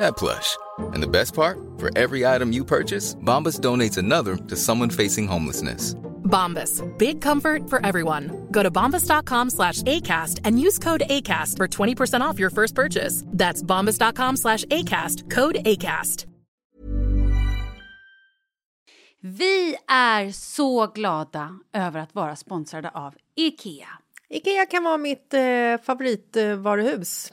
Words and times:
that 0.00 0.16
plush. 0.16 0.56
And 0.78 1.02
the 1.02 1.08
best 1.08 1.34
part? 1.34 1.58
For 1.78 1.90
every 1.96 2.26
item 2.26 2.52
you 2.52 2.64
purchase, 2.64 3.14
Bombas 3.14 3.60
donates 3.60 3.98
another 3.98 4.36
to 4.36 4.56
someone 4.56 4.90
facing 4.90 5.26
homelessness. 5.28 5.94
Bombas. 6.24 6.82
Big 6.98 7.20
comfort 7.20 7.68
for 7.68 7.84
everyone. 7.86 8.46
Go 8.50 8.62
to 8.62 8.70
bombas.com 8.70 9.50
slash 9.50 9.82
ACAST 9.82 10.40
and 10.44 10.58
use 10.58 10.78
code 10.78 11.02
ACAST 11.08 11.56
for 11.58 11.68
20% 11.68 12.20
off 12.22 12.38
your 12.38 12.50
first 12.50 12.74
purchase. 12.74 13.24
That's 13.26 13.62
bombas.com 13.62 14.36
slash 14.36 14.64
ACAST. 14.64 15.30
Code 15.30 15.58
ACAST. 15.64 16.26
Vi 19.24 19.76
är 19.88 20.30
så 20.30 20.86
glada 20.86 21.58
över 21.72 22.00
att 22.00 22.14
vara 22.14 22.36
sponsrade 22.36 22.90
av 22.94 23.14
IKEA. 23.36 23.88
Ikea 24.28 24.66
kan 24.66 24.84
vara 24.84 24.96
mitt 24.96 25.34
eh, 25.34 25.40
favoritvaruhus. 25.82 27.32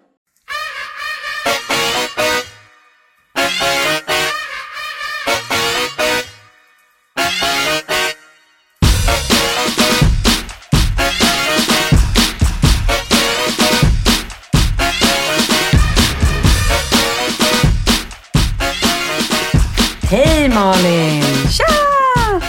Malin! 20.71 21.21
Tja! 21.49 21.65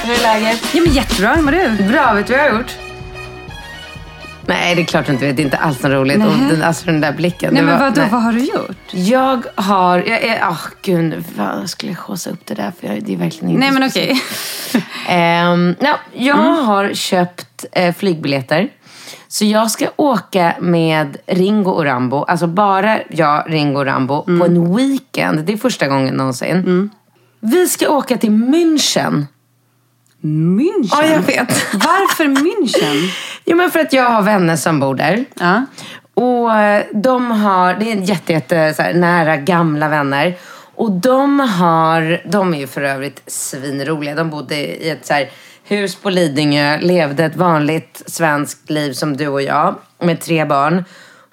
Hur 0.04 0.12
är 0.14 0.22
läget? 0.22 0.62
Ja, 0.74 0.80
men 0.82 0.92
jättebra. 0.92 1.34
Hur 1.34 1.42
mår 1.42 1.52
du? 1.52 1.82
Bra, 1.92 2.12
vet 2.12 2.26
du 2.26 2.32
vad 2.32 2.42
jag 2.44 2.50
har 2.50 2.58
gjort? 2.58 2.72
Nej, 4.46 4.74
det 4.74 4.82
är 4.82 4.84
klart 4.86 5.06
du 5.06 5.12
inte 5.12 5.26
vet. 5.26 5.36
Det 5.36 5.42
är 5.42 5.44
inte 5.44 5.56
alls 5.56 5.82
något 5.82 5.92
roligt. 5.92 6.18
Nej. 6.18 6.26
Och 6.28 6.34
den, 6.34 6.62
alltså 6.62 6.86
den 6.86 7.00
där 7.00 7.12
blicken. 7.12 7.54
Nej, 7.54 7.62
men 7.62 7.78
vadå? 7.80 7.92
nej. 8.00 8.08
Vad 8.12 8.22
har 8.22 8.32
du 8.32 8.38
gjort? 8.44 8.76
Jag 8.90 9.42
har... 9.54 9.98
Jag 9.98 10.22
är... 10.22 10.46
Åh, 10.50 10.60
gud. 10.82 11.24
Vad 11.36 11.46
jag 11.46 11.68
skulle 11.68 11.94
skjutsa 11.94 12.30
upp 12.30 12.40
det 12.46 12.54
där? 12.54 12.72
För 12.80 12.86
jag, 12.86 13.02
det 13.04 13.12
är 13.12 13.16
verkligen 13.16 13.48
inte 13.48 13.60
Nej, 13.60 13.70
men 13.72 13.88
okej. 13.88 14.22
Ehm, 15.08 15.74
ja, 15.80 15.98
jag 16.12 16.38
Mm. 16.38 16.64
har 16.66 16.94
köpt 16.94 17.64
eh, 17.72 17.94
flygbiljetter. 17.94 18.68
Så 19.28 19.44
jag 19.44 19.70
ska 19.70 19.86
åka 19.96 20.54
med 20.60 21.16
Ringo 21.26 21.70
och 21.70 21.84
Rambo. 21.84 22.24
Alltså 22.24 22.46
bara 22.46 22.98
jag, 23.10 23.44
Ringo 23.48 23.78
och 23.80 23.86
Rambo. 23.86 24.24
Mm. 24.28 24.40
På 24.40 24.46
en 24.46 24.76
weekend. 24.76 25.40
Det 25.44 25.52
är 25.52 25.56
första 25.56 25.86
gången 25.88 26.14
någonsin. 26.14 26.90
Vi 27.44 27.68
ska 27.68 27.90
åka 27.90 28.16
till 28.16 28.30
München. 28.30 29.26
München? 30.20 30.88
Ja, 30.90 31.06
jag 31.06 31.22
vet. 31.22 31.74
Varför 31.74 32.24
München? 32.24 33.10
Jo, 33.44 33.56
men 33.56 33.70
för 33.70 33.80
att 33.80 33.92
jag 33.92 34.10
har 34.10 34.22
vänner 34.22 34.56
som 34.56 34.80
bor 34.80 34.94
där. 34.94 35.24
Ja. 35.34 35.66
Och 36.14 36.54
eh, 36.54 36.84
de 36.92 37.30
har, 37.30 37.74
det 37.74 37.92
är 37.92 37.96
jätte, 37.96 38.32
jätte 38.32 38.74
så 38.74 38.82
här, 38.82 38.94
nära 38.94 39.36
gamla 39.36 39.88
vänner. 39.88 40.34
Och 40.74 40.90
de 40.90 41.40
har, 41.40 42.22
de 42.30 42.54
är 42.54 42.58
ju 42.58 42.66
för 42.66 42.82
övrigt 42.82 43.22
svinroliga. 43.26 44.14
De 44.14 44.30
bodde 44.30 44.56
i 44.56 44.90
ett 44.90 45.06
så 45.06 45.14
här, 45.14 45.30
hus 45.64 45.94
på 45.94 46.10
Lidingö, 46.10 46.78
levde 46.80 47.24
ett 47.24 47.36
vanligt 47.36 48.02
svenskt 48.06 48.70
liv 48.70 48.92
som 48.92 49.16
du 49.16 49.28
och 49.28 49.42
jag. 49.42 49.74
Med 49.98 50.20
tre 50.20 50.44
barn. 50.44 50.84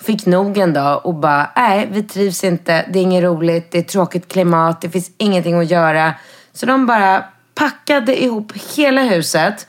Fick 0.02 0.26
nog 0.26 0.58
en 0.58 0.74
dag 0.74 1.06
och 1.06 1.16
bara, 1.16 1.52
nej 1.56 1.88
vi 1.92 2.04
trivs 2.04 2.44
inte. 2.44 2.86
Det 2.94 3.00
är 3.00 3.04
inget 3.04 3.24
roligt, 3.24 3.72
det 3.72 3.78
är 3.78 3.84
tråkigt 3.84 4.28
klimat, 4.28 4.82
det 4.82 4.90
finns 4.90 5.12
ingenting 5.18 5.60
att 5.60 5.72
göra. 5.72 6.14
Så 6.54 6.66
de 6.66 6.86
bara 6.86 7.24
packade 7.56 8.24
ihop 8.24 8.54
hela 8.76 9.02
huset 9.02 9.68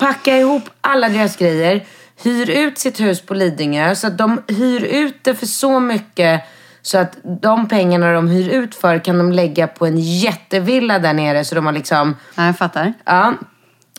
packa 0.00 0.38
ihop 0.38 0.62
alla 0.80 1.08
deras 1.08 1.36
grejer, 1.36 1.84
hyr 2.22 2.50
ut 2.50 2.78
sitt 2.78 3.00
hus 3.00 3.20
på 3.26 3.34
Lidingö. 3.34 3.94
Så 3.94 4.06
att 4.06 4.18
de 4.18 4.42
hyr 4.48 4.84
ut 4.84 5.24
det 5.24 5.34
för 5.34 5.46
så 5.46 5.80
mycket 5.80 6.42
så 6.82 6.98
att 6.98 7.16
de 7.42 7.68
pengarna 7.68 8.12
de 8.12 8.28
hyr 8.28 8.48
ut 8.48 8.74
för 8.74 8.98
kan 8.98 9.18
de 9.18 9.32
lägga 9.32 9.66
på 9.66 9.86
en 9.86 9.98
jättevilla 9.98 10.98
där 10.98 11.12
nere. 11.12 11.44
Så 11.44 11.54
de 11.54 11.66
har 11.66 11.72
liksom, 11.72 12.16
ja, 12.34 12.46
jag 12.46 12.58
fattar. 12.58 12.92
ja. 13.04 13.34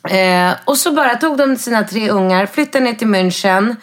Eh, 0.09 0.53
och 0.65 0.77
så 0.77 0.91
bara 0.91 1.15
tog 1.15 1.37
de 1.37 1.55
sina 1.55 1.83
tre 1.83 2.09
ungar, 2.09 2.45
flyttade 2.45 2.85
ner 2.85 2.93
till 2.93 3.07
München. 3.07 3.75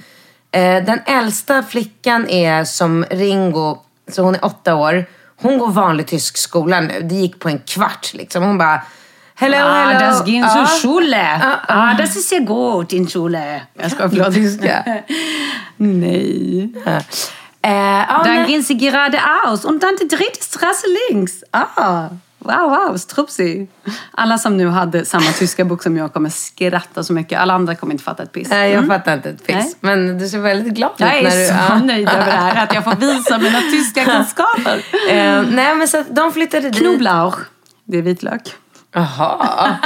Eh, 0.52 0.84
den 0.84 1.00
äldsta 1.06 1.62
flickan 1.62 2.28
är 2.28 2.64
som 2.64 3.04
Ringo, 3.10 3.78
så 4.10 4.22
hon 4.22 4.34
är 4.34 4.44
åtta 4.44 4.74
år. 4.74 5.06
Hon 5.42 5.58
går 5.58 5.68
vanlig 5.70 6.06
tysk 6.06 6.36
skola 6.36 6.80
nu. 6.80 7.00
Det 7.02 7.14
gick 7.14 7.38
på 7.40 7.48
en 7.48 7.58
kvart 7.58 8.10
liksom. 8.14 8.42
Hon 8.42 8.58
bara, 8.58 8.82
hello, 9.34 9.56
Ah, 9.58 9.84
hello. 9.84 10.00
das 10.06 10.24
ging 10.26 10.40
Ja. 10.40 10.48
zur 10.54 10.66
Schule. 10.80 11.40
Ah, 11.68 11.94
das 11.94 12.16
ist 12.16 12.28
sehr 12.28 12.40
gut 12.40 12.92
in 12.92 13.08
Schule. 13.08 13.62
Jag 13.74 13.90
ska 13.90 14.08
förlåt. 14.08 14.34
Tyska. 14.34 14.84
Nej. 15.76 16.70
Eh, 17.62 17.72
ja, 18.08 18.22
Dann 18.24 18.46
gehen 18.46 18.62
sie 18.62 18.74
geradeaus 18.78 19.64
und 19.64 19.82
dann 19.82 19.96
die 20.00 20.08
dritte 20.08 20.44
Straße 20.44 20.86
links. 21.10 21.32
Ah, 21.50 22.08
wow, 22.38 22.70
wow, 22.70 22.96
strupsi. 22.96 23.68
Alla 24.10 24.38
som 24.38 24.56
nu 24.56 24.68
hade 24.68 25.04
samma 25.04 25.32
tyska 25.32 25.64
bok 25.64 25.82
som 25.82 25.96
jag 25.96 26.12
kommer 26.12 26.30
skratta 26.30 27.04
så 27.04 27.12
mycket. 27.12 27.40
Alla 27.40 27.54
andra 27.54 27.74
kommer 27.74 27.92
inte 27.92 28.04
fatta 28.04 28.22
ett 28.22 28.32
piss. 28.32 28.48
Nej, 28.50 28.70
jag 28.70 28.84
Mm. 28.84 28.98
fattar 28.98 29.14
inte 29.14 29.30
ett 29.30 29.46
piss. 29.46 29.56
Nej. 29.56 29.74
Men 29.80 30.18
du 30.18 30.28
ser 30.28 30.38
väldigt 30.38 30.74
glad 30.74 30.90
ut. 30.90 31.00
Jag 31.00 31.08
när 31.08 31.16
är 31.16 31.40
du, 31.42 31.46
så 31.48 31.54
ja. 31.68 31.78
nöjd 31.78 32.08
över 32.08 32.26
det 32.26 32.32
här, 32.32 32.64
att 32.64 32.74
jag 32.74 32.84
får 32.84 32.94
visa 32.96 33.38
mina 33.38 33.60
tyska 33.60 34.04
kunskaper. 34.12 34.76
Eh, 35.10 35.42
nej, 35.50 35.74
men 35.74 35.88
så 35.88 36.04
de 36.10 36.32
flyttade 36.32 36.70
dit. 36.70 36.80
Knoblauch, 36.80 37.38
det 37.84 37.98
är 37.98 38.02
vitlök. 38.02 38.42
Jaha. 38.92 39.76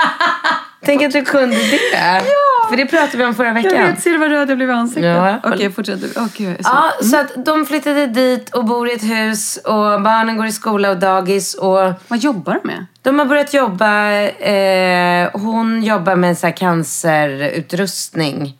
Tänk 0.85 1.03
att 1.03 1.13
du 1.13 1.25
kunde 1.25 1.57
det. 1.57 2.23
För 2.69 2.77
det 2.77 2.87
pratade 2.87 3.17
vi 3.17 3.25
om 3.25 3.35
förra 3.35 3.47
Jag 3.47 3.55
veckan. 3.55 3.87
vet, 3.87 4.03
ser 4.03 4.11
du 4.11 4.19
vad 4.19 4.31
röd 4.31 4.51
jag 4.51 4.57
blev 4.57 4.71
i 4.71 4.73
ansiktet? 4.73 5.05
Ja. 5.05 5.39
Okej, 5.45 5.73
fortsätt 5.73 6.01
du. 6.01 6.07
Gud, 6.37 6.49
jag 6.49 6.59
är 6.59 6.63
så- 6.63 6.71
Ja, 6.73 6.93
så 7.05 7.17
att 7.17 7.45
de 7.47 7.67
flyttade 7.67 8.07
dit 8.07 8.51
och 8.55 8.65
bor 8.65 8.91
i 8.91 8.93
ett 8.93 9.03
hus 9.03 9.57
och 9.57 10.03
barnen 10.03 10.37
går 10.37 10.47
i 10.47 10.53
skola 10.53 10.91
och 10.91 10.97
dagis 10.99 11.55
och 11.55 11.93
Vad 12.09 12.19
jobbar 12.19 12.61
du 12.63 12.69
med? 12.69 12.87
de 13.03 13.19
har 13.19 13.27
börjat 13.27 13.55
jobba, 13.55 14.11
eh, 14.21 15.31
hon 15.33 15.83
jobbar 15.83 16.17
med 16.17 16.39
så 16.39 16.53
cancerutrustning. 16.53 18.59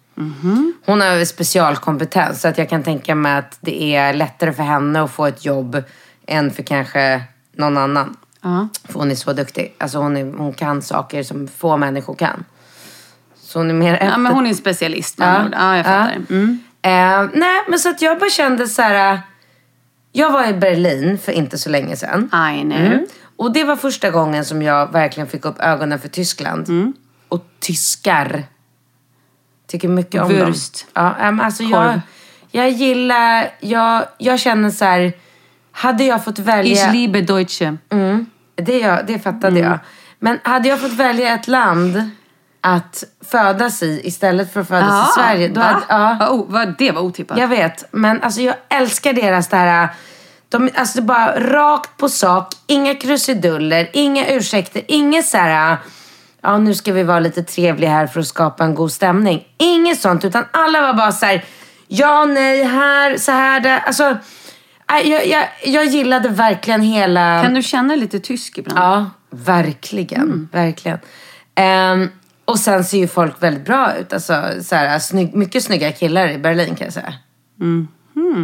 Hon 0.87 1.01
har 1.01 1.25
specialkompetens 1.25 2.41
så 2.41 2.49
att 2.49 2.59
jag 2.59 2.69
kan 2.69 2.83
tänka 2.83 3.15
mig 3.15 3.39
att 3.39 3.57
det 3.61 3.95
är 3.97 4.15
lättare 4.15 4.53
för 4.53 4.63
henne 4.63 5.03
att 5.03 5.11
få 5.11 5.27
ett 5.27 5.45
jobb 5.45 5.83
än 6.27 6.51
för 6.51 6.63
kanske 6.63 7.23
någon 7.57 7.77
annan. 7.77 8.17
Ja. 8.43 8.69
För 8.85 8.95
hon 8.99 9.11
är 9.11 9.15
så 9.15 9.33
duktig. 9.33 9.75
Alltså 9.79 9.99
hon, 9.99 10.17
är, 10.17 10.25
hon 10.39 10.53
kan 10.53 10.83
saker 10.83 11.23
som 11.23 11.49
få 11.49 11.77
människor 11.77 12.15
kan. 12.15 12.45
Så 13.37 13.59
hon 13.59 13.71
är 13.71 13.75
mer 13.75 13.95
Ja, 13.95 14.17
men 14.17 14.27
efter- 14.27 14.35
hon 14.35 14.45
är 14.45 14.49
en 14.51 14.55
specialist 14.57 15.19
med 15.19 15.29
andra 15.29 15.45
ord. 15.49 15.55
Ja, 15.63 15.77
jag 15.77 15.85
fattar. 15.87 16.17
Mm. 16.31 16.59
Eh, 16.83 17.31
nej, 17.41 17.63
men 17.69 17.79
så 17.79 17.89
att 17.91 18.03
jag 18.03 18.19
bara 18.19 18.31
kände 18.31 18.67
så 18.69 18.83
här. 18.83 19.13
eh, 19.15 19.19
Jag 20.13 20.31
var 20.33 20.47
i 20.49 20.53
Berlin 20.55 21.19
för 21.19 21.33
inte 21.33 21.59
så 21.59 21.71
länge 21.71 21.97
sedan. 21.97 22.25
I 22.57 22.61
know. 22.63 22.79
Mm. 22.81 23.07
Och 23.37 23.53
det 23.53 23.65
var 23.65 23.77
första 23.77 24.11
gången 24.11 24.45
som 24.45 24.63
jag 24.63 24.93
verkligen 24.93 25.27
fick 25.29 25.45
upp 25.45 25.61
ögonen 25.61 25.99
för 25.99 26.09
Tyskland. 26.09 26.69
Mm. 26.69 26.93
Och 27.29 27.47
tyskar. 27.61 28.45
Tycker 29.67 29.89
mycket 29.89 30.23
om 30.23 30.29
Wurst. 30.29 30.87
dem. 30.93 31.05
Ja, 31.21 31.31
men 31.31 31.41
alltså 31.41 31.63
jag, 31.63 32.01
jag 32.51 32.71
gillar, 32.71 33.51
jag, 33.61 34.05
jag 34.19 34.41
känner 34.41 34.71
så 34.71 34.85
här. 34.85 35.13
Hade 35.73 36.05
jag 36.05 36.25
fått 36.25 36.39
välja... 36.39 36.87
Ich 36.87 36.93
liebe 36.93 37.21
Deutsche. 37.21 37.77
Mm, 37.91 38.27
det, 38.57 38.79
jag, 38.79 39.07
det 39.07 39.19
fattade 39.19 39.61
jag. 39.61 39.79
Men 40.19 40.39
hade 40.45 40.69
jag 40.69 40.81
fått 40.81 40.93
välja 40.93 41.35
ett 41.35 41.49
land 41.49 42.11
att 42.61 43.05
födas 43.31 43.83
i 43.83 44.01
istället 44.05 44.53
för 44.53 44.61
att 44.61 44.69
födas 44.69 44.89
Ja, 44.91 45.09
i 45.09 45.13
Sverige. 45.23 45.49
Då 45.49 45.61
va? 45.61 45.67
hade, 45.67 45.83
ja, 45.89 46.17
Vad 46.21 46.29
o- 46.31 46.47
vad- 46.49 46.75
det 46.79 46.91
var 46.93 47.03
otippat. 47.03 47.39
jag 47.39 47.49
vet, 47.49 47.85
men 47.91 48.23
alltså 48.23 48.41
jag 48.41 48.55
älskar 48.69 49.13
deras 49.13 49.49
det 49.49 49.57
här... 49.57 49.89
De, 50.49 50.71
alltså 50.75 51.01
det 51.01 51.05
är 51.05 51.07
bara 51.07 51.41
rakt 51.41 51.97
på 51.97 52.09
sak, 52.09 52.55
inga 52.67 52.95
krusiduller, 52.95 53.91
inga 53.93 54.27
ursäkter, 54.27 54.83
inget 54.89 55.27
så 55.27 55.37
här... 55.37 55.77
Ja, 56.43 56.59
nu 56.59 56.75
ska 56.75 56.93
vi 56.93 57.03
vara 57.03 57.21
lite 57.21 57.43
trevliga 57.43 57.91
här 57.91 58.07
för 58.07 58.21
att 58.21 58.27
skapa 58.27 58.65
en 58.65 58.75
god 58.75 58.93
stämning. 58.93 59.45
Inget 59.59 60.01
sånt, 60.01 60.25
utan 60.25 60.45
alla 60.51 60.83
var 60.83 60.95
bara 60.95 61.13
så 61.13 61.27
här... 61.27 61.45
Ja, 61.89 62.25
nej, 62.25 62.65
här, 62.65 63.17
så 63.17 63.33
här, 63.33 63.61
där. 63.61 63.79
Alltså, 63.87 64.17
jag, 65.01 65.27
jag, 65.27 65.49
jag 65.65 65.85
gillade 65.85 66.29
verkligen 66.29 66.83
hela... 66.83 67.43
Kan 67.43 67.55
du 67.55 67.63
känna 67.63 67.95
lite 67.95 68.21
tysk 68.21 68.59
ibland? 68.59 68.79
Ja, 68.79 69.11
verkligen. 69.31 70.23
Mm. 70.23 70.49
Verkligen. 70.53 70.99
Ehm, 71.55 72.09
och 72.45 72.59
sen 72.59 72.85
ser 72.85 72.99
ju 72.99 73.09
folk 73.09 73.43
väldigt 73.43 73.65
bra 73.65 73.97
ut. 73.97 74.13
Alltså, 74.13 74.45
så 74.63 74.75
här, 74.75 74.99
snygg, 74.99 75.35
mycket 75.35 75.65
snygga 75.65 75.93
killar 75.93 76.29
i 76.29 76.39
Berlin 76.39 76.75
kan 76.75 76.85
jag 76.85 76.95
säga. 76.95 77.15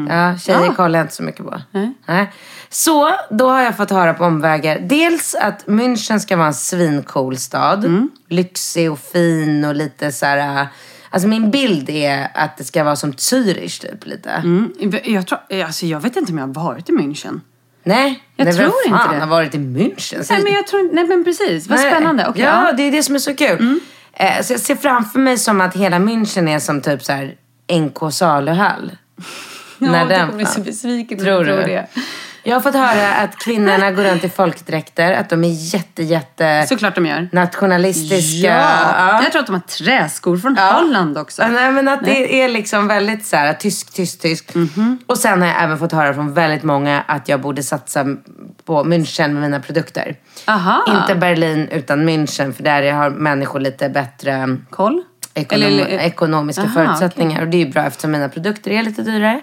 Ja, 0.08 0.38
tjejer 0.38 0.72
kollar 0.72 0.98
jag 0.98 1.04
inte 1.04 1.14
så 1.14 1.22
mycket 1.22 1.44
på. 1.44 1.60
Nej. 2.06 2.32
Så 2.68 3.10
då 3.30 3.48
har 3.48 3.62
jag 3.62 3.76
fått 3.76 3.90
höra 3.90 4.14
på 4.14 4.24
omvägar. 4.24 4.78
Dels 4.78 5.34
att 5.34 5.66
München 5.66 6.18
ska 6.18 6.36
vara 6.36 6.46
en 6.46 6.54
svincool 6.54 7.36
stad. 7.36 7.84
Mm. 7.84 8.10
Lyxig 8.28 8.92
och 8.92 8.98
fin 8.98 9.64
och 9.64 9.74
lite 9.74 10.12
så 10.12 10.26
här... 10.26 10.68
Alltså 11.10 11.28
min 11.28 11.50
bild 11.50 11.90
är 11.90 12.28
att 12.34 12.56
det 12.56 12.64
ska 12.64 12.84
vara 12.84 12.96
som 12.96 13.12
Zürich 13.12 13.80
typ 13.80 14.06
lite. 14.06 14.30
Mm. 14.30 14.72
Jag, 15.04 15.26
tror, 15.26 15.38
alltså, 15.66 15.86
jag 15.86 16.00
vet 16.00 16.16
inte 16.16 16.32
om 16.32 16.38
jag 16.38 16.46
har 16.46 16.64
varit 16.64 16.88
i 16.88 16.92
München. 16.92 17.40
Nej, 17.84 18.22
Jag 18.36 18.44
nej, 18.44 18.54
tror 18.54 18.64
vem 18.64 18.72
inte 18.86 18.98
fan 18.98 19.14
det. 19.14 19.20
har 19.20 19.26
varit 19.26 19.54
i 19.54 19.58
München? 19.58 20.26
Nej, 20.30 20.42
men 20.42 20.52
jag 20.52 20.66
tror 20.66 20.94
Nej, 20.94 21.04
men 21.04 21.24
precis. 21.24 21.68
Vad 21.68 21.78
Nej. 21.78 21.90
spännande. 21.90 22.26
Okej, 22.28 22.42
ja, 22.42 22.48
ja. 22.50 22.62
Mm. 22.64 22.76
det 22.76 22.82
är 22.82 22.92
det 22.92 23.02
som 23.02 23.14
är 23.14 23.18
så 23.18 23.34
kul. 23.34 23.80
Eh, 24.12 24.42
så 24.42 24.52
jag 24.52 24.60
ser 24.60 24.76
framför 24.76 25.18
mig 25.18 25.38
som 25.38 25.60
att 25.60 25.76
hela 25.76 25.98
München 25.98 26.50
är 26.50 26.58
som 26.58 26.80
typ 26.80 27.04
så 27.04 27.12
här 27.12 27.34
NK 27.72 28.12
saluhall. 28.12 28.92
Ja, 29.80 29.86
du 30.02 30.08
den 30.08 30.20
kommer 30.20 30.36
bli 30.36 30.46
så 30.46 30.60
besviken 30.60 31.18
Tror 31.18 31.44
du 31.44 31.44
du? 31.44 31.56
tror 31.56 31.66
det. 31.66 31.86
Jag 32.48 32.54
har 32.56 32.60
fått 32.60 32.74
höra 32.74 33.14
att 33.14 33.36
kvinnorna 33.38 33.90
går 33.90 34.02
runt 34.04 34.24
i 34.24 34.28
folkdräkter, 34.28 35.12
att 35.12 35.30
de 35.30 35.44
är 35.44 35.74
jätte, 35.74 36.02
jätte 36.02 36.66
Såklart 36.68 36.94
de 36.94 37.06
gör. 37.06 37.28
nationalistiska. 37.32 38.46
Ja. 38.48 39.22
Jag 39.22 39.32
tror 39.32 39.40
att 39.40 39.46
de 39.46 39.52
har 39.52 39.60
träskor 39.60 40.36
från 40.38 40.56
Holland 40.58 41.18
också. 41.18 41.42
Ja, 41.42 41.48
Nej, 41.48 41.72
men 41.72 41.88
att 41.88 42.04
det 42.04 42.42
är 42.42 42.48
liksom 42.48 42.88
väldigt 42.88 43.26
så 43.26 43.36
här, 43.36 43.52
tysk, 43.54 43.92
tysk, 43.94 44.20
tysk. 44.20 44.54
Mhm. 44.54 44.98
Och 45.06 45.18
sen 45.18 45.40
har 45.42 45.48
jag 45.48 45.62
även 45.62 45.78
fått 45.78 45.92
höra 45.92 46.14
från 46.14 46.34
väldigt 46.34 46.62
många 46.62 47.00
att 47.06 47.28
jag 47.28 47.40
borde 47.40 47.62
satsa 47.62 48.04
på 48.64 48.84
München 48.84 49.28
med 49.32 49.42
mina 49.42 49.60
produkter. 49.60 50.16
Aha. 50.46 50.84
Inte 51.00 51.14
Berlin 51.14 51.68
utan 51.72 52.08
München, 52.08 52.52
för 52.52 52.62
där 52.62 52.92
har 52.92 53.10
människor 53.10 53.60
lite 53.60 53.88
bättre 53.88 54.56
Koll? 54.70 55.02
ekonom- 55.34 55.64
Eller- 55.66 55.86
ekonomiska 55.86 56.62
Aha, 56.62 56.70
förutsättningar. 56.74 57.40
Och 57.42 57.48
det 57.48 57.56
är 57.56 57.64
ju 57.66 57.70
bra 57.72 57.84
eftersom 57.84 58.10
mina 58.10 58.28
produkter 58.28 58.70
är 58.70 58.82
lite 58.82 59.02
dyrare. 59.02 59.40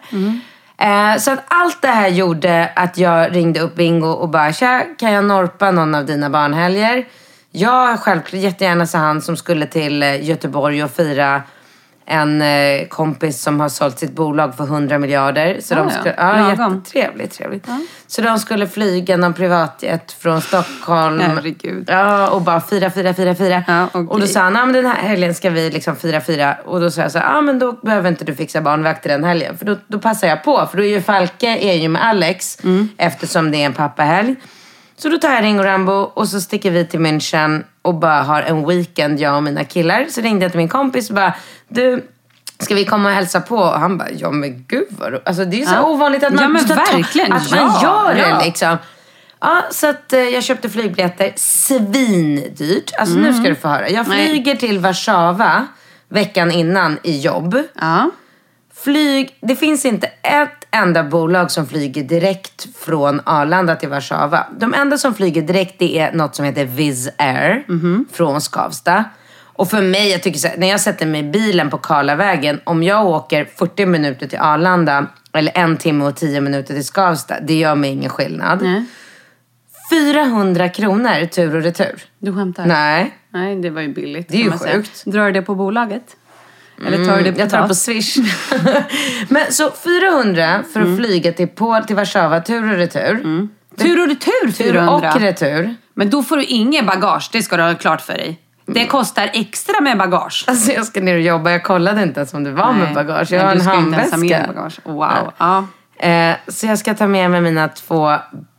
Eh, 0.77 1.17
så 1.19 1.31
att 1.31 1.43
allt 1.47 1.81
det 1.81 1.87
här 1.87 2.07
gjorde 2.07 2.71
att 2.75 2.97
jag 2.97 3.35
ringde 3.35 3.59
upp 3.59 3.75
Bingo 3.75 4.07
och 4.07 4.29
bara, 4.29 4.53
tja, 4.53 4.85
kan 4.97 5.11
jag 5.11 5.25
norpa 5.25 5.71
någon 5.71 5.95
av 5.95 6.05
dina 6.05 6.29
barnhelger? 6.29 7.05
Jag 7.51 7.99
självklart 7.99 8.41
jättegärna 8.41 8.87
sa 8.87 8.97
han 8.97 9.21
som 9.21 9.37
skulle 9.37 9.65
till 9.65 10.03
eh, 10.03 10.25
Göteborg 10.25 10.83
och 10.83 10.91
fira 10.91 11.43
en 12.07 12.41
eh, 12.41 12.87
kompis 12.87 13.41
som 13.41 13.59
har 13.59 13.69
sålt 13.69 13.99
sitt 13.99 14.11
bolag 14.15 14.55
för 14.57 14.63
100 14.63 14.99
miljarder. 14.99 15.57
Så 15.61 15.73
Ah, 15.73 15.77
de 15.77 15.87
ja. 15.87 15.99
skulle, 15.99 16.15
ja, 16.17 16.33
Lagom. 16.37 16.75
jättetrevligt. 16.75 17.37
Trevligt. 17.37 17.67
Så 18.07 18.21
de 18.21 18.39
skulle 18.39 18.67
flyga 18.67 19.17
någon 19.17 19.33
privatjet 19.33 20.11
från 20.11 20.41
Stockholm. 20.41 21.19
Herregud. 21.19 21.85
Ja, 21.91 22.29
och 22.29 22.41
bara 22.41 22.61
fira, 22.61 22.89
fira, 22.89 23.13
fira, 23.13 23.35
fira. 23.35 23.63
Ja, 23.67 23.85
okej. 23.93 24.07
Och 24.09 24.19
då 24.19 24.27
sa 24.27 24.39
han, 24.39 24.55
ja 24.55 24.65
men 24.65 24.73
den 24.75 24.85
här 24.85 24.95
helgen 25.07 25.33
ska 25.35 25.49
vi 25.49 25.69
liksom 25.69 25.95
fira, 25.95 26.21
fira. 26.21 26.57
Och 26.65 26.79
då 26.81 26.91
sa 26.91 27.01
jag 27.01 27.11
så 27.11 27.19
här, 27.19 27.33
ja 27.33 27.41
men 27.41 27.59
då 27.59 27.71
behöver 27.71 28.09
inte 28.09 28.25
du 28.25 28.35
fixa 28.35 28.61
barnvakter 28.61 29.09
den 29.09 29.23
helgen. 29.23 29.57
För 29.57 29.65
då, 29.65 29.75
då 29.87 29.99
passar 29.99 30.27
jag 30.27 30.43
på. 30.43 30.67
För 30.71 30.77
då 30.77 30.83
är 30.83 30.87
ju 30.89 31.01
Falke 31.01 31.47
är 31.57 31.73
ju 31.73 31.87
med 31.89 32.03
Alex. 32.05 32.63
Mm. 32.63 32.89
Eftersom 32.97 33.51
det 33.51 33.57
är 33.57 33.65
en 33.65 33.73
pappahelg. 33.73 34.35
Så 34.97 35.09
då 35.09 35.17
tar 35.17 35.33
jag 35.33 35.43
Ringo 35.43 35.63
Rambo 35.63 35.91
och 35.93 36.27
så 36.27 36.41
sticker 36.41 36.71
vi 36.71 36.85
till 36.85 36.99
München 36.99 37.63
och 37.85 37.93
bara 37.95 38.21
har 38.23 38.41
en 38.41 38.67
weekend, 38.67 39.19
jag 39.19 39.35
och 39.35 39.43
mina 39.43 39.63
killar. 39.63 40.05
Så 40.09 40.21
ringde 40.21 40.45
jag 40.45 40.51
till 40.51 40.59
min 40.59 40.69
kompis 40.69 41.09
och 41.09 41.15
bara, 41.15 41.33
du, 41.67 42.05
ska 42.59 42.75
vi 42.75 42.85
komma 42.85 43.09
och 43.09 43.15
hälsa 43.15 43.41
på? 43.41 43.55
Och 43.57 43.79
han 43.79 43.97
bara, 43.97 44.09
ja 44.17 44.31
men 44.31 44.65
gud 44.67 44.87
vad 44.89 45.11
ro-" 45.13 45.19
Alltså 45.25 45.45
det 45.45 45.55
är 45.55 45.59
ju 45.59 45.65
så 45.65 45.73
Ja. 45.73 45.83
ovanligt 45.83 46.23
att 46.23 46.33
man, 46.33 46.59
Ja, 46.69 46.75
verkligen. 46.75 47.33
att 47.33 47.51
man 47.51 47.59
Ja, 47.59 47.81
gör 47.83 48.15
ja. 48.15 48.37
det 48.39 48.45
liksom. 48.45 48.77
Ja, 49.41 49.63
så 49.71 49.87
att 49.89 50.13
eh, 50.13 50.19
jag 50.19 50.43
köpte 50.43 50.69
flygbiljetter. 50.69 51.31
Svindyrt. 51.35 52.91
Alltså 52.99 53.15
nu 53.15 53.33
ska 53.33 53.43
du 53.49 53.55
få 53.55 53.67
höra. 53.67 53.89
Jag 53.89 54.05
Mm. 54.05 54.17
Nej. 54.17 54.27
flyger 54.29 54.55
till 54.55 54.79
Warszawa 54.79 55.67
veckan 56.09 56.51
innan 56.51 56.97
i 57.03 57.19
jobb. 57.19 57.57
Ja. 57.81 58.09
Flyg, 58.83 59.37
det 59.41 59.55
finns 59.55 59.85
inte 59.85 60.07
ett 60.21 60.64
enda 60.75 61.03
bolag 61.03 61.51
som 61.51 61.67
flyger 61.67 62.03
direkt 62.03 62.67
från 62.77 63.21
Arlanda 63.23 63.75
till 63.75 63.89
Warszawa. 63.89 64.47
De 64.59 64.73
enda 64.73 64.97
som 64.97 65.13
flyger 65.13 65.41
direkt 65.41 65.79
det 65.79 65.99
är 65.99 66.11
något 66.13 66.35
som 66.35 66.45
heter 66.45 66.65
Wizz 66.65 67.09
Air 67.17 67.63
Mhm. 67.67 68.05
från 68.11 68.41
Skavsta. 68.41 69.03
Och 69.57 69.69
för 69.69 69.81
mig, 69.81 70.11
jag 70.11 70.23
tycker 70.23 70.39
så 70.39 70.47
här, 70.47 70.57
när 70.57 70.67
jag 70.67 70.79
sätter 70.79 71.05
mig 71.05 71.19
i 71.21 71.23
bilen 71.23 71.69
på 71.69 71.77
Karlavägen, 71.77 72.59
om 72.63 72.83
jag 72.83 73.05
åker 73.07 73.45
40 73.45 73.85
minuter 73.85 74.27
till 74.27 74.39
Arlanda 74.39 75.07
eller 75.33 75.57
en 75.57 75.77
timme 75.77 76.05
och 76.05 76.15
10 76.15 76.41
minuter 76.41 76.73
till 76.73 76.85
Skavsta, 76.85 77.35
det 77.39 77.53
gör 77.55 77.75
mig 77.75 77.91
ingen 77.91 78.09
skillnad. 78.09 78.59
Nej. 78.61 78.85
400 79.91 80.69
kronor 80.69 81.25
tur 81.25 81.55
och 81.55 81.61
retur. 81.63 82.03
Du 82.19 82.33
skämtar? 82.35 82.65
Nej. 82.65 83.11
Nej, 83.29 83.55
det 83.55 83.69
var 83.69 83.81
ju 83.81 83.93
billigt. 83.93 84.27
Det 84.29 84.37
är 84.37 84.43
ju 84.43 84.51
sjukt. 84.51 85.05
Drar 85.05 85.25
du 85.25 85.31
det 85.31 85.41
på 85.41 85.55
bolaget? 85.55 86.03
Eller 86.87 87.05
tar 87.05 87.17
du 87.17 87.23
det 87.23 87.31
på 87.31 87.39
Jag 87.39 87.49
tar 87.49 87.61
det 87.61 87.67
på? 87.67 87.75
Swish. 87.75 88.17
Men 89.29 89.51
så 89.53 89.71
400 89.71 90.63
för 90.73 90.81
att 90.81 90.97
flyga 90.97 91.31
till, 91.31 91.47
Pol, 91.47 91.83
till 91.83 91.95
Warszawa 91.95 92.41
tur 92.41 92.71
och 92.71 92.77
retur. 92.77 93.47
Tur 93.77 94.01
och 94.01 94.07
retur 94.07 94.51
Tur 94.51 94.51
400. 94.51 95.13
och 95.15 95.21
retur. 95.21 95.75
Men 95.93 96.09
då 96.09 96.23
får 96.23 96.37
du 96.37 96.43
ingen 96.43 96.85
bagage, 96.85 97.29
det 97.31 97.41
ska 97.43 97.57
du 97.57 97.63
ha 97.63 97.75
klart 97.75 98.01
för 98.01 98.13
dig. 98.13 98.41
Det 98.67 98.85
kostar 98.85 99.29
extra 99.33 99.81
med 99.81 99.97
bagage. 99.97 100.45
Alltså 100.47 100.71
jag 100.71 100.85
ska 100.85 101.01
ner 101.01 101.15
och 101.15 101.21
jobba. 101.21 101.51
Jag 101.51 101.63
kollade 101.63 102.03
inte 102.03 102.19
ens 102.19 102.33
om 102.33 102.43
det 102.43 102.51
var 102.51 102.73
med 102.73 102.93
bagage. 102.93 103.31
Jag 103.31 103.43
har 103.43 103.51
en 103.51 103.61
handväska. 103.61 104.69
Wow. 104.83 105.33
Ja. 105.37 105.67
Eh, 105.97 106.35
så 106.47 106.65
jag 106.67 106.79
ska 106.79 106.93
ta 106.93 107.07
med 107.07 107.31
mig 107.31 107.41
mina 107.41 107.67
två 107.67 108.11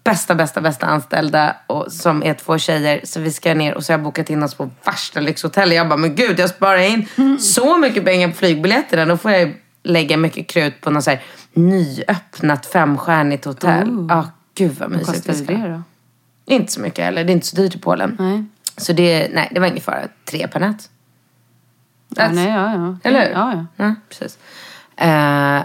bästa, 0.05 0.35
bästa, 0.35 0.61
bästa 0.61 0.87
anställda 0.87 1.57
och, 1.66 1.93
som 1.93 2.23
är 2.23 2.35
två 2.35 2.59
tjejer. 2.59 3.00
Så 3.05 3.21
vi 3.21 3.31
ska 3.33 3.55
ner 3.55 3.75
och 3.75 3.85
så 3.85 3.93
har 3.93 3.99
jag 3.99 4.05
bokat 4.05 4.31
in 4.31 4.43
oss 4.43 4.55
på 4.55 4.71
värsta 4.85 5.21
lyxhotell. 5.21 5.73
Jag 5.73 5.88
bara, 5.88 5.97
men 5.97 6.14
gud 6.14 6.38
jag 6.40 6.50
sparar 6.50 6.78
in 6.78 7.09
Mm. 7.19 7.38
så 7.38 7.78
mycket 7.78 8.05
pengar 8.05 8.28
på 8.28 8.35
flygbiljetterna. 8.35 9.05
Då 9.05 9.16
får 9.16 9.31
jag 9.31 9.55
lägga 9.83 10.16
mycket 10.16 10.47
krut 10.47 10.81
på 10.81 10.90
något 10.90 11.05
så 11.05 11.11
här 11.11 11.23
nyöppnat 11.52 12.66
femstjärnigt 12.66 13.45
hotell. 13.45 14.07
Ja, 14.09 14.19
Oh. 14.21 14.26
gud 14.55 14.71
vad 14.78 14.78
Vad 14.90 14.99
mysigt 14.99 15.16
kostar 15.26 15.33
vi 15.33 15.45
ska. 15.45 15.52
det 15.55 15.69
då? 15.69 15.83
Inte 16.55 16.73
så 16.73 16.81
mycket 16.81 17.05
heller. 17.05 17.25
Det 17.25 17.31
är 17.31 17.35
inte 17.35 17.47
så 17.47 17.57
dyrt 17.57 17.75
i 17.75 17.78
Polen. 17.78 18.16
Nej. 18.19 18.45
Så 18.76 18.93
det, 18.93 19.28
nej, 19.35 19.49
det 19.55 19.61
var 19.61 19.66
ingen 19.66 19.81
fara. 19.81 19.99
Tre 20.25 20.49
per 20.49 20.61
natt. 20.61 20.90
Ja, 22.09 22.28
nej, 22.33 22.49
ja, 22.49 22.73
ja. 22.75 22.97
Eller 23.09 23.26
hur? 23.26 23.33
Ja, 23.33 23.52
ja. 23.52 23.66
Ja, 23.85 23.95
precis. 24.09 24.38
Eh, 24.97 25.61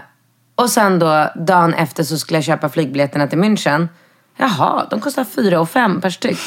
och 0.54 0.70
sen 0.70 0.98
då, 0.98 1.30
dagen 1.34 1.74
efter 1.74 2.04
så 2.04 2.18
skulle 2.18 2.36
jag 2.36 2.44
köpa 2.44 2.68
flygbiljetterna 2.68 3.26
till 3.26 3.38
München. 3.38 3.88
Jaha, 4.36 4.86
de 4.90 5.00
kostar 5.00 5.24
fyra 5.24 5.60
och 5.60 5.70
fem 5.70 6.00
per 6.00 6.10
styck. 6.10 6.38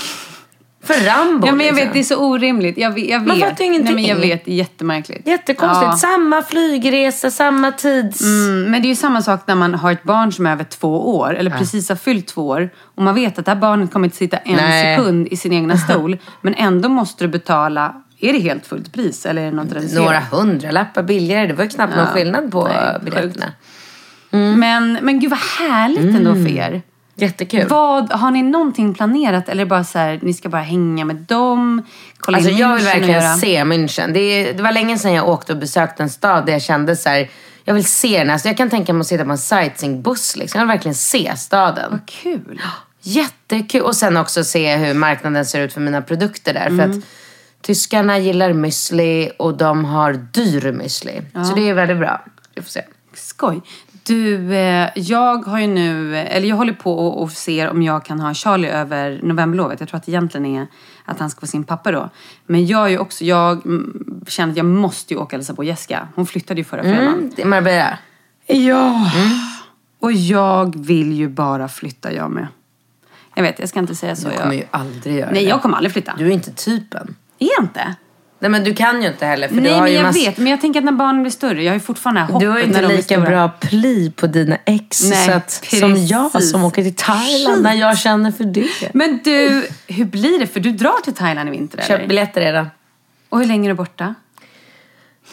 För 0.84 0.94
Rambo 1.06 1.48
Ja, 1.48 1.52
men 1.56 1.66
jag 1.66 1.74
liksom. 1.74 1.88
vet, 1.88 1.94
det 1.94 2.00
är 2.00 2.04
så 2.04 2.16
orimligt. 2.18 2.78
Jag. 2.78 3.00
Jag 3.00 3.20
vet. 3.20 3.28
Man 3.28 3.40
fattar 3.40 3.60
ju 3.60 3.66
ingenting. 3.66 3.96
Nej, 3.96 4.06
men 4.06 4.06
jag 4.06 4.16
vet, 4.16 4.46
det 4.46 4.52
är 4.52 4.56
jättemärkligt. 4.56 5.28
Jättekonstigt. 5.28 5.90
Ja. 5.92 5.98
Samma 5.98 6.42
flygresa, 6.42 7.32
samma 7.32 7.72
tids... 7.72 8.22
Mm, 8.22 8.72
men 8.72 8.82
det 8.82 8.88
är 8.88 8.90
ju 8.90 8.96
samma 8.96 9.22
sak 9.22 9.42
när 9.48 9.56
man 9.56 9.74
har 9.74 9.92
ett 9.92 10.04
barn 10.04 10.32
som 10.32 10.46
är 10.46 10.52
över 10.52 10.64
två 10.64 11.18
år, 11.18 11.36
eller 11.36 11.52
precis 11.52 11.90
har 11.90 11.96
fyllt 11.96 12.28
två 12.28 12.48
år. 12.48 12.70
Och 12.96 13.04
man 13.04 13.16
vet 13.16 13.40
att 13.40 13.46
det 13.46 13.52
här 13.52 13.60
barnet 13.60 13.94
kommer 13.94 14.06
inte 14.08 14.18
sitta 14.18 14.38
en 14.38 14.56
Nej. 14.56 14.98
sekund 14.98 15.28
i 15.28 15.38
sin 15.38 15.54
egna 15.54 15.78
stol. 15.90 16.18
men 16.42 16.54
ändå 16.56 16.90
måste 16.90 17.24
du 17.24 17.28
betala, 17.28 18.02
är 18.20 18.34
det 18.34 18.40
helt 18.40 18.68
fullt 18.68 18.94
pris 18.94 19.26
eller 19.26 19.42
är 19.42 19.46
det 19.52 19.58
något 19.58 19.74
reducerat? 19.74 20.04
Några 20.04 20.20
hundralappar 20.20 21.04
billigare. 21.04 21.48
Det 21.48 21.54
var 21.54 21.64
ju 21.64 21.70
knappt 21.70 21.96
någon 21.96 22.08
skillnad 22.08 22.52
på 22.52 22.68
Nej, 22.68 23.00
biljetterna. 23.02 23.46
Men, 24.36 24.94
men 25.02 25.20
gud 25.20 25.30
vad 25.30 25.40
härligt 25.40 26.16
ändå 26.16 26.34
för 26.34 26.48
er. 26.58 26.82
Jättekul. 27.18 27.68
Vad, 27.70 28.12
har 28.12 28.32
ni 28.32 28.42
någonting 28.44 28.94
planerat 28.94 29.50
eller 29.50 29.66
bara 29.66 29.84
så 29.84 30.00
här, 30.00 30.20
ni 30.22 30.34
ska 30.34 30.50
bara 30.50 30.62
hänga 30.62 31.06
med 31.06 31.16
dem? 31.16 31.82
Kolla 32.18 32.38
Alltså 32.38 32.52
in 32.52 32.58
jag 32.58 32.76
vill 32.76 32.86
verkligen 32.86 33.22
göra- 33.22 33.38
se 33.38 33.64
München. 33.64 34.14
Det, 34.14 34.20
är, 34.20 34.54
det 34.54 34.64
var 34.64 34.72
länge 34.72 34.98
sedan 34.98 35.14
jag 35.14 35.30
åkte 35.30 35.54
och 35.54 35.60
besökte 35.60 36.04
en 36.04 36.10
stad 36.10 36.46
där 36.46 36.54
jag 36.54 36.62
kände 36.62 36.96
så 36.96 37.10
här, 37.10 37.30
jag 37.64 37.74
vill 37.74 37.86
se 37.86 38.20
den. 38.20 38.30
Alltså 38.30 38.48
jag 38.48 38.58
kan 38.58 38.70
tänka 38.70 38.94
mig 38.94 39.02
att 39.02 39.08
sitta 39.08 39.26
på 39.26 39.32
en 39.32 39.38
sightseeingbuss. 39.38 40.36
Liksom. 40.36 40.60
Jag 40.60 40.66
vill 40.68 40.74
verkligen 40.76 40.96
se 40.96 41.34
staden. 41.38 41.92
Vad 41.92 42.06
kul. 42.06 42.62
Jättekul. 43.02 43.82
Och 43.82 43.96
sen 43.96 44.18
också 44.18 44.44
se 44.44 44.76
hur 44.76 44.94
marknaden 44.94 45.46
ser 45.46 45.62
ut 45.62 45.74
för 45.74 45.82
mina 45.82 46.02
produkter 46.02 46.54
där. 46.54 46.66
För 46.66 46.74
Mm. 46.84 46.92
att 47.00 47.06
tyskarna 47.62 48.18
gillar 48.20 48.54
müsli 48.54 49.30
och 49.40 49.58
de 49.58 49.86
har 49.86 50.14
dyr 50.14 50.62
müsli. 50.72 51.22
Så 51.46 51.56
det 51.56 51.70
är 51.70 51.74
väldigt 51.74 51.98
bra. 51.98 52.26
Vi 52.56 52.62
får 52.62 52.70
se. 52.70 52.82
Skoj. 53.14 53.62
Du, 54.08 54.56
eh, 54.56 54.90
jag 54.96 55.46
har 55.46 55.60
ju 55.60 55.68
nu, 55.68 56.18
eller 56.18 56.48
jag 56.48 56.56
håller 56.56 56.74
på 56.74 56.94
och, 56.94 57.22
och 57.22 57.32
ser 57.32 57.70
om 57.70 57.84
jag 57.84 58.06
kan 58.06 58.20
ha 58.20 58.34
Charlie 58.34 58.68
över 58.68 59.20
novemberlovet. 59.24 59.80
Jag 59.80 59.90
tror 59.90 59.98
att 59.98 60.06
det 60.06 60.12
egentligen 60.12 60.46
är 60.46 60.68
att 61.06 61.20
han 61.20 61.30
ska 61.30 61.40
få 61.40 61.48
sin 61.48 61.64
pappa 61.64 61.92
då. 61.92 62.10
Men 62.46 62.66
jag 62.66 62.86
är 62.86 62.90
ju 62.90 62.98
också, 62.98 63.26
jag 63.26 63.66
mm, 63.66 64.22
känner 64.28 64.52
att 64.52 64.58
jag 64.58 64.66
måste 64.66 65.14
ju 65.14 65.20
åka 65.20 65.26
och 65.26 65.32
hälsa 65.32 65.56
på 65.56 65.64
Jessica. 65.64 66.08
Hon 66.16 66.26
flyttade 66.26 66.60
ju 66.60 66.64
förra 66.64 66.84
fredagen. 66.84 67.14
Mm, 67.14 67.32
är 67.38 67.46
Marbella. 67.46 67.98
Ja. 68.48 69.12
Och 70.00 70.12
jag 70.12 70.86
vill 70.86 71.14
ju 71.14 71.28
bara 71.30 71.68
flytta 71.68 72.14
jag 72.14 72.32
med. 72.32 72.48
Jag 73.36 73.44
vet, 73.44 73.60
jag 73.60 73.70
ska 73.70 73.80
inte 73.80 73.96
säga 73.96 74.16
så. 74.16 74.30
Du 74.30 74.36
kommer 74.36 74.46
Jag... 74.46 74.56
ju 74.56 74.64
aldrig 74.72 75.16
göra 75.16 75.32
Nej, 75.32 75.44
det. 75.44 75.50
jag 75.50 75.62
kommer 75.62 75.78
aldrig 75.78 75.94
flytta. 75.94 76.14
Du 76.18 76.28
är 76.28 76.32
inte 76.32 76.52
typen. 76.52 77.16
Är 77.40 77.48
jag 77.58 77.64
inte? 77.64 77.96
Nej 78.40 78.52
men 78.52 78.64
du 78.64 78.74
kan 78.74 79.02
ju 79.02 79.08
inte 79.08 79.26
heller 79.26 79.48
för 79.48 79.56
du 79.56 79.62
Nej, 79.62 79.74
har 79.74 79.82
men 79.82 79.92
ju 79.92 79.98
jag 79.98 80.04
mass- 80.04 80.16
vet. 80.16 80.38
Men 80.38 80.48
jag 80.48 80.62
tänker 80.62 80.80
att 80.80 80.86
när 80.86 80.92
barnen 80.92 81.22
blir 81.24 81.32
större, 81.32 81.64
jag 81.64 81.72
har 81.72 81.76
ju 81.76 81.80
fortfarande 81.80 82.22
hoppet 82.22 82.40
Du 82.40 82.48
har 82.48 82.58
ju 82.60 82.64
inte 82.66 82.88
lika 82.88 83.20
bra 83.20 83.50
pli 83.50 84.12
på 84.16 84.28
dina 84.28 84.58
ex 84.66 85.04
Nej, 85.04 85.26
så 85.28 85.32
att, 85.32 85.52
som 85.80 85.96
jag 86.06 86.32
precis. 86.32 86.52
som 86.52 86.64
åker 86.64 86.84
till 86.84 86.96
Thailand 86.96 87.64
när 87.64 87.74
jag 87.74 87.98
känner 87.98 88.32
för 88.32 88.44
det. 88.44 88.94
Men 88.94 89.20
du, 89.24 89.68
hur 89.88 90.06
blir 90.06 90.40
det? 90.40 90.48
För 90.48 90.60
du 90.60 90.72
drar 90.72 91.02
till 91.04 91.14
Thailand 91.14 91.50
i 91.50 91.52
vinter 91.52 91.78
eller? 91.78 91.88
Köp 91.98 92.08
biljetter 92.08 92.42
redan. 92.42 92.68
Och 93.30 93.40
hur 93.40 93.46
länge 93.46 93.68
är 93.68 93.70
du 93.70 93.76
borta? 93.76 94.16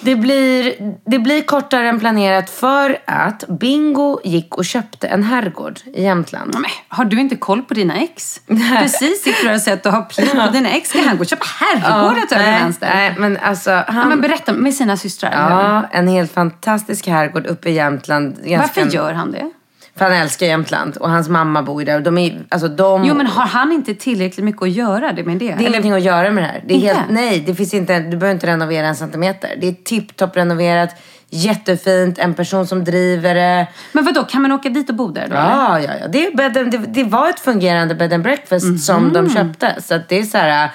Det 0.04 0.16
blir, 0.16 0.74
det 1.06 1.18
blir 1.18 1.42
kortare 1.42 1.88
än 1.88 2.00
planerat 2.00 2.50
för 2.50 2.98
att 3.04 3.44
Bingo 3.48 4.20
gick 4.24 4.56
och 4.56 4.64
köpte 4.64 5.06
en 5.08 5.22
herrgård 5.22 5.80
i 5.94 6.02
Jämtland. 6.02 6.54
Men, 6.54 6.64
har 6.88 7.04
du 7.04 7.20
inte 7.20 7.36
koll 7.36 7.62
på 7.62 7.74
dina 7.74 7.94
ex? 8.00 8.40
Precis 8.78 9.26
gick 9.26 9.42
du 9.42 9.54
och 9.54 9.60
säga 9.60 9.74
att 9.74 9.82
du 9.82 9.88
har 9.88 10.02
pli 10.02 10.26
på 10.26 10.50
dina 10.52 10.70
ex. 10.70 10.88
Ska 10.88 11.02
han 11.02 11.16
gå 11.16 11.20
och 11.20 11.26
köpa 11.28 11.44
herrgårdar 11.60 12.22
och 12.22 12.26
nej, 12.30 12.60
vänster? 12.60 12.90
nej, 12.94 13.14
men 13.18 13.36
alltså 13.36 13.70
Ja, 13.70 13.84
han... 13.88 14.08
men 14.08 14.20
berätta, 14.20 14.52
med 14.52 14.74
sina 14.74 14.96
systrar. 14.96 15.32
Ja, 15.32 15.82
en 15.92 16.08
helt 16.08 16.32
fantastisk 16.32 17.06
herrgård 17.06 17.46
uppe 17.46 17.70
i 17.70 17.72
Jämtland. 17.72 18.36
Ganska- 18.44 18.80
Varför 18.80 18.94
gör 18.96 19.12
han 19.12 19.32
det? 19.32 19.50
För 19.96 20.04
han 20.04 20.14
älskar 20.14 20.46
Jämtland 20.46 20.96
och 20.96 21.10
hans 21.10 21.28
mamma 21.28 21.62
bor 21.62 21.82
ju 21.82 21.86
där. 21.86 21.96
Och 21.96 22.02
de 22.02 22.18
är, 22.18 22.44
alltså 22.48 22.68
de... 22.68 23.04
Jo, 23.04 23.14
men 23.14 23.26
har 23.26 23.46
han 23.46 23.72
inte 23.72 23.94
tillräckligt 23.94 24.44
mycket 24.44 24.62
att 24.62 24.70
göra 24.70 25.12
det 25.12 25.24
med 25.24 25.36
det? 25.38 25.46
Det 25.46 25.52
är 25.52 25.56
Eller- 25.56 25.68
ingenting 25.68 25.92
att 25.92 26.02
göra 26.02 26.30
med 26.30 26.42
det 26.44 26.46
här. 26.48 26.62
Det 26.66 26.74
är 26.74 26.78
helt, 26.78 26.98
nej, 27.10 27.40
det 27.46 27.54
finns 27.54 27.74
inte, 27.74 28.00
du 28.00 28.16
behöver 28.16 28.34
inte 28.34 28.46
renovera 28.46 28.86
en 28.86 28.96
centimeter. 28.96 29.50
Det 29.60 29.68
är 29.68 29.72
tipptopp 29.72 30.36
renoverat, 30.36 30.90
jättefint, 31.30 32.18
en 32.18 32.34
person 32.34 32.66
som 32.66 32.84
driver 32.84 33.34
det. 33.34 33.66
Men 33.92 34.04
vad 34.04 34.14
då 34.14 34.24
kan 34.24 34.42
man 34.42 34.52
åka 34.52 34.68
dit 34.68 34.88
och 34.90 34.94
bo 34.96 35.08
där 35.08 35.20
då? 35.28 35.36
eller? 35.36 35.50
Ja, 35.50 35.80
ja, 35.80 35.90
ja. 36.00 36.08
Det, 36.08 36.26
är 36.26 36.36
bed 36.36 36.52
det, 36.70 36.78
det 36.78 37.04
var 37.04 37.28
ett 37.28 37.40
fungerande 37.40 37.94
bed 37.94 38.12
and 38.12 38.22
breakfast 38.22 38.84
som 38.84 39.02
Mhm. 39.04 39.12
de 39.12 39.30
köpte. 39.30 39.76
Så 39.82 39.94
att 39.94 40.08
det 40.08 40.18
är 40.18 40.22
så 40.22 40.38
här... 40.38 40.70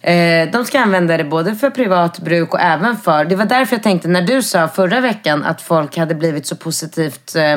Eh, 0.00 0.50
de 0.52 0.64
ska 0.64 0.80
använda 0.80 1.16
det 1.16 1.24
både 1.24 1.54
för 1.54 1.70
privat 1.70 2.18
bruk 2.18 2.54
och 2.54 2.60
även 2.60 2.96
för... 2.96 3.24
Det 3.24 3.36
var 3.36 3.44
därför 3.44 3.76
jag 3.76 3.82
tänkte 3.82 4.08
när 4.08 4.22
du 4.22 4.42
sa 4.42 4.68
förra 4.68 5.00
veckan 5.00 5.44
att 5.44 5.62
folk 5.62 5.96
hade 5.96 6.14
blivit 6.14 6.46
så 6.46 6.56
positivt... 6.56 7.36
Eh, 7.36 7.56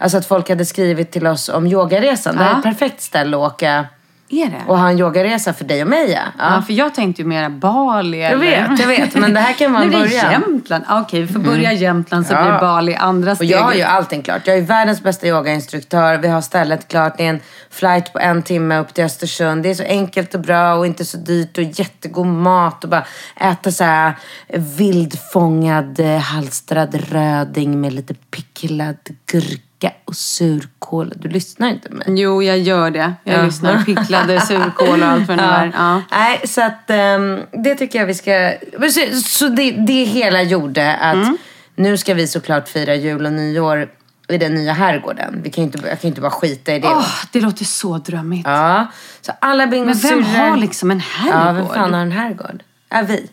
alltså 0.00 0.18
att 0.18 0.26
folk 0.26 0.48
hade 0.48 0.64
skrivit 0.64 1.10
till 1.12 1.26
oss 1.26 1.48
om 1.48 1.66
yogaresan. 1.66 2.36
Det 2.36 2.42
här 2.42 2.50
är 2.50 2.54
Ja. 2.54 2.58
ett 2.58 2.64
perfekt 2.64 3.00
ställe 3.02 3.36
att 3.36 3.52
åka 3.52 3.86
Är 4.32 4.46
det? 4.46 4.62
och 4.66 4.78
ha 4.78 4.90
en 4.90 4.98
yogaresa 4.98 5.52
för 5.52 5.64
dig 5.64 5.82
och 5.82 5.88
mig. 5.88 6.10
Ja. 6.12 6.20
Ja, 6.38 6.62
för 6.62 6.72
jag 6.72 6.94
tänkte 6.94 7.22
ju 7.22 7.28
mera 7.28 7.50
Bali 7.50 8.20
Jag 8.22 8.32
eller... 8.32 8.68
vet, 8.68 8.80
jag 8.80 8.86
vet. 8.86 9.14
Men 9.14 9.34
det 9.34 9.40
här 9.40 9.52
kan 9.52 9.72
vara 9.72 9.82
en 9.84 9.88
Nu 9.90 9.96
är 9.96 10.00
det 10.02 10.08
början. 10.08 10.32
Jämtland. 10.32 10.84
Ah, 10.88 11.00
Okej, 11.00 11.22
vi 11.22 11.32
får 11.32 11.40
börja 11.40 11.72
Jämtland 11.72 12.26
så 12.26 12.32
Ja. 12.34 12.42
blir 12.42 12.60
Bali 12.60 12.94
andra 12.94 13.30
Och 13.30 13.36
steget. 13.36 13.56
jag 13.56 13.62
har 13.62 13.74
ju 13.74 13.82
allting 13.82 14.22
klart. 14.22 14.46
Jag 14.46 14.58
är 14.58 14.62
världens 14.62 15.02
bästa 15.02 15.26
yogainstruktör. 15.26 16.18
Vi 16.18 16.28
har 16.28 16.40
stället 16.40 16.88
klart. 16.88 17.14
Det 17.18 17.24
är 17.26 17.30
en 17.30 17.40
flight 17.70 18.12
på 18.12 18.18
en 18.18 18.42
timme 18.42 18.78
upp 18.78 18.94
till 18.94 19.04
Östersund. 19.04 19.62
Det 19.62 19.70
är 19.70 19.74
så 19.74 19.82
enkelt 19.84 20.34
och 20.34 20.40
bra 20.40 20.74
och 20.74 20.86
inte 20.86 21.04
så 21.04 21.16
dyrt 21.16 21.58
och 21.58 21.64
jättegod 21.64 22.26
mat. 22.26 22.84
Och 22.84 22.90
bara 22.90 23.04
äta 23.40 23.70
så 23.72 23.84
här 23.84 24.14
vildfångad 24.54 26.00
eh, 26.00 26.18
halstrad 26.18 26.94
röding 27.12 27.80
med 27.80 27.92
lite 27.92 28.14
picklad 28.14 28.96
gurka 29.32 29.62
och 30.04 30.16
surkål. 30.16 31.12
Du 31.16 31.28
lyssnar 31.28 31.68
inte 31.68 31.88
på 31.88 31.94
mig. 31.94 32.06
Jo, 32.08 32.42
jag 32.42 32.58
gör 32.58 32.90
det. 32.90 33.14
Jag 33.24 33.38
Ja. 33.38 33.42
lyssnar. 33.42 33.82
Picklade 33.84 34.40
surkål 34.46 35.02
och 35.02 35.08
allt 35.08 35.28
vad 35.28 35.38
det 35.38 35.42
är. 35.44 35.72
Ja. 35.76 36.02
Nej, 36.10 36.40
så 36.44 36.62
att 36.62 36.90
ehm, 36.90 37.40
det 37.64 37.74
tycker 37.74 37.98
jag 37.98 38.06
vi 38.06 38.14
ska... 38.14 38.52
Så, 38.92 39.20
så 39.22 39.48
det, 39.48 39.70
det 39.70 40.04
hela 40.04 40.42
gjorde 40.42 40.96
att 40.96 41.14
Mm. 41.14 41.36
nu 41.74 41.96
ska 41.96 42.14
vi 42.14 42.26
såklart 42.26 42.68
fira 42.68 42.94
jul 42.94 43.26
och 43.26 43.32
nyår 43.32 43.88
i 44.28 44.38
den 44.38 44.54
nya 44.54 44.72
herrgården. 44.72 45.40
Vi 45.42 45.50
kan 45.50 45.64
inte, 45.64 45.78
jag 45.78 45.88
kan 45.88 45.98
ju 46.02 46.08
inte 46.08 46.20
bara 46.20 46.30
skita 46.30 46.74
i 46.74 46.78
det. 46.78 46.88
Åh, 46.88 47.06
det 47.32 47.40
låter 47.40 47.64
så 47.64 47.98
drömmigt. 47.98 48.46
Ja, 48.48 48.86
så 49.20 49.32
alla 49.40 49.66
Men 49.66 49.92
vem 49.92 50.24
har 50.24 50.56
liksom 50.56 50.90
en 50.90 51.00
herrgård? 51.00 51.46
Ja, 51.46 51.52
vem 51.52 51.66
fan 51.68 51.94
har 51.94 52.00
en 52.00 52.12
herrgård? 52.12 52.62
Ja, 52.88 53.02
vi. 53.08 53.30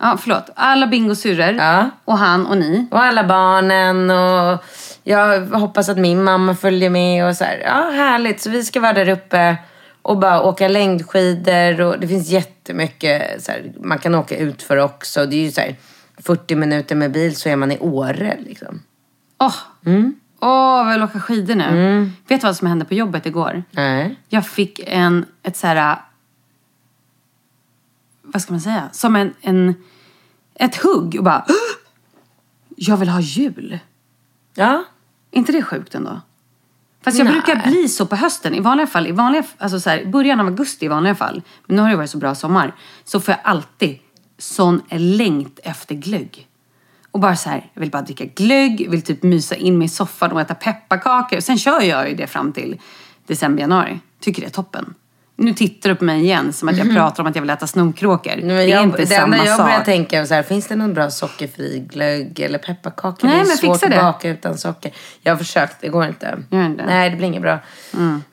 Ja, 0.00 0.18
förlåt. 0.20 0.50
Alla 0.54 0.86
bingosyrror 0.86 1.54
Ja. 1.54 1.90
och 2.04 2.18
han 2.18 2.46
och 2.46 2.56
ni. 2.56 2.86
Och 2.90 3.02
alla 3.02 3.24
barnen 3.24 4.10
och 4.10 4.64
jag 5.08 5.46
hoppas 5.46 5.88
att 5.88 5.98
min 5.98 6.24
mamma 6.24 6.54
följer 6.54 6.90
med 6.90 7.26
och 7.28 7.36
så 7.36 7.44
här. 7.44 7.58
Ja, 7.64 7.90
härligt. 7.90 8.40
Så 8.40 8.50
vi 8.50 8.64
ska 8.64 8.80
vara 8.80 8.92
där 8.92 9.08
uppe 9.08 9.56
och 10.02 10.18
bara 10.18 10.42
åka 10.42 10.68
längdskidor 10.68 11.80
och 11.80 12.00
det 12.00 12.08
finns 12.08 12.28
jättemycket 12.28 13.42
så 13.44 13.52
här, 13.52 13.72
man 13.82 13.98
kan 13.98 14.14
åka 14.14 14.36
ut 14.36 14.62
för 14.62 14.76
också. 14.76 15.26
Det 15.26 15.36
är 15.36 15.40
ju 15.40 15.50
så 15.52 15.60
här 15.60 15.76
40 16.18 16.54
minuter 16.54 16.94
med 16.94 17.12
bil 17.12 17.36
så 17.36 17.48
är 17.48 17.56
man 17.56 17.72
i 17.72 17.78
Åre 17.78 18.36
liksom. 18.40 18.82
Åh, 19.38 19.54
Mm. 19.86 20.14
Åh, 20.40 20.86
jag 20.86 20.92
vill 20.92 21.02
åka 21.02 21.20
skidor 21.20 21.54
nu. 21.54 22.10
Vet 22.28 22.40
du 22.40 22.46
vad 22.46 22.56
som 22.56 22.68
hände 22.68 22.84
på 22.84 22.94
jobbet 22.94 23.26
igår? 23.26 23.62
Nej. 23.70 24.16
Jag 24.28 24.46
fick 24.46 24.80
en, 24.86 25.26
ett 25.42 25.56
så 25.56 25.66
här, 25.66 25.96
vad 28.22 28.42
ska 28.42 28.52
man 28.52 28.60
säga, 28.60 28.88
som 28.92 29.16
en, 29.16 29.34
en 29.40 29.74
ett 30.54 30.76
hugg 30.76 31.14
och 31.18 31.24
bara, 31.24 31.44
"Åh! 31.48 31.54
jag 32.76 32.96
vill 32.96 33.08
ha 33.08 33.20
jul. 33.20 33.78
Ja. 34.54 34.84
Inte 35.30 35.52
det 35.52 35.62
sjukt 35.62 35.94
ändå? 35.94 36.20
Fast 37.04 37.18
jag 37.18 37.24
Nej. 37.24 37.32
brukar 37.32 37.70
bli 37.70 37.88
så 37.88 38.06
på 38.06 38.16
hösten. 38.16 38.54
I 38.54 38.60
vanliga 38.60 38.86
fall, 38.86 39.06
i 39.06 39.12
vanliga, 39.12 39.44
alltså 39.58 39.80
så 39.80 39.90
här, 39.90 40.04
början 40.04 40.40
av 40.40 40.46
augusti 40.46 40.84
i 40.84 40.88
vanliga 40.88 41.14
fall, 41.14 41.42
men 41.66 41.76
nu 41.76 41.82
har 41.82 41.90
det 41.90 41.96
varit 41.96 42.10
så 42.10 42.18
bra 42.18 42.34
sommar, 42.34 42.74
så 43.04 43.20
får 43.20 43.32
jag 43.32 43.40
alltid 43.44 43.98
sån 44.38 44.82
längt 44.90 45.60
efter 45.62 45.94
glögg. 45.94 46.48
Och 47.10 47.20
bara 47.20 47.36
så 47.36 47.50
här, 47.50 47.70
jag 47.74 47.80
vill 47.80 47.90
bara 47.90 48.02
dricka 48.02 48.24
glögg, 48.24 48.90
vill 48.90 49.02
typ 49.02 49.22
mysa 49.22 49.54
in 49.54 49.78
mig 49.78 49.84
i 49.84 49.88
soffan 49.88 50.32
och 50.32 50.40
äta 50.40 50.54
pepparkakor. 50.54 51.40
Sen 51.40 51.58
kör 51.58 51.80
jag 51.80 52.08
ju 52.08 52.16
det 52.16 52.26
fram 52.26 52.52
till 52.52 52.80
december, 53.26 53.60
januari. 53.60 54.00
Tycker 54.20 54.42
det 54.42 54.48
är 54.48 54.52
toppen. 54.52 54.94
Nu 55.40 55.52
tittar 55.52 55.90
du 55.90 55.96
på 55.96 56.04
mig 56.04 56.20
igen 56.20 56.52
som 56.52 56.68
att 56.68 56.76
jag 56.76 56.94
pratar 56.94 57.22
om 57.22 57.26
att 57.26 57.34
jag 57.36 57.42
vill 57.42 57.50
äta 57.50 57.66
snorkråkor. 57.66 58.36
Det 58.36 58.52
är 58.54 58.66
jag, 58.66 58.82
inte 58.82 58.98
det 58.98 59.06
samma 59.06 59.36
enda 59.36 59.46
jag 59.48 59.56
sak. 59.56 59.66
börjar 59.66 59.84
tänka 59.84 60.26
så 60.26 60.34
här, 60.34 60.42
finns 60.42 60.66
det 60.66 60.76
någon 60.76 60.94
bra 60.94 61.10
sockerfri 61.10 61.86
glögg 61.90 62.40
eller 62.40 62.58
pepparkakor? 62.58 63.28
Nej, 63.28 63.36
det 63.36 63.42
är 63.42 63.46
men 63.46 63.56
svårt 63.56 63.74
fixa 63.74 63.86
att 63.86 63.92
det. 63.92 63.98
baka 63.98 64.28
utan 64.28 64.58
socker. 64.58 64.92
Jag 65.22 65.32
har 65.32 65.38
försökt, 65.38 65.76
det 65.80 65.88
går 65.88 66.06
inte. 66.06 66.38
Gör 66.50 66.66
inte? 66.66 66.86
Nej, 66.86 67.10
det 67.10 67.16
blir 67.16 67.26
inget 67.26 67.42
bra. 67.42 67.58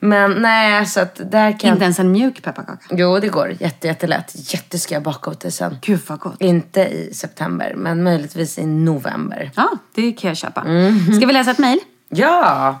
Men 0.00 0.32
nej, 0.32 0.86
så 0.86 1.00
att 1.00 1.20
där 1.30 1.58
kan 1.60 1.72
Inte 1.72 1.84
ens 1.84 1.98
en 1.98 2.12
mjuk 2.12 2.42
pepparkaka. 2.42 2.86
Jo, 2.90 3.18
det 3.18 3.28
går. 3.28 3.52
Jätte, 3.60 3.86
jättelätt. 3.86 4.32
Jätte 4.52 4.78
ska 4.78 4.94
jag 4.94 5.02
baka 5.02 5.30
åt 5.30 5.40
dig 5.40 5.52
sen. 5.52 5.78
Gud 5.82 6.00
vad 6.06 6.18
gott. 6.18 6.40
Inte 6.42 6.80
i 6.80 7.14
september, 7.14 7.74
men 7.76 8.02
möjligtvis 8.02 8.58
i 8.58 8.66
november. 8.66 9.50
Ja, 9.56 9.68
det 9.94 10.12
kan 10.12 10.28
jag 10.28 10.36
köpa. 10.36 10.64
Mhm. 10.64 11.16
Ska 11.16 11.26
vi 11.26 11.32
läsa 11.32 11.50
ett 11.50 11.58
mejl? 11.58 11.78
Ja! 12.08 12.80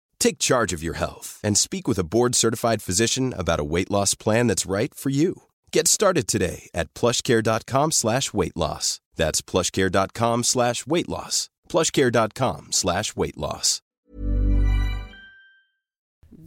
Take 0.23 0.37
charge 0.37 0.71
of 0.77 0.83
your 0.83 0.93
health 0.97 1.39
and 1.43 1.57
speak 1.57 1.87
with 1.87 1.99
a 1.99 2.03
board-certified 2.03 2.81
physician 2.83 3.33
about 3.37 3.59
a 3.59 3.63
weight 3.63 3.89
loss 3.89 4.13
plan 4.15 4.47
that's 4.47 4.69
right 4.69 4.93
for 4.93 5.09
you. 5.11 5.33
Get 5.73 5.87
started 5.87 6.27
today 6.27 6.69
at 6.75 6.93
plushcare.com 6.93 7.91
slash 7.91 8.31
weight 8.33 8.55
loss. 8.55 8.99
That's 9.15 9.41
plushcare.com 9.41 10.43
slash 10.43 10.85
weight 10.85 11.09
loss. 11.09 11.49
plushcare.com 11.69 12.67
slash 12.71 13.15
weight 13.15 13.37
loss. 13.37 13.79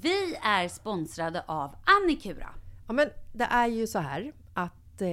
Vi 0.03 0.37
är 0.43 0.69
sponsrade 0.69 1.45
av 1.49 1.75
Annikura. 1.85 2.49
Ja, 2.87 2.93
men 2.93 3.09
det 3.33 3.45
är 3.45 3.67
ju 3.69 3.87
så 3.87 3.99
här 3.99 4.33
att 4.55 5.01
eh, 5.03 5.09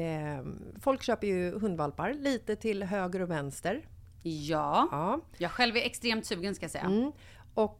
folk 0.82 1.03
köper 1.03 1.27
ju 1.27 1.60
hundvalpar 1.60 2.13
lite 2.13 2.56
till 2.56 2.84
höger 2.84 3.21
och 3.21 3.30
vänster. 3.32 3.86
Ja, 4.24 4.88
Ja. 4.91 5.19
jag 5.38 5.52
själv 5.52 5.76
är 5.78 5.82
extremt 5.82 6.26
sugen 6.26 6.56
ska 6.56 6.63
jag 6.63 6.71
säga. 6.71 6.84
Mm. 6.84 7.12
Och 7.54 7.80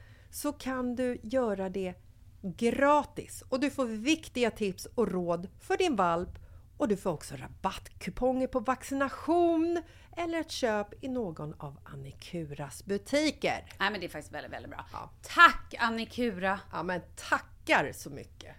så 0.31 0.51
kan 0.51 0.95
du 0.95 1.19
göra 1.23 1.69
det 1.69 1.93
gratis 2.57 3.43
och 3.49 3.59
du 3.59 3.69
får 3.69 3.85
viktiga 3.85 4.51
tips 4.51 4.85
och 4.95 5.11
råd 5.11 5.47
för 5.59 5.77
din 5.77 5.95
valp 5.95 6.29
och 6.77 6.87
du 6.87 6.97
får 6.97 7.11
också 7.11 7.35
rabattkuponger 7.35 8.47
på 8.47 8.59
vaccination 8.59 9.81
eller 10.17 10.39
ett 10.39 10.51
köp 10.51 11.03
i 11.03 11.07
någon 11.07 11.53
av 11.57 11.77
Annikuras 11.83 12.85
butiker. 12.85 13.65
Nej 13.79 13.91
men 13.91 13.99
det 13.99 14.05
är 14.05 14.09
faktiskt 14.09 14.33
väldigt, 14.33 14.53
väldigt 14.53 14.71
bra. 14.71 14.85
Ja. 14.93 15.09
Tack 15.21 15.75
Annikura! 15.79 16.59
Ja 16.71 16.83
men 16.83 17.01
tackar 17.29 17.91
så 17.93 18.09
mycket! 18.09 18.55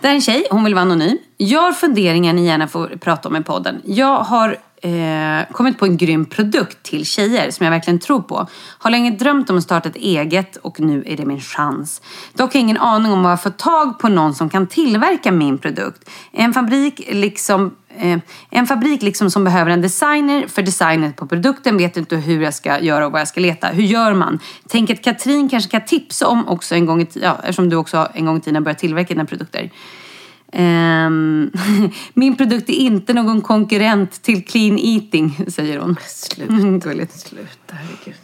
Det 0.00 0.06
här 0.06 0.10
är 0.10 0.14
en 0.14 0.20
tjej, 0.20 0.46
hon 0.50 0.64
vill 0.64 0.74
vara 0.74 0.82
anonym. 0.82 1.18
Jag 1.36 1.60
har 1.60 1.72
funderingar 1.72 2.32
ni 2.32 2.46
gärna 2.46 2.68
får 2.68 2.88
prata 2.88 3.28
om 3.28 3.36
i 3.36 3.42
podden. 3.42 3.82
Jag 3.84 4.18
har 4.18 4.58
eh, 4.82 5.52
kommit 5.52 5.78
på 5.78 5.84
en 5.84 5.96
grym 5.96 6.24
produkt 6.24 6.82
till 6.82 7.06
tjejer 7.06 7.50
som 7.50 7.64
jag 7.64 7.70
verkligen 7.70 7.98
tror 7.98 8.22
på. 8.22 8.46
Har 8.78 8.90
länge 8.90 9.10
drömt 9.10 9.50
om 9.50 9.56
att 9.56 9.62
starta 9.62 9.88
ett 9.88 9.96
eget 9.96 10.56
och 10.56 10.80
nu 10.80 11.04
är 11.06 11.16
det 11.16 11.24
min 11.24 11.40
chans. 11.40 12.02
Dock 12.32 12.52
har 12.52 12.58
jag 12.58 12.62
ingen 12.62 12.76
aning 12.76 13.12
om 13.12 13.22
vad 13.22 13.32
jag 13.32 13.42
får 13.42 13.50
tag 13.50 13.98
på 13.98 14.08
någon 14.08 14.34
som 14.34 14.50
kan 14.50 14.66
tillverka 14.66 15.32
min 15.32 15.58
produkt. 15.58 16.10
En 16.32 16.54
fabrik 16.54 17.08
liksom 17.12 17.76
Eh, 17.98 18.18
en 18.50 18.66
fabrik 18.66 19.02
liksom 19.02 19.30
som 19.30 19.44
behöver 19.44 19.70
en 19.70 19.80
designer 19.80 20.46
för 20.48 20.62
designet 20.62 21.16
på 21.16 21.26
produkten 21.26 21.78
vet 21.78 21.96
inte 21.96 22.16
hur 22.16 22.42
jag 22.42 22.54
ska 22.54 22.80
göra 22.80 23.06
och 23.06 23.12
vad 23.12 23.20
jag 23.20 23.28
ska 23.28 23.40
leta. 23.40 23.68
Hur 23.68 23.82
gör 23.82 24.14
man? 24.14 24.38
Tänk 24.68 24.90
att 24.90 25.02
Katrin 25.02 25.48
kanske 25.48 25.70
kan 25.70 25.84
tipsa 25.86 26.28
om 26.28 26.48
också 26.48 26.74
en 26.74 26.86
gång 26.86 27.02
i 27.02 27.06
tiden, 27.06 27.28
ja, 27.28 27.38
eftersom 27.38 27.68
du 27.68 27.76
också 27.76 28.08
en 28.14 28.26
gång 28.26 28.36
i 28.36 28.40
tiden 28.40 28.64
börjat 28.64 28.78
tillverka 28.78 29.14
dina 29.14 29.24
produkter. 29.24 29.70
Ehm, 30.52 31.50
min 32.14 32.36
produkt 32.36 32.68
är 32.68 32.72
inte 32.74 33.12
någon 33.12 33.42
konkurrent 33.42 34.22
till 34.22 34.44
clean 34.44 34.78
eating, 34.78 35.38
säger 35.48 35.78
hon. 35.78 35.96
Sluta. 36.06 36.88
Gulligt. 36.88 37.20
Sluta, 37.20 37.46
herregud. 37.74 38.14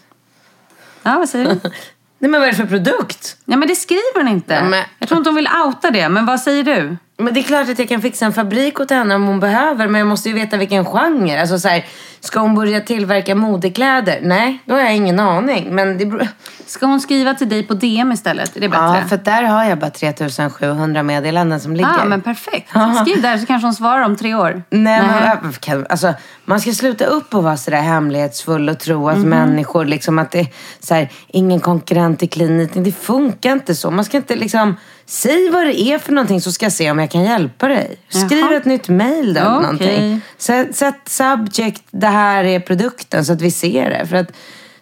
Ja, 1.03 1.19
vad 1.19 1.29
säger 1.29 1.45
du? 1.45 1.61
Nej 2.19 2.31
men 2.31 2.41
vad 2.41 2.43
är 2.49 2.53
det 2.53 2.57
för 2.57 2.67
produkt? 2.67 3.37
Ja, 3.45 3.57
men 3.57 3.69
det 3.69 3.75
skriver 3.77 4.17
hon 4.23 4.29
inte. 4.29 4.55
Ja, 4.55 4.65
men- 4.65 4.85
Jag 4.99 5.09
tror 5.09 5.19
inte 5.19 5.31
hon 5.31 5.37
vill 5.37 5.49
outa 5.67 5.91
det, 5.91 6.09
men 6.09 6.27
vad 6.27 6.41
säger 6.41 6.65
du? 6.65 6.97
Men 7.19 7.35
det 7.35 7.41
är 7.41 7.45
klart 7.45 7.69
att 7.69 7.79
jag 7.79 7.89
kan 7.89 8.03
fixa 8.03 8.27
en 8.27 8.33
fabrik 8.33 8.81
åt 8.81 8.91
henne 8.91 9.15
om 9.15 9.27
hon 9.27 9.41
behöver. 9.41 9.89
Men 9.89 9.99
jag 9.99 10.09
måste 10.09 10.29
ju 10.29 10.35
veta 10.35 10.57
vilken 10.57 10.85
genre. 10.85 11.41
Alltså 11.41 11.59
så 11.59 11.69
här, 11.69 11.87
ska 12.21 12.41
hon 12.41 12.55
börja 12.55 12.81
tillverka 12.81 13.35
modekläder? 13.35 14.19
Nej, 14.23 14.59
då 14.65 14.75
har 14.75 14.81
jag 14.81 14.97
ingen 14.97 15.21
aning. 15.21 15.75
Men 15.75 15.99
det 15.99 16.07
beror... 16.07 16.29
Ska 16.67 16.87
hon 16.87 17.01
skriva 17.01 17.35
till 17.35 17.49
dig 17.49 17.63
på 17.63 17.75
DM 17.75 18.13
istället? 18.13 18.57
Är 18.57 18.61
det 18.61 18.69
bättre? 18.69 18.85
Ja, 18.85 19.09
för 19.09 19.17
där 19.17 19.43
har 19.43 19.65
jag 19.65 19.79
bara 19.79 19.91
3700 19.91 21.03
meddelanden 21.03 21.61
som 21.61 21.77
ligger. 21.77 21.99
Ja, 21.99 22.05
men 22.05 22.21
perfekt. 22.21 22.71
Skriv 23.01 23.23
där 23.23 23.39
så 23.39 23.47
kanske 23.47 23.67
hon 23.67 23.75
svarar 23.75 24.03
om 24.03 24.17
tre 24.17 24.35
år. 24.35 24.63
Nej, 24.71 25.03
men, 25.43 25.53
kan, 25.53 25.87
alltså, 25.89 26.15
man 26.45 26.61
ska 26.61 26.73
sluta 26.73 27.05
upp 27.05 27.35
och 27.35 27.43
vara 27.43 27.57
sådär 27.57 27.81
hemlighetsfull 27.81 28.69
och 28.69 28.79
tro 28.79 29.09
att 29.09 29.19
människor, 29.19 29.85
liksom 29.85 30.19
att 30.19 30.31
det 30.31 30.41
är 30.41 30.47
så 30.81 30.95
här, 30.95 31.09
ingen 31.27 31.61
konkurrent 31.61 32.23
i 32.23 32.27
kliniken. 32.27 32.85
Det 32.85 32.93
funkar 32.93 33.53
inte 33.53 33.75
så. 33.75 33.91
Man 33.91 34.05
ska 34.05 34.17
inte 34.17 34.37
liksom, 34.37 34.77
säg 35.07 35.51
vad 35.51 35.67
det 35.67 35.81
är 35.81 35.99
för 35.99 36.13
någonting 36.13 36.41
så 36.41 36.53
ska 36.53 36.65
jag 36.65 36.73
se 36.73 36.91
om 36.91 36.99
jag 36.99 37.11
kan 37.11 37.25
hjälpa 37.25 37.69
dig. 37.69 37.97
Skriv 38.09 38.39
Jaha. 38.39 38.57
ett 38.57 38.65
nytt 38.65 38.89
mail 38.89 39.35
då. 39.35 39.41
Okej. 39.41 39.61
Någonting. 39.61 40.21
Sätt, 40.39 40.77
sätt 40.77 41.01
subject, 41.07 41.83
det 41.91 42.07
här 42.07 42.45
är 42.45 42.61
produkten 42.61 43.25
så 43.25 43.33
att 43.33 43.43
vi 43.43 43.51
ser 43.51 43.91
det. 43.91 44.07
För 44.07 44.17
att 44.17 44.33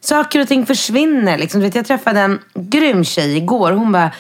saker 0.00 0.40
och 0.40 0.48
ting 0.48 0.66
försvinner. 0.66 1.38
Liksom. 1.38 1.60
Du 1.60 1.66
vet, 1.66 1.74
jag 1.74 1.86
träffade 1.86 2.20
en 2.20 2.38
grym 2.54 3.04
tjej 3.04 3.36
igår. 3.36 3.72
Hon 3.72 3.92
bara, 3.92 4.10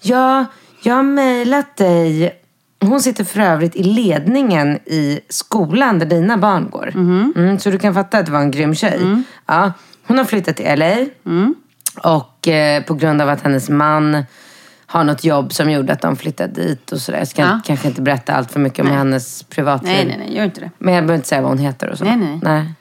ja, 0.00 0.44
jag 0.82 0.94
har 0.94 1.02
mejlat 1.02 1.76
dig 1.76 2.38
hon 2.80 3.00
sitter 3.00 3.24
för 3.24 3.40
övrigt 3.40 3.76
i 3.76 3.82
ledningen 3.82 4.78
i 4.86 5.20
skolan 5.28 5.98
där 5.98 6.06
dina 6.06 6.36
barn 6.36 6.70
går. 6.70 6.92
Mm, 6.94 7.58
så 7.58 7.70
du 7.70 7.78
kan 7.78 7.94
fatta 7.94 8.18
att 8.18 8.26
det 8.26 8.32
var 8.32 8.40
en 8.40 8.50
grym 8.50 8.74
tjej. 8.74 9.00
Ja, 9.46 9.72
hon 10.06 10.18
har 10.18 10.24
flyttat 10.24 10.56
till 10.56 10.78
LA. 10.78 10.96
Och 12.02 12.48
eh, 12.48 12.82
på 12.82 12.94
grund 12.94 13.22
av 13.22 13.28
att 13.28 13.42
hennes 13.42 13.68
man 13.68 14.24
har 14.90 15.04
något 15.04 15.24
jobb 15.24 15.52
som 15.52 15.70
gjorde 15.70 15.92
att 15.92 16.00
de 16.00 16.16
flyttade 16.16 16.52
dit 16.62 16.92
och 16.92 17.00
sådär. 17.00 17.18
Jag 17.18 17.28
ska 17.28 17.42
Ja. 17.42 17.60
kanske 17.64 17.88
inte 17.88 18.02
berätta 18.02 18.32
allt 18.32 18.52
för 18.52 18.60
mycket 18.60 18.84
om 18.84 18.90
hennes 18.90 19.42
privatliv. 19.42 19.92
Nej, 19.92 20.06
nej, 20.06 20.16
nej, 20.18 20.36
gör 20.36 20.44
inte 20.44 20.60
det. 20.60 20.70
Men 20.78 20.94
jag 20.94 21.02
behöver 21.04 21.14
inte 21.16 21.28
säga 21.28 21.40
vad 21.40 21.50
hon 21.50 21.58
heter 21.58 21.88
och 21.90 21.98
så. 21.98 22.04
Nej, 22.04 22.40
nej. 22.42 22.74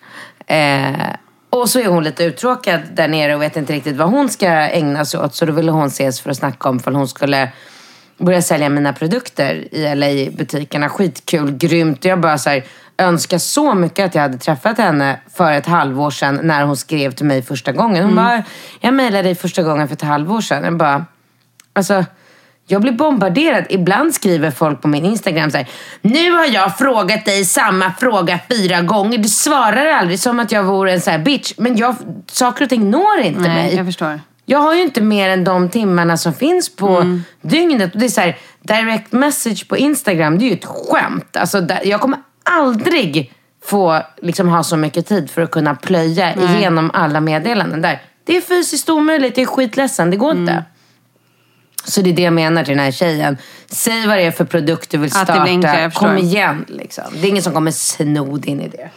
Eh, 0.47 1.15
och 1.49 1.69
så 1.69 1.79
är 1.79 1.87
hon 1.87 2.03
lite 2.03 2.23
uttråkad 2.23 2.81
där 2.93 3.07
nere 3.07 3.35
och 3.35 3.41
vet 3.41 3.57
inte 3.57 3.73
riktigt 3.73 3.95
vad 3.97 4.09
hon 4.09 4.29
ska 4.29 4.47
ägna 4.49 5.05
sig 5.05 5.19
åt. 5.19 5.35
Så 5.35 5.45
då 5.45 5.53
ville 5.53 5.71
hon 5.71 5.87
ses 5.87 6.21
för 6.21 6.29
att 6.29 6.37
snacka 6.37 6.69
om 6.69 6.77
ifall 6.77 6.95
hon 6.95 7.07
skulle 7.07 7.51
börja 8.17 8.41
sälja 8.41 8.69
mina 8.69 8.93
produkter 8.93 9.67
i 9.75 9.95
LA-butikerna. 9.95 10.89
Skitkul, 10.89 11.51
grymt. 11.57 12.05
Jag 12.05 12.19
bara 12.19 12.37
så 12.37 12.49
här, 12.49 12.63
önskar 12.97 13.37
så 13.37 13.73
mycket 13.75 14.05
att 14.05 14.15
jag 14.15 14.21
hade 14.21 14.37
träffat 14.37 14.77
henne 14.77 15.19
för 15.33 15.51
ett 15.51 15.65
halvår 15.65 16.11
sedan 16.11 16.39
när 16.43 16.63
hon 16.63 16.77
skrev 16.77 17.11
till 17.11 17.25
mig 17.25 17.41
första 17.41 17.71
gången. 17.71 18.03
Hon 18.05 18.15
bara, 18.15 18.43
jag 18.79 18.93
mejlade 18.93 19.23
dig 19.23 19.35
första 19.35 19.63
gången 19.63 19.87
för 19.87 19.95
ett 19.95 20.01
halvår 20.01 20.41
sedan. 20.41 20.63
Jag 20.63 20.77
bara, 20.77 21.05
alltså 21.77 22.05
jag 22.69 22.81
blir 22.81 22.91
bombarderad. 22.91 23.65
Ibland 23.69 24.13
skriver 24.15 24.51
folk 24.51 24.81
på 24.81 24.87
min 24.87 25.05
Instagram 25.05 25.51
så 25.51 25.57
här. 25.57 25.67
Nu 26.01 26.31
har 26.31 26.45
jag 26.45 26.77
frågat 26.77 27.25
dig 27.25 27.45
samma 27.45 27.91
fråga 27.99 28.39
fyra 28.49 28.81
gånger. 28.81 29.17
Du 29.17 29.29
svarar 29.29 29.85
aldrig 29.87 30.19
som 30.19 30.39
att 30.39 30.51
jag 30.51 30.63
vore 30.63 30.93
en 30.93 31.01
så 31.01 31.09
här 31.11 31.19
bitch. 31.19 31.53
Men 31.57 31.77
jag, 31.77 31.95
saker 32.31 32.63
och 32.63 32.69
ting 32.69 32.89
når 32.89 33.19
inte 33.19 33.39
Nej, 33.39 33.49
mig. 33.49 33.75
jag 33.75 33.85
förstår. 33.85 34.19
Jag 34.45 34.59
har 34.59 34.73
ju 34.75 34.81
inte 34.81 35.01
mer 35.01 35.29
än 35.29 35.43
de 35.43 35.69
timmarna 35.69 36.17
som 36.17 36.33
finns 36.33 36.75
på 36.75 36.87
Mm. 36.89 37.23
dygnet. 37.41 37.93
Och 37.93 37.99
det 37.99 38.05
är 38.05 38.09
så 38.09 38.21
här, 38.21 38.37
direct 38.61 39.11
message 39.11 39.67
på 39.67 39.77
Instagram, 39.77 40.39
det 40.39 40.45
är 40.45 40.47
ju 40.47 40.53
ett 40.53 40.65
skämt. 40.65 41.37
Alltså, 41.37 41.67
jag 41.83 42.01
kommer 42.01 42.19
aldrig 42.43 43.33
få 43.65 44.01
liksom, 44.21 44.47
ha 44.47 44.63
så 44.63 44.77
mycket 44.77 45.07
tid 45.07 45.29
för 45.31 45.41
att 45.41 45.51
kunna 45.51 45.75
plöja 45.75 46.33
Nej. 46.35 46.57
igenom 46.57 46.91
alla 46.93 47.19
meddelanden 47.21 47.81
där. 47.81 48.01
Det 48.25 48.37
är 48.37 48.41
fysiskt 48.41 48.89
omöjligt, 48.89 49.37
jag 49.37 49.41
är 49.43 49.47
skitledsen, 49.47 50.11
det 50.11 50.17
går 50.17 50.31
Mm. 50.31 50.41
inte. 50.41 50.63
Så 51.87 52.01
det 52.01 52.09
är 52.09 52.13
det 52.13 52.21
jag 52.21 52.33
menar 52.33 52.63
till 52.63 52.75
den 52.75 52.83
här 52.85 52.91
tjejen. 52.91 53.37
Säg 53.69 54.07
vad 54.07 54.17
det 54.17 54.23
är 54.23 54.31
för 54.31 54.45
produkt 54.45 54.89
du 54.89 54.97
vill 54.97 55.11
starta. 55.11 55.33
förstår. 55.91 56.07
Kom 56.07 56.17
igen 56.17 56.65
liksom. 56.67 57.03
Det 57.13 57.27
är 57.27 57.29
ingen 57.29 57.43
som 57.43 57.53
kommer 57.53 57.71
sno 57.71 58.37
din 58.37 58.61
idé. 58.61 58.89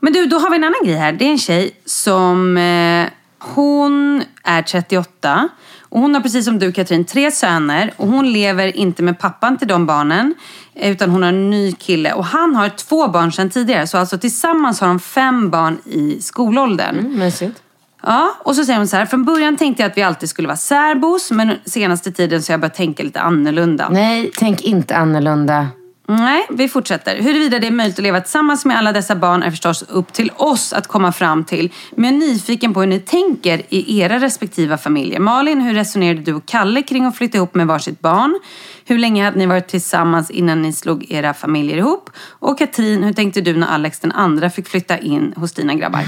Men 0.00 0.12
du, 0.12 0.26
då 0.26 0.38
har 0.38 0.50
vi 0.50 0.56
en 0.56 0.64
annan 0.64 0.80
grej 0.84 0.94
här. 0.96 1.12
Det 1.12 1.24
är 1.24 1.30
en 1.30 1.38
tjej 1.38 1.70
som... 1.86 2.56
Eh, 2.56 3.06
hon 3.38 4.22
är 4.44 4.62
38. 4.62 5.48
Och 5.80 6.00
hon 6.00 6.14
har 6.14 6.20
precis 6.20 6.44
som 6.44 6.58
du 6.58 6.72
Katrin 6.72 7.04
tre 7.04 7.30
söner. 7.30 7.92
Och 7.96 8.08
hon 8.08 8.32
lever 8.32 8.76
inte 8.76 9.02
med 9.02 9.18
pappan 9.18 9.58
till 9.58 9.68
de 9.68 9.86
barnen. 9.86 10.34
eh, 10.74 10.92
Utan 10.92 11.10
hon 11.10 11.22
har 11.22 11.28
en 11.28 11.50
ny 11.50 11.72
kille. 11.72 12.12
Och 12.12 12.24
han 12.24 12.54
har 12.56 12.68
två 12.68 13.08
barn 13.08 13.32
sedan 13.32 13.50
tidigare. 13.50 13.86
Så 13.86 13.98
alltså 13.98 14.18
tillsammans 14.18 14.80
har 14.80 14.88
de 14.88 15.00
fem 15.00 15.50
barn 15.50 15.78
i 15.84 16.18
skolåldern. 16.20 16.98
Mm, 16.98 17.18
mysigt. 17.18 17.62
Ja, 18.06 18.34
och 18.38 18.56
så 18.56 18.64
säger 18.64 18.78
hon 18.78 18.88
så 18.88 18.96
här. 18.96 19.06
Från 19.06 19.24
början 19.24 19.56
tänkte 19.56 19.82
jag 19.82 19.90
att 19.90 19.96
vi 19.96 20.02
alltid 20.02 20.28
skulle 20.28 20.48
vara 20.48 20.56
särbos. 20.56 21.30
Men 21.30 21.52
senaste 21.64 22.12
tiden 22.12 22.42
så 22.42 22.50
har 22.50 22.54
jag 22.54 22.60
börjat 22.60 22.74
tänka 22.74 23.02
lite 23.02 23.20
annorlunda. 23.20 23.88
Nej, 23.88 24.30
tänk 24.36 24.60
inte 24.60 24.96
annorlunda. 24.96 25.68
Nej, 26.08 26.46
vi 26.50 26.68
fortsätter. 26.68 27.16
Huruvida 27.16 27.58
det 27.58 27.66
är 27.66 27.70
möjligt 27.70 27.98
att 27.98 28.02
leva 28.02 28.20
tillsammans 28.20 28.64
med 28.64 28.78
alla 28.78 28.92
dessa 28.92 29.16
barn 29.16 29.42
är 29.42 29.50
förstås 29.50 29.82
upp 29.82 30.12
till 30.12 30.30
oss 30.36 30.72
att 30.72 30.86
komma 30.86 31.12
fram 31.12 31.44
till. 31.44 31.72
Men 31.96 32.04
jag 32.04 32.14
är 32.14 32.32
nyfiken 32.32 32.74
på 32.74 32.80
hur 32.80 32.86
ni 32.86 33.00
tänker 33.00 33.62
i 33.68 34.00
era 34.00 34.18
respektiva 34.18 34.78
familjer. 34.78 35.20
Malin, 35.20 35.60
hur 35.60 35.74
resonerade 35.74 36.20
du 36.20 36.34
och 36.34 36.46
Kalle 36.46 36.82
kring 36.82 37.04
att 37.04 37.16
flytta 37.16 37.36
ihop 37.36 37.54
med 37.54 37.66
varsitt 37.66 38.00
barn? 38.00 38.40
Hur 38.84 38.98
länge 38.98 39.24
hade 39.24 39.38
ni 39.38 39.46
varit 39.46 39.68
tillsammans 39.68 40.30
innan 40.30 40.62
ni 40.62 40.72
slog 40.72 41.10
era 41.10 41.34
familjer 41.34 41.76
ihop? 41.76 42.10
Och 42.28 42.58
Katrin, 42.58 43.02
hur 43.02 43.12
tänkte 43.12 43.40
du 43.40 43.56
när 43.56 43.66
Alex 43.66 44.00
den 44.00 44.12
andra 44.12 44.50
fick 44.50 44.68
flytta 44.68 44.98
in 44.98 45.32
hos 45.36 45.52
dina 45.52 45.74
grabbar? 45.74 46.02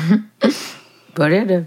Börjar 1.15 1.47
du? 1.47 1.65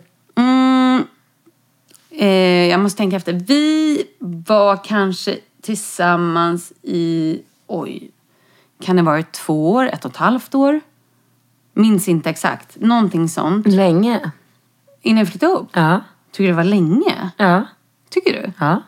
Eh, 2.22 2.68
jag 2.68 2.80
måste 2.80 2.98
tänka 2.98 3.16
efter. 3.16 3.34
Vi 3.34 4.04
var 4.20 4.84
kanske 4.84 5.38
tillsammans 5.62 6.74
i, 6.82 7.40
oj, 7.68 8.12
kan 8.82 8.96
det 8.96 9.02
varit 9.02 9.32
två 9.32 9.72
år, 9.72 9.86
ett 9.86 10.06
och 10.06 10.12
ett 10.12 10.18
halvt 10.18 10.56
år? 10.56 10.82
Minns 11.74 12.08
inte 12.08 12.30
exakt. 12.30 12.78
Någonting 12.82 13.30
sånt. 13.30 13.68
Länge. 13.68 14.32
Innan 15.02 15.26
vi 15.26 15.32
flyttade 15.32 15.52
ihop? 15.52 15.70
Ja. 15.74 16.02
Tycker 16.32 16.44
du 16.44 16.50
det 16.50 16.56
var 16.56 16.64
länge? 16.64 17.30
Ja. 17.38 17.64
Tycker 18.10 18.34
du? 18.34 18.52
Ja. 18.60 18.82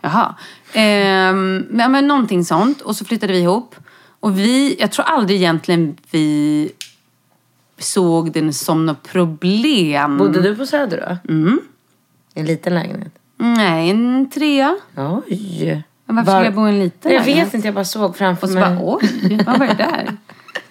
Jaha. 0.00 0.34
Ehm, 0.72 1.66
men, 1.70 1.92
men 1.92 2.08
någonting 2.08 2.44
sånt. 2.44 2.80
Och 2.80 2.96
så 2.96 3.04
flyttade 3.04 3.32
vi 3.32 3.38
ihop. 3.38 3.74
Och 4.20 4.38
vi, 4.38 4.76
jag 4.80 4.92
tror 4.92 5.04
aldrig 5.04 5.38
egentligen 5.38 5.96
vi 6.10 6.70
såg 7.78 8.32
det 8.32 8.52
som 8.52 8.86
något 8.86 9.02
problem. 9.02 10.18
Bodde 10.18 10.42
du 10.42 10.56
på 10.56 10.66
Söder 10.66 11.18
då? 11.24 11.32
Mm. 11.32 11.60
En 12.38 12.46
liten 12.46 12.74
lägenhet? 12.74 13.12
Nej, 13.36 13.90
en 13.90 14.30
trea. 14.30 14.76
Oj. 14.96 15.82
Varför 16.06 16.30
skulle 16.32 16.44
jag 16.44 16.54
bo 16.54 16.66
i 16.66 16.70
en 16.70 16.78
liten 16.78 17.12
Jag 17.12 17.20
lägenhet? 17.20 17.46
vet 17.46 17.54
inte, 17.54 17.68
jag 17.68 17.74
bara 17.74 17.84
såg 17.84 18.16
framför 18.16 18.46
Och 18.46 18.50
så 18.50 18.58
mig. 18.58 18.64
bara, 18.76 18.78
oj, 18.82 19.42
vad 19.46 19.58
var 19.58 19.66
det 19.66 19.74
där? 19.74 20.16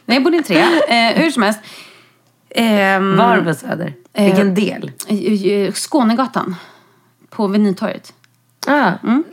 Nej, 0.06 0.16
jag 0.18 0.24
bodde 0.24 0.36
i 0.36 0.38
en 0.38 0.44
trea. 0.44 0.68
Eh, 0.90 1.22
hur 1.22 1.32
som 1.32 1.44
helst. 1.44 1.60
Ehm, 2.50 3.18
Var 3.18 3.42
på 3.42 3.54
Söder? 3.54 3.94
Eh, 4.14 4.26
Vilken 4.26 4.56
del? 4.56 4.92
eh, 5.08 5.74
Skånegatan. 5.74 6.56
På 7.30 7.48
vid 7.48 7.62
Nytorget. 7.62 8.14
Ah, 8.68 8.92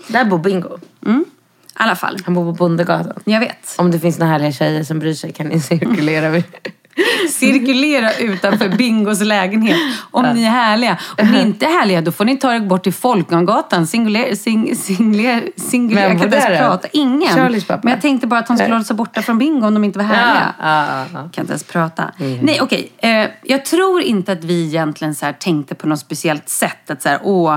Där 0.08 0.24
bor 0.24 0.38
Bingo. 0.38 0.78
I 1.06 1.24
alla 1.74 1.96
fall. 1.96 2.18
Han 2.24 2.34
bor 2.34 2.44
på 2.44 2.52
Bondegatan. 2.52 3.20
Jag 3.24 3.40
vet. 3.40 3.74
Om 3.78 3.90
det 3.90 3.98
finns 4.00 4.18
några 4.18 4.32
härliga 4.32 4.52
tjejer 4.52 4.84
som 4.84 4.98
bryr 4.98 5.14
sig 5.14 5.32
kan 5.32 5.46
ni 5.46 5.60
cirkulera. 5.60 6.42
Cirkulera 7.30 8.14
utanför 8.14 8.68
Bingos 8.68 9.20
lägenhet. 9.20 9.78
Om 10.10 10.26
ni 10.34 10.44
är 10.44 10.50
härliga. 10.50 10.98
Om 11.18 11.32
ni 11.32 11.40
inte 11.40 11.66
är 11.66 11.70
härliga, 11.70 12.00
då 12.00 12.12
får 12.12 12.24
ni 12.24 12.36
ta 12.36 12.54
er 12.54 12.60
bort 12.60 12.82
till 12.82 12.92
Folkungagatan. 12.92 13.86
Singular, 13.86 14.34
sing, 14.34 14.76
singular. 14.76 15.42
Vem 15.94 16.10
Jag 16.10 16.18
kan 16.18 16.24
inte 16.24 16.36
ens 16.36 16.60
prata. 16.60 16.88
Ingen. 16.92 17.34
Charlies 17.36 17.66
pappa? 17.66 17.80
Men 17.82 17.92
jag 17.92 18.02
tänkte 18.02 18.26
bara 18.26 18.40
att 18.40 18.46
de 18.46 18.56
skulle 18.56 18.74
hålla 18.74 18.84
sig 18.84 18.96
borta 18.96 19.22
från 19.22 19.38
bingo 19.38 19.66
om 19.66 19.74
de 19.74 19.84
inte 19.84 19.98
var 19.98 20.06
härliga. 20.06 20.54
Ja, 20.60 20.86
ja, 20.86 21.06
ja. 21.12 21.28
Kan 21.32 21.42
inte 21.42 21.52
ens 21.52 21.64
prata. 21.64 22.12
Nej, 22.42 22.58
okej. 22.60 22.92
Eh, 22.98 23.30
jag 23.42 23.64
tror 23.64 24.02
inte 24.02 24.32
att 24.32 24.44
vi 24.44 24.66
egentligen 24.66 25.14
så 25.14 25.32
tänkte 25.38 25.74
på 25.74 25.86
något 25.86 26.00
speciellt 26.00 26.48
sätt. 26.48 26.90
Att 26.90 27.02
så 27.02 27.08
här, 27.08 27.18
åh, 27.22 27.56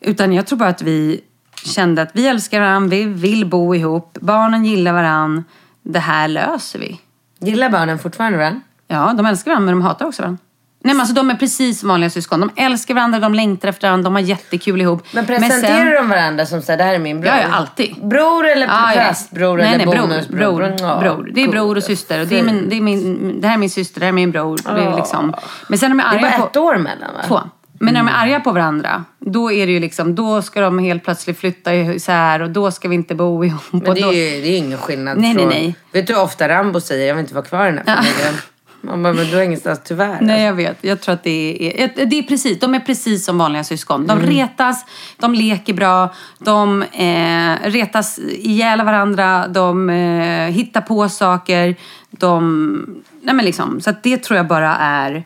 utan 0.00 0.32
jag 0.32 0.46
tror 0.46 0.58
bara 0.58 0.68
att 0.68 0.82
vi 0.82 1.20
kände 1.64 2.02
att 2.02 2.10
vi 2.12 2.26
älskar 2.26 2.60
varandra, 2.60 2.96
vi 2.96 3.04
vill 3.04 3.46
bo 3.46 3.74
ihop, 3.74 4.18
barnen 4.20 4.64
gillar 4.64 4.92
varandra. 4.92 5.44
Det 5.82 5.98
här 5.98 6.28
löser 6.28 6.78
vi. 6.78 7.00
Gillar 7.40 7.70
barnen 7.70 7.98
fortfarande 7.98 8.38
varandra? 8.38 8.60
Ja, 8.88 9.12
de 9.16 9.26
älskar 9.26 9.50
varandra 9.50 9.66
men 9.66 9.80
de 9.80 9.86
hatar 9.86 10.06
också 10.06 10.22
varandra. 10.22 10.38
Nej 10.84 10.94
men 10.94 11.00
alltså 11.00 11.14
de 11.14 11.30
är 11.30 11.34
precis 11.34 11.80
som 11.80 11.88
vanliga 11.88 12.10
syskon. 12.10 12.40
De 12.40 12.50
älskar 12.56 12.94
varandra, 12.94 13.18
de 13.18 13.34
längtar 13.34 13.68
efter 13.68 13.88
varandra, 13.88 14.04
de 14.04 14.14
har 14.14 14.20
jättekul 14.20 14.80
ihop. 14.80 15.06
Men 15.12 15.26
presenterar 15.26 15.60
sen- 15.60 15.94
de 15.94 16.08
varandra 16.08 16.46
som 16.46 16.62
så 16.62 16.72
här, 16.72 16.76
det 16.78 16.84
här 16.84 16.94
är 16.94 16.98
min 16.98 17.20
bror? 17.20 17.34
Ja, 17.34 17.40
ja, 17.40 17.54
alltid. 17.54 17.96
Bror 18.08 18.46
eller 18.46 18.66
Ja, 18.66 18.94
ja. 18.94 19.00
prästbror 19.00 19.56
nej, 19.56 19.66
eller 19.74 19.86
nej, 19.86 19.86
bror, 19.96 20.06
bonusbror? 20.08 20.36
bror, 20.38 20.74
Ja, 20.80 20.98
bror. 21.00 21.30
Det 21.34 21.44
är 21.44 21.48
bror 21.48 21.76
och 21.76 21.82
syster. 21.82 22.20
Och 22.20 22.26
det, 22.26 22.38
är 22.38 22.42
min, 22.44 22.68
det, 22.68 22.76
är 22.76 22.80
min, 22.80 23.40
det 23.40 23.46
här 23.48 23.54
är 23.54 23.58
min 23.58 23.70
syster, 23.70 24.00
det 24.00 24.06
här 24.06 24.08
är 24.08 24.12
min 24.12 24.30
bror. 24.30 24.58
Det 24.76 24.82
är 24.82 24.96
liksom. 24.96 25.34
Men 25.68 25.78
sen 25.78 25.86
är 25.92 25.94
de 25.94 25.98
Det 25.98 26.04
är 26.04 26.28
arga 26.30 26.38
bara 26.38 26.48
ett 26.48 26.56
år 26.56 26.76
mellan 26.76 27.14
va? 27.14 27.22
Två. 27.26 27.40
Men 27.82 27.94
när 27.94 28.00
de 28.00 28.08
är 28.08 28.12
arga 28.22 28.40
på 28.40 28.52
varandra, 28.52 29.04
då 29.18 29.52
är 29.52 29.66
det 29.66 29.72
ju 29.72 29.80
liksom, 29.80 30.14
då 30.14 30.42
ska 30.42 30.60
de 30.60 30.78
helt 30.78 31.04
plötsligt 31.04 31.38
flytta 31.38 31.74
isär 31.74 32.42
och 32.42 32.50
då 32.50 32.70
ska 32.70 32.88
vi 32.88 32.94
inte 32.94 33.14
bo 33.14 33.44
ihop. 33.44 33.62
Men 33.70 33.80
det 33.94 34.00
då... 34.00 34.12
är 34.12 34.34
ju 34.36 34.42
det 34.42 34.48
är 34.48 34.56
ingen 34.58 34.78
skillnad. 34.78 35.18
Nej, 35.18 35.34
nej, 35.34 35.42
från- 35.42 35.48
nej. 35.52 35.74
Vet 35.92 36.06
du 36.06 36.14
hur 36.14 36.22
ofta 36.22 36.48
Rambo 36.48 36.80
säger 36.80 37.06
jag 37.08 37.14
vill 37.14 37.20
inte 37.22 37.34
vara 37.34 37.44
kvar 37.44 37.66
i 37.68 37.70
den 37.72 37.82
här 37.86 37.96
familjen? 37.96 38.34
Man 38.82 39.02
bara, 39.02 39.12
men 39.12 39.26
du 39.26 39.36
har 39.36 39.42
ingenstans 39.42 39.80
tyvärr. 39.84 40.18
Nej, 40.20 40.42
jag 40.44 40.52
vet. 40.52 40.76
Jag 40.80 41.00
tror 41.00 41.14
att 41.14 41.22
det 41.22 41.74
är, 41.82 42.06
det 42.06 42.18
är 42.18 42.22
precis, 42.22 42.60
de 42.60 42.74
är 42.74 42.80
precis 42.80 43.24
som 43.24 43.38
vanliga 43.38 43.64
syskon. 43.64 44.06
De 44.06 44.18
Mm. 44.18 44.30
retas, 44.30 44.84
de 45.16 45.34
leker 45.34 45.74
bra, 45.74 46.14
de 46.38 46.82
eh, 46.82 47.70
retas 47.70 48.18
ihjäl 48.18 48.82
varandra, 48.84 49.48
de 49.48 49.90
eh, 49.90 50.50
hittar 50.50 50.80
på 50.80 51.08
saker. 51.08 51.76
De, 52.10 53.02
nej 53.22 53.34
men 53.34 53.44
liksom, 53.44 53.80
så 53.80 53.92
det 54.02 54.16
tror 54.16 54.36
jag 54.36 54.46
bara 54.46 54.76
är... 54.76 55.24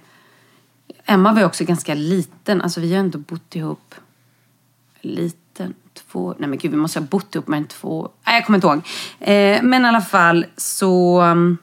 Emma 1.07 1.33
var 1.33 1.41
ju 1.41 1.47
också 1.47 1.65
ganska 1.65 1.95
liten. 1.95 2.63
Alltså 2.63 2.81
vi 2.81 2.93
har 2.93 3.01
ändå 3.01 3.19
bott 3.19 3.57
ihop 3.57 3.95
liten, 5.01 5.75
två... 5.95 6.35
Nej 6.39 6.49
men 6.49 6.59
gud, 6.59 6.71
vi 6.71 6.77
måste 6.77 6.99
ha 6.99 7.07
bott 7.07 7.35
ihop 7.35 7.49
med 7.49 7.57
en 7.57 7.67
två... 7.67 8.09
Nej, 8.27 8.35
jag 8.35 8.47
kommer 8.47 8.57
inte 8.57 8.67
ihåg. 8.67 8.83
Eh, 9.21 9.63
men 9.63 9.85
i 9.85 9.89
alla 9.89 10.01
fall 10.01 10.47
så... 10.57 11.23
um, 11.23 11.59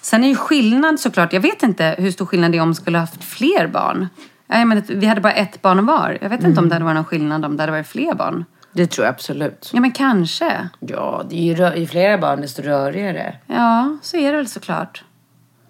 Sen 0.00 0.24
är 0.24 0.28
ju 0.28 0.36
skillnad 0.36 1.00
såklart, 1.00 1.32
jag 1.32 1.40
vet 1.40 1.62
inte 1.62 1.94
hur 1.98 2.10
stor 2.10 2.26
skillnad 2.26 2.52
det 2.52 2.58
är 2.58 2.62
om 2.62 2.68
man 2.68 2.74
skulle 2.74 2.98
ha 2.98 3.02
haft 3.02 3.24
fler 3.24 3.66
barn. 3.66 4.08
Jag 4.46 4.68
menar, 4.68 4.82
vi 4.88 5.06
hade 5.06 5.20
bara 5.20 5.32
ett 5.32 5.62
barn 5.62 5.86
var. 5.86 6.18
Jag 6.20 6.28
vet 6.28 6.44
inte 6.44 6.60
om 6.60 6.68
det 6.68 6.74
hade 6.74 6.84
varit 6.84 6.94
någon 6.94 7.04
skillnad 7.04 7.44
om 7.44 7.56
det 7.56 7.62
hade 7.62 7.72
varit 7.72 7.86
fler 7.86 8.14
barn. 8.14 8.44
Det 8.72 8.86
tror 8.86 9.04
jag 9.04 9.14
absolut. 9.14 9.70
Ja 9.74 9.80
men 9.80 9.92
kanske. 9.92 10.68
Ja, 10.80 11.24
det 11.30 11.36
är 11.36 11.72
ju, 11.74 11.80
ju 11.80 11.86
flera 11.86 12.18
barn 12.18 12.40
desto 12.40 12.62
rörigare. 12.62 13.36
Ja, 13.46 13.98
så 14.02 14.16
är 14.16 14.30
det 14.32 14.36
väl 14.36 14.48
såklart. 14.48 15.04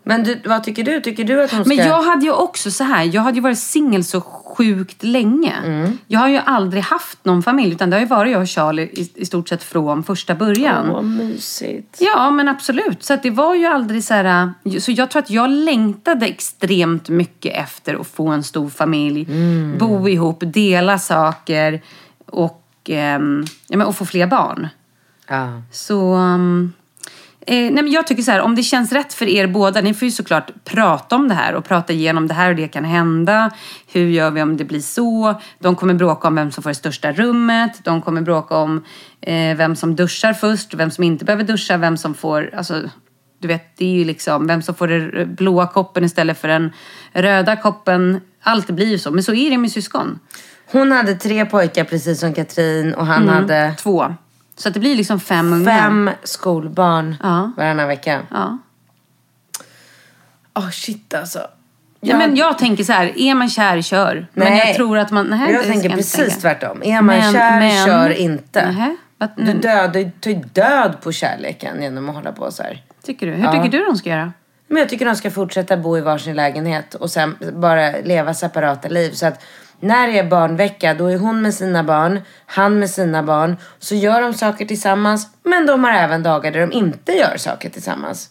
Men 0.08 0.24
du, 0.24 0.40
vad 0.44 0.64
tycker 0.64 0.84
du? 0.84 1.00
Tycker 1.00 1.24
du 1.24 1.44
att 1.44 1.52
hon 1.52 1.64
ska... 1.64 1.74
Men 1.74 1.86
jag 1.86 2.02
hade 2.02 2.24
ju 2.24 2.32
också 2.32 2.70
så 2.70 2.84
här, 2.84 3.04
jag 3.14 3.22
hade 3.22 3.34
ju 3.34 3.40
varit 3.40 3.58
singel 3.58 4.04
så 4.04 4.20
sjukt 4.20 5.02
länge. 5.02 5.54
Jag 6.06 6.20
har 6.20 6.28
ju 6.28 6.36
aldrig 6.36 6.82
haft 6.82 7.24
någon 7.24 7.42
familj 7.42 7.72
utan 7.72 7.90
det 7.90 7.96
har 7.96 8.00
ju 8.00 8.06
varit 8.06 8.32
jag 8.32 8.40
och 8.40 8.48
Charlie 8.48 8.82
i, 8.82 9.10
i 9.14 9.26
stort 9.26 9.48
sett 9.48 9.62
från 9.62 10.04
första 10.04 10.34
början. 10.34 10.86
Åh, 10.86 10.94
vad 10.94 11.04
mysigt. 11.04 11.96
Ja, 12.00 12.30
men 12.30 12.48
absolut. 12.48 13.04
Så 13.04 13.16
det 13.22 13.30
var 13.30 13.54
ju 13.54 13.66
aldrig 13.66 14.04
så 14.04 14.14
här... 14.14 14.52
Så 14.80 14.92
jag 14.92 15.10
tror 15.10 15.22
att 15.22 15.30
jag 15.30 15.50
längtade 15.50 16.26
extremt 16.26 17.08
mycket 17.08 17.56
efter 17.56 18.00
att 18.00 18.06
få 18.06 18.28
en 18.28 18.42
stor 18.42 18.68
familj. 18.68 19.28
Bo 19.78 20.08
ihop, 20.08 20.42
dela 20.46 20.98
saker 20.98 21.82
och, 22.26 22.62
ehm, 22.88 23.44
ja, 23.68 23.76
men, 23.76 23.86
och 23.86 23.96
få 23.96 24.04
fler 24.04 24.26
barn. 24.26 24.68
Ja. 25.28 25.62
Så... 25.72 26.14
um, 26.14 26.72
eh, 27.46 27.72
nej, 27.72 27.72
men 27.72 27.90
jag 27.90 28.06
tycker 28.06 28.22
så 28.22 28.30
här, 28.30 28.40
om 28.40 28.54
det 28.54 28.62
känns 28.62 28.92
rätt 28.92 29.14
för 29.14 29.26
er 29.26 29.46
båda, 29.46 29.80
ni 29.80 29.94
får 29.94 30.06
ju 30.06 30.12
såklart 30.12 30.50
prata 30.64 31.16
om 31.16 31.28
det 31.28 31.34
här 31.34 31.54
och 31.54 31.64
prata 31.64 31.92
igenom 31.92 32.28
det 32.28 32.34
här 32.34 32.50
och 32.50 32.56
det 32.56 32.68
kan 32.68 32.84
hända. 32.84 33.50
Hur 33.92 34.06
gör 34.06 34.30
vi 34.30 34.42
om 34.42 34.56
det 34.56 34.64
blir 34.64 34.80
så? 34.80 35.40
De 35.58 35.76
kommer 35.76 35.94
bråka 35.94 36.28
om 36.28 36.34
vem 36.34 36.50
som 36.50 36.62
får 36.62 36.70
det 36.70 36.74
största 36.74 37.12
rummet. 37.12 37.80
De 37.84 38.02
kommer 38.02 38.20
bråka 38.20 38.56
om 38.56 38.84
eh, 39.20 39.56
vem 39.56 39.76
som 39.76 39.96
duschar 39.96 40.32
först, 40.32 40.74
vem 40.74 40.90
som 40.90 41.04
inte 41.04 41.24
behöver 41.24 41.44
duscha, 41.44 41.76
vem 41.76 41.96
som 41.96 42.14
får... 42.14 42.54
Alltså, 42.56 42.82
du 43.38 43.48
vet, 43.48 43.76
det 43.76 43.84
är 43.84 43.98
ju 43.98 44.04
liksom 44.04 44.46
vem 44.46 44.62
som 44.62 44.74
får 44.74 44.88
den 44.88 45.34
blåa 45.34 45.66
koppen 45.66 46.04
istället 46.04 46.40
för 46.40 46.48
den 46.48 46.72
röda 47.12 47.56
koppen. 47.56 48.20
Allt 48.42 48.70
blir 48.70 48.86
ju 48.86 48.98
så, 48.98 49.10
men 49.10 49.22
så 49.22 49.34
är 49.34 49.50
det 49.50 49.58
med 49.58 49.72
syskon. 49.72 50.18
Hon 50.66 50.92
hade 50.92 51.14
tre 51.14 51.46
pojkar 51.46 51.84
precis 51.84 52.20
som 52.20 52.34
Katrin 52.34 52.94
och 52.94 53.06
han 53.06 53.28
hade 53.28 53.74
Två. 53.78 54.14
Så 54.56 54.68
att 54.68 54.74
det 54.74 54.80
blir 54.80 54.96
liksom 54.96 55.20
fem 55.20 55.52
ungar. 55.52 55.78
fem 55.80 56.10
skolbarn 56.22 57.16
Ja. 57.22 57.52
varannan 57.56 57.88
vecka. 57.88 58.22
Ja. 58.30 58.58
Åh 60.54 60.70
shit 60.70 61.14
alltså. 61.14 61.46
Ja, 62.00 62.16
men 62.18 62.36
jag 62.36 62.58
tänker 62.58 62.84
så 62.84 62.92
här, 62.92 63.18
är 63.18 63.34
man 63.34 63.48
kär, 63.48 63.82
kör. 63.82 64.26
Men 64.32 64.48
Nej. 64.52 64.62
jag 64.66 64.76
tror 64.76 64.98
att 64.98 65.10
man... 65.10 65.26
Nej, 65.26 65.52
jag 65.52 65.62
tänker 65.64 65.88
jag 65.88 65.98
precis 65.98 66.12
tänka. 66.16 66.40
tvärtom. 66.40 66.82
Är 66.82 66.92
man 67.02 67.04
Men- 67.06 67.32
kär, 67.32 67.60
men- 67.60 67.86
kör 67.86 68.10
inte. 68.10 68.94
Du 69.36 69.52
dödar 69.52 69.88
du 69.92 70.10
tar 70.34 70.44
död 70.52 70.96
på 71.02 71.12
kärleken 71.12 71.82
genom 71.82 72.08
att 72.08 72.14
hålla 72.14 72.32
på 72.32 72.50
så 72.52 72.62
här. 72.62 72.82
Tycker 73.02 73.26
du? 73.26 73.32
Hur 73.32 73.52
tycker 73.52 73.78
du 73.78 73.84
de 73.84 73.96
ska 73.96 74.10
göra? 74.10 74.32
Men 74.68 74.78
jag 74.78 74.88
tycker 74.88 75.06
de 75.06 75.16
ska 75.16 75.30
fortsätta 75.30 75.76
bo 75.76 75.98
i 75.98 76.00
varsin 76.00 76.36
lägenhet 76.36 76.94
och 76.94 77.10
sen 77.10 77.36
bara 77.52 77.90
leva 77.90 78.34
separata 78.34 78.88
liv. 78.88 79.10
Så 79.12 79.26
att 79.26 79.42
när 79.80 80.06
det 80.06 80.18
är 80.18 80.24
barnvecka 80.30 80.94
då 80.94 81.06
är 81.06 81.18
hon 81.18 81.42
med 81.42 81.54
sina 81.54 81.84
barn, 81.84 82.20
han 82.46 82.78
med 82.78 82.90
sina 82.90 83.22
barn. 83.22 83.56
Så 83.78 83.94
gör 83.94 84.20
de 84.22 84.34
saker 84.34 84.66
tillsammans 84.66 85.28
men 85.42 85.66
de 85.66 85.84
har 85.84 85.92
även 85.92 86.22
dagar 86.22 86.50
där 86.52 86.60
de 86.60 86.72
inte 86.72 87.12
gör 87.12 87.36
saker 87.36 87.70
tillsammans. 87.70 88.30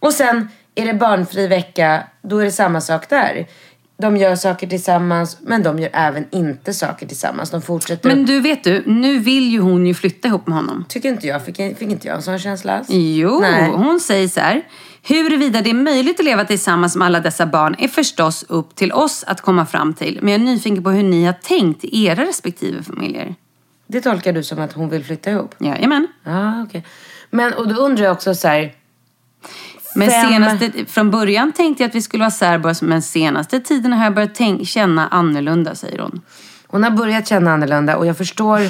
Och 0.00 0.12
sen 0.12 0.48
är 0.74 0.86
det 0.86 0.94
barnfri 0.94 1.46
vecka, 1.46 2.02
då 2.22 2.38
är 2.38 2.44
det 2.44 2.50
samma 2.50 2.80
sak 2.80 3.08
där. 3.08 3.46
De 3.98 4.16
gör 4.16 4.36
saker 4.36 4.66
tillsammans 4.66 5.36
men 5.40 5.62
de 5.62 5.78
gör 5.78 5.90
även 5.92 6.26
inte 6.30 6.74
saker 6.74 7.06
tillsammans. 7.06 7.50
De 7.50 7.62
fortsätter. 7.62 8.08
Men 8.08 8.26
du, 8.26 8.40
vet 8.40 8.64
du, 8.64 8.82
nu 8.86 9.18
vill 9.18 9.52
ju 9.52 9.60
hon 9.60 9.86
ju 9.86 9.94
flytta 9.94 10.28
ihop 10.28 10.46
med 10.46 10.56
honom. 10.56 10.84
Tycker 10.88 11.08
inte 11.08 11.26
jag, 11.26 11.44
fick, 11.44 11.56
fick 11.56 11.82
inte 11.90 12.06
jag 12.06 12.16
en 12.16 12.22
sån 12.22 12.38
känsla? 12.38 12.72
alls? 12.72 12.86
Jo, 12.90 13.40
Nej. 13.40 13.70
hon 13.70 14.00
säger 14.00 14.28
så 14.28 14.40
här. 14.40 14.62
Huruvida 15.02 15.60
det 15.60 15.70
är 15.70 15.74
möjligt 15.74 16.20
att 16.20 16.24
leva 16.24 16.44
tillsammans 16.44 16.96
med 16.96 17.06
alla 17.06 17.20
dessa 17.20 17.46
barn 17.46 17.76
är 17.78 17.88
förstås 17.88 18.44
upp 18.48 18.74
till 18.74 18.92
oss 18.92 19.24
att 19.26 19.40
komma 19.40 19.66
fram 19.66 19.94
till. 19.94 20.18
Men 20.22 20.32
jag 20.32 20.40
är 20.40 20.44
nyfiken 20.44 20.84
på 20.84 20.90
hur 20.90 21.02
ni 21.02 21.24
har 21.24 21.32
tänkt 21.32 21.84
i 21.84 22.06
era 22.06 22.24
respektive 22.24 22.82
familjer. 22.82 23.34
Det 23.86 24.00
tolkar 24.00 24.32
du 24.32 24.42
som 24.42 24.58
att 24.58 24.72
hon 24.72 24.88
vill 24.88 25.04
flytta 25.04 25.30
ihop? 25.30 25.54
Jajamän. 25.58 26.08
Ja, 26.24 26.62
okej. 26.62 26.84
Men 27.30 27.52
och 27.52 27.68
då 27.68 27.74
undrar 27.74 28.04
jag 28.04 28.12
också 28.12 28.34
så 28.34 28.48
här. 28.48 28.74
Men 29.96 30.10
Fem- 30.10 30.28
senaste, 30.28 30.70
från 30.88 31.10
början 31.10 31.52
tänkte 31.52 31.82
jag 31.82 31.88
att 31.88 31.94
vi 31.94 32.02
skulle 32.02 32.20
vara 32.20 32.30
särbos, 32.30 32.82
men 32.82 33.02
senaste 33.02 33.60
tiden 33.60 33.92
har 33.92 34.04
jag 34.04 34.14
börjat 34.14 34.34
tänk, 34.34 34.68
känna 34.68 35.08
annorlunda, 35.08 35.74
säger 35.74 35.98
hon. 35.98 36.20
Hon 36.66 36.82
har 36.82 36.90
börjat 36.90 37.28
känna 37.28 37.52
annorlunda 37.52 37.96
och 37.96 38.06
jag 38.06 38.16
förstår, 38.16 38.60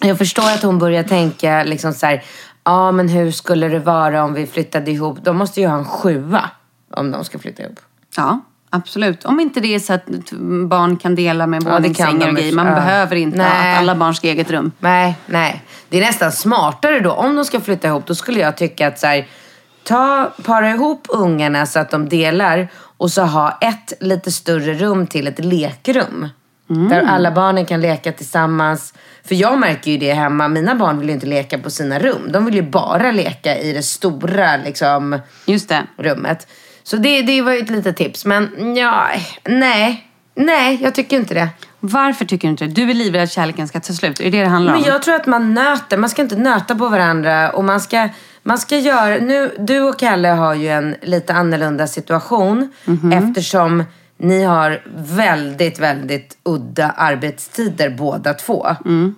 jag 0.00 0.18
förstår 0.18 0.50
att 0.50 0.62
hon 0.62 0.78
börjar 0.78 1.02
tänka 1.02 1.62
liksom 1.64 1.92
så 1.92 2.06
här. 2.06 2.22
Ja, 2.64 2.92
men 2.92 3.08
hur 3.08 3.30
skulle 3.30 3.68
det 3.68 3.78
vara 3.78 4.24
om 4.24 4.34
vi 4.34 4.46
flyttade 4.46 4.90
ihop? 4.90 5.18
De 5.22 5.36
måste 5.36 5.60
ju 5.60 5.66
ha 5.66 5.78
en 5.78 5.84
sjua 5.84 6.50
om 6.94 7.10
de 7.10 7.24
ska 7.24 7.38
flytta 7.38 7.62
ihop. 7.62 7.80
Ja, 8.16 8.40
absolut. 8.70 9.24
Om 9.24 9.40
inte 9.40 9.60
det 9.60 9.74
är 9.74 9.78
så 9.78 9.92
att 9.92 10.06
barn 10.68 10.96
kan 10.96 11.14
dela 11.14 11.46
med 11.46 11.62
Ja, 11.62 11.70
våningssängar 11.72 12.18
de 12.18 12.28
och 12.28 12.36
grejer. 12.36 12.52
Man 12.52 12.66
ja. 12.66 12.74
behöver 12.74 13.16
inte 13.16 13.38
Nej. 13.38 13.72
att 13.72 13.78
alla 13.78 13.94
barn 13.94 14.14
ska 14.14 14.28
eget 14.28 14.50
rum. 14.50 14.72
Nej, 14.78 15.16
nej. 15.26 15.62
Det 15.88 15.98
är 15.98 16.06
nästan 16.06 16.32
smartare 16.32 17.00
då. 17.00 17.12
Om 17.12 17.36
de 17.36 17.44
ska 17.44 17.60
flytta 17.60 17.88
ihop, 17.88 18.06
då 18.06 18.14
skulle 18.14 18.40
jag 18.40 18.56
tycka 18.56 18.88
att 18.88 18.98
så 18.98 19.06
här, 19.06 19.26
ta, 19.84 20.32
para 20.44 20.70
ihop 20.70 21.06
ungarna 21.08 21.66
så 21.66 21.78
att 21.78 21.90
de 21.90 22.08
delar 22.08 22.68
och 22.96 23.10
så 23.10 23.22
ha 23.22 23.58
ett 23.60 23.92
lite 24.00 24.32
större 24.32 24.74
rum 24.74 25.06
till 25.06 25.26
ett 25.26 25.44
lekrum. 25.44 26.28
Där 26.66 27.02
alla 27.02 27.30
barnen 27.30 27.66
kan 27.66 27.80
leka 27.80 28.12
tillsammans. 28.12 28.94
För 29.24 29.34
jag 29.34 29.58
märker 29.58 29.90
ju 29.90 29.98
det 29.98 30.12
hemma. 30.12 30.48
Mina 30.48 30.74
barn 30.74 30.98
vill 30.98 31.08
ju 31.08 31.14
inte 31.14 31.26
leka 31.26 31.58
på 31.58 31.70
sina 31.70 31.98
rum. 31.98 32.32
De 32.32 32.44
vill 32.44 32.54
ju 32.54 32.62
bara 32.62 33.12
leka 33.12 33.58
i 33.58 33.72
det 33.72 33.82
stora 33.82 34.56
liksom, 34.56 35.18
Just 35.46 35.68
det. 35.68 35.82
rummet. 35.96 36.46
Så 36.82 36.96
det, 36.96 37.22
det 37.22 37.42
var 37.42 37.52
ju 37.52 37.58
ett 37.58 37.70
litet 37.70 37.96
tips. 37.96 38.24
Men 38.24 38.76
ja, 38.76 39.06
nej. 39.44 40.08
Nej, 40.34 40.78
jag 40.82 40.94
tycker 40.94 41.16
inte 41.16 41.34
det. 41.34 41.48
Varför 41.80 42.24
tycker 42.24 42.48
du 42.48 42.50
inte 42.50 42.64
det? 42.64 42.70
Du 42.70 42.90
är 42.90 42.94
livrädd 42.94 43.22
att 43.22 43.32
kärleken 43.32 43.68
ska 43.68 43.80
ta 43.80 43.92
slut. 43.92 44.20
Är 44.20 44.24
det 44.24 44.30
det 44.30 44.40
det 44.40 44.48
handlar 44.48 44.74
om? 44.74 44.80
Men 44.80 44.90
jag 44.90 45.02
tror 45.02 45.14
att 45.14 45.26
man 45.26 45.54
nöter. 45.54 45.96
Man 45.96 46.10
ska 46.10 46.22
inte 46.22 46.36
nöta 46.36 46.74
på 46.74 46.88
varandra. 46.88 47.50
Och 47.50 47.64
man 47.64 47.80
ska, 47.80 48.08
man 48.44 48.58
ska 48.58 48.78
göra... 48.78 49.16
Nu, 49.16 49.54
du 49.58 49.80
och 49.80 49.98
Kalle 49.98 50.28
har 50.28 50.54
ju 50.54 50.68
en 50.68 50.96
lite 51.02 51.34
annorlunda 51.34 51.86
situation. 51.86 52.72
Eftersom 53.12 53.84
ni 54.16 54.42
har 54.44 54.82
väldigt, 54.96 55.78
väldigt 55.78 56.36
udda 56.42 56.90
arbetstider 56.90 57.90
båda 57.90 58.34
två. 58.34 58.66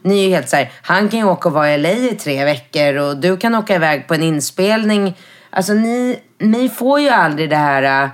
Ni 0.03 0.19
är 0.19 0.23
ju 0.29 0.35
helt 0.35 0.49
så 0.49 0.57
här, 0.57 0.73
han 0.83 1.09
kan 1.09 1.21
ju 1.21 1.27
åka 1.27 1.49
och 1.49 1.55
vara 1.55 1.75
i 1.75 1.79
LA 1.79 1.91
i 1.91 2.15
tre 2.21 2.45
veckor 2.45 2.95
och 2.97 3.17
du 3.17 3.37
kan 3.37 3.55
åka 3.55 3.75
iväg 3.75 4.09
på 4.09 4.15
en 4.15 4.23
inspelning. 4.23 5.19
Alltså 5.51 5.73
ni, 5.73 6.19
ni 6.39 6.69
får 6.69 7.01
ju 7.01 7.09
aldrig 7.09 7.51
det 7.51 7.57
här... 7.57 8.05
äh, 8.05 8.11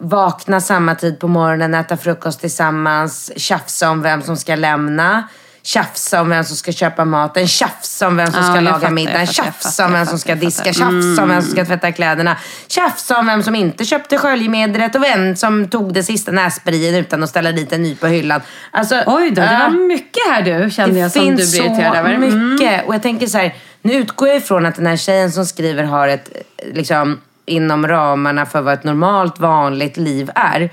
Vakna 0.00 0.60
samma 0.60 0.94
tid 0.94 1.20
på 1.20 1.28
morgonen, 1.28 1.74
äta 1.74 1.96
frukost 1.96 2.40
tillsammans, 2.40 3.32
tjafsa 3.36 3.90
om 3.90 4.02
vem 4.02 4.22
som 4.22 4.36
ska 4.36 4.54
lämna. 4.54 5.28
Tjafsa 5.62 6.20
om 6.20 6.28
vem 6.28 6.44
som 6.44 6.56
ska 6.56 6.72
köpa 6.72 7.04
maten, 7.04 7.48
tjafsa 7.48 8.06
om 8.06 8.16
vem 8.16 8.26
som 8.26 8.40
Ja, 8.40 8.42
ska 8.42 8.54
jag 8.54 8.64
laga 8.64 8.78
fattar, 8.78 8.90
middagen, 8.90 9.26
fattar, 9.26 9.44
tjafsa 9.44 9.68
fattar, 9.68 9.86
om 9.86 9.92
vem 9.92 10.06
som 10.06 10.18
ska 10.18 10.34
diska. 10.34 10.70
Mm. 10.70 10.74
tjafsa 10.74 11.22
om 11.22 11.28
vem 11.28 11.42
som 11.42 11.50
ska 11.50 11.64
tvätta 11.64 11.92
kläderna, 11.92 12.36
tjafsa 12.68 13.18
om 13.18 13.26
vem 13.26 13.42
som 13.42 13.54
inte 13.54 13.84
köpte 13.84 14.18
sköljmedlet 14.18 14.94
och 14.94 15.02
vem 15.02 15.36
som 15.36 15.68
tog 15.68 15.94
det 15.94 16.02
sista 16.02 16.32
nässprayen 16.32 16.94
utan 16.94 17.22
att 17.22 17.30
ställa 17.30 17.52
dit 17.52 17.72
en 17.72 17.82
ny 17.82 17.96
på 17.96 18.06
hyllan. 18.06 18.40
Alltså, 18.70 19.02
Oj 19.06 19.30
då, 19.30 19.42
det 19.42 19.48
äh, 19.48 19.60
var 19.60 19.88
mycket 19.88 20.22
här 20.30 20.42
du 20.42 20.70
kände 20.70 20.94
det 20.94 21.00
jag 21.00 21.12
som 21.12 21.20
du 21.22 21.36
finns 21.36 21.52
blev 21.52 21.66
irriterad 21.66 21.92
så 21.92 21.98
över. 21.98 22.14
Mm. 22.14 22.54
mycket. 22.54 22.86
Och 22.86 22.94
jag 22.94 23.02
tänker 23.02 23.26
så 23.26 23.38
här, 23.38 23.54
nu 23.82 23.94
utgår 23.94 24.28
jag 24.28 24.36
ifrån 24.36 24.66
att 24.66 24.74
den 24.74 24.86
här 24.86 24.96
tjejen 24.96 25.32
som 25.32 25.46
skriver 25.46 25.84
har 25.84 26.08
ett, 26.08 26.30
liksom, 26.72 27.20
inom 27.46 27.88
ramarna 27.88 28.46
för 28.46 28.60
vad 28.60 28.74
ett 28.74 28.84
normalt, 28.84 29.38
vanligt 29.38 29.96
liv 29.96 30.30
är. 30.34 30.70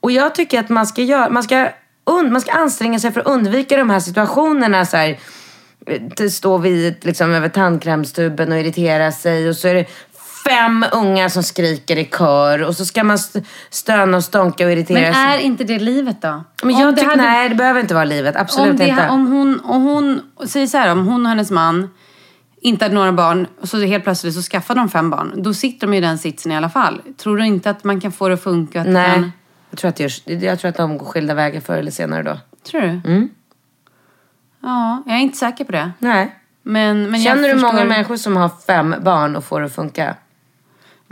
Och 0.00 0.12
jag 0.12 0.34
tycker 0.34 0.60
att 0.60 0.68
man 0.68 0.86
ska, 0.86 1.02
göra, 1.02 1.30
man 1.30 1.42
ska, 1.42 1.68
und, 2.10 2.32
man 2.32 2.40
ska 2.40 2.52
anstränga 2.52 2.98
sig 2.98 3.12
för 3.12 3.20
att 3.20 3.26
undvika 3.26 3.76
de 3.76 3.90
här 3.90 4.00
situationerna. 4.00 4.86
Så 4.86 4.96
här, 4.96 5.18
eh, 5.86 6.28
stå 6.28 6.58
vid 6.58 7.04
liksom, 7.04 7.32
över 7.32 7.48
tandkrämstuben 7.48 8.52
och 8.52 8.58
irritera 8.58 9.12
sig 9.12 9.48
och 9.48 9.56
så 9.56 9.68
är 9.68 9.74
det 9.74 9.84
fem 10.48 10.84
ungar 10.92 11.28
som 11.28 11.42
skriker 11.42 11.96
i 11.96 12.04
kör 12.04 12.62
och 12.62 12.76
så 12.76 12.84
ska 12.84 13.04
man 13.04 13.14
st- 13.16 13.42
stöna 13.70 14.16
och 14.16 14.24
stånka 14.24 14.66
och 14.66 14.72
irritera 14.72 15.00
Men 15.00 15.14
sig. 15.14 15.22
är 15.22 15.38
inte 15.38 15.64
det 15.64 15.78
livet 15.78 16.22
då? 16.22 16.44
Men 16.62 16.74
Om 16.74 16.80
jag 16.80 16.88
det 16.94 16.96
tycker, 16.96 17.10
hade- 17.10 17.22
nej 17.22 17.48
det 17.48 17.54
behöver 17.54 17.80
inte 17.80 17.94
vara 17.94 18.04
livet. 18.04 18.36
Absolut 18.36 18.70
om, 18.70 18.76
det, 18.76 18.88
inte. 18.88 19.08
om 19.08 19.26
hon, 19.26 19.60
om 19.64 19.82
hon, 19.82 20.20
säg 20.46 20.68
så 20.68 20.78
här, 20.78 20.92
om 20.92 21.06
hon 21.06 21.22
och 21.22 21.28
hennes 21.28 21.50
man 21.50 21.90
inte 22.62 22.84
hade 22.84 22.94
några 22.94 23.12
barn 23.12 23.46
och 23.60 23.68
så 23.68 23.78
helt 23.80 24.04
plötsligt 24.04 24.34
så 24.34 24.42
skaffar 24.42 24.74
de 24.74 24.88
fem 24.88 25.10
barn. 25.10 25.32
Då 25.42 25.54
sitter 25.54 25.86
de 25.86 25.94
i 25.94 26.00
den 26.00 26.18
sitsen 26.18 26.52
i 26.52 26.56
alla 26.56 26.68
fall. 26.70 27.00
Tror 27.22 27.36
du 27.36 27.46
inte 27.46 27.70
att 27.70 27.84
man 27.84 28.00
kan 28.00 28.12
få 28.12 28.28
det 28.28 28.34
att 28.34 28.42
funka? 28.42 28.80
Att 28.80 28.86
Nej. 28.88 29.10
Kan... 29.14 29.32
Jag 29.70 29.78
tror, 29.78 29.88
att 29.88 29.96
det 29.96 30.34
jag 30.42 30.58
tror 30.58 30.68
att 30.68 30.76
de 30.76 30.98
går 30.98 31.06
skilda 31.06 31.34
vägar 31.34 31.60
förr 31.60 31.78
eller 31.78 31.90
senare 31.90 32.22
då. 32.22 32.38
Tror 32.70 32.80
du? 32.80 32.88
Mm. 32.88 33.28
Ja, 34.60 35.02
jag 35.06 35.16
är 35.16 35.20
inte 35.20 35.38
säker 35.38 35.64
på 35.64 35.72
det. 35.72 35.92
Nej. 35.98 36.36
Men, 36.62 37.10
men 37.10 37.20
Känner 37.20 37.48
du 37.48 37.54
förstår... 37.54 37.72
många 37.72 37.84
människor 37.84 38.16
som 38.16 38.36
har 38.36 38.50
fem 38.66 38.94
barn 39.00 39.36
och 39.36 39.44
får 39.44 39.60
det 39.60 39.66
att 39.66 39.74
funka? 39.74 40.14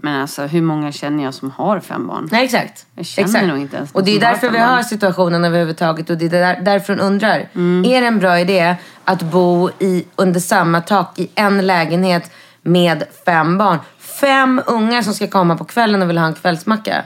Men 0.02 0.20
alltså, 0.20 0.42
hur 0.42 0.62
många 0.62 0.92
känner 0.92 1.24
jag 1.24 1.34
som 1.34 1.50
har 1.50 1.80
fem 1.80 2.06
barn? 2.06 2.28
Nej, 2.32 2.44
exakt. 2.44 2.86
Jag 2.94 3.06
känner 3.06 3.28
exakt. 3.28 3.46
nog 3.46 3.58
inte 3.58 3.76
ens 3.76 3.92
Och 3.92 4.04
det 4.04 4.10
är 4.10 4.14
har 4.14 4.20
därför 4.20 4.46
fem 4.46 4.52
vi 4.52 4.58
har 4.58 4.82
situationen 4.82 5.44
överhuvudtaget 5.44 6.10
och 6.10 6.18
det 6.18 6.26
är 6.26 6.30
där, 6.30 6.60
därför 6.60 6.92
hon 6.92 7.00
undrar. 7.00 7.48
Mm. 7.54 7.84
Är 7.90 8.00
det 8.00 8.06
en 8.06 8.18
bra 8.18 8.40
idé 8.40 8.76
att 9.04 9.22
bo 9.22 9.70
i, 9.78 10.04
under 10.16 10.40
samma 10.40 10.80
tak 10.80 11.18
i 11.18 11.30
en 11.34 11.66
lägenhet 11.66 12.30
med 12.62 13.04
fem 13.24 13.58
barn? 13.58 13.78
Fem 13.98 14.62
ungar 14.66 15.02
som 15.02 15.14
ska 15.14 15.26
komma 15.26 15.56
på 15.56 15.64
kvällen 15.64 16.02
och 16.02 16.08
vill 16.08 16.18
ha 16.18 16.26
en 16.26 16.34
kvällsmacka. 16.34 17.04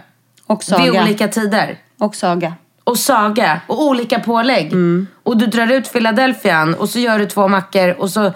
Och 0.52 0.64
Saga. 0.64 0.82
Vid 0.92 1.02
olika 1.02 1.28
tider. 1.28 1.78
Och 1.98 2.16
Saga. 2.16 2.54
och 2.84 2.98
Saga 2.98 3.60
och 3.66 3.82
olika 3.82 4.20
pålägg. 4.20 4.72
Och 5.22 5.36
du 5.36 5.46
drar 5.46 5.72
ut 5.72 5.92
Philadelphian 5.92 6.74
och 6.74 6.88
så 6.88 6.98
gör 6.98 7.18
du 7.18 7.26
två 7.26 7.48
mackor 7.48 8.00
och 8.00 8.10
så 8.10 8.32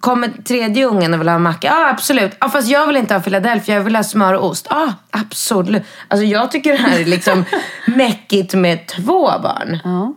kommer 0.00 0.28
tredje 0.28 0.84
ungen 0.86 1.14
och 1.14 1.20
vill 1.20 1.28
ha 1.28 1.34
en 1.36 1.42
macka. 1.42 1.66
Ja, 1.66 1.88
absolut. 1.90 2.32
Ja, 2.40 2.48
fast 2.48 2.68
jag 2.68 2.86
vill 2.86 2.96
inte 2.96 3.14
ha 3.14 3.20
Philadelphia, 3.20 3.74
jag 3.74 3.82
vill 3.82 3.96
ha 3.96 4.02
smör 4.04 4.34
och 4.34 4.46
ost. 4.46 4.66
Ja, 4.70 4.92
absolut. 5.10 5.82
Alltså 6.08 6.24
jag 6.26 6.50
tycker 6.50 6.72
det 6.72 6.78
här 6.78 7.00
är 7.00 7.04
liksom 7.04 7.44
mäckigt 7.86 8.54
med 8.54 8.86
två 8.86 9.30
barn. 9.42 9.78
Ja. 9.84 10.14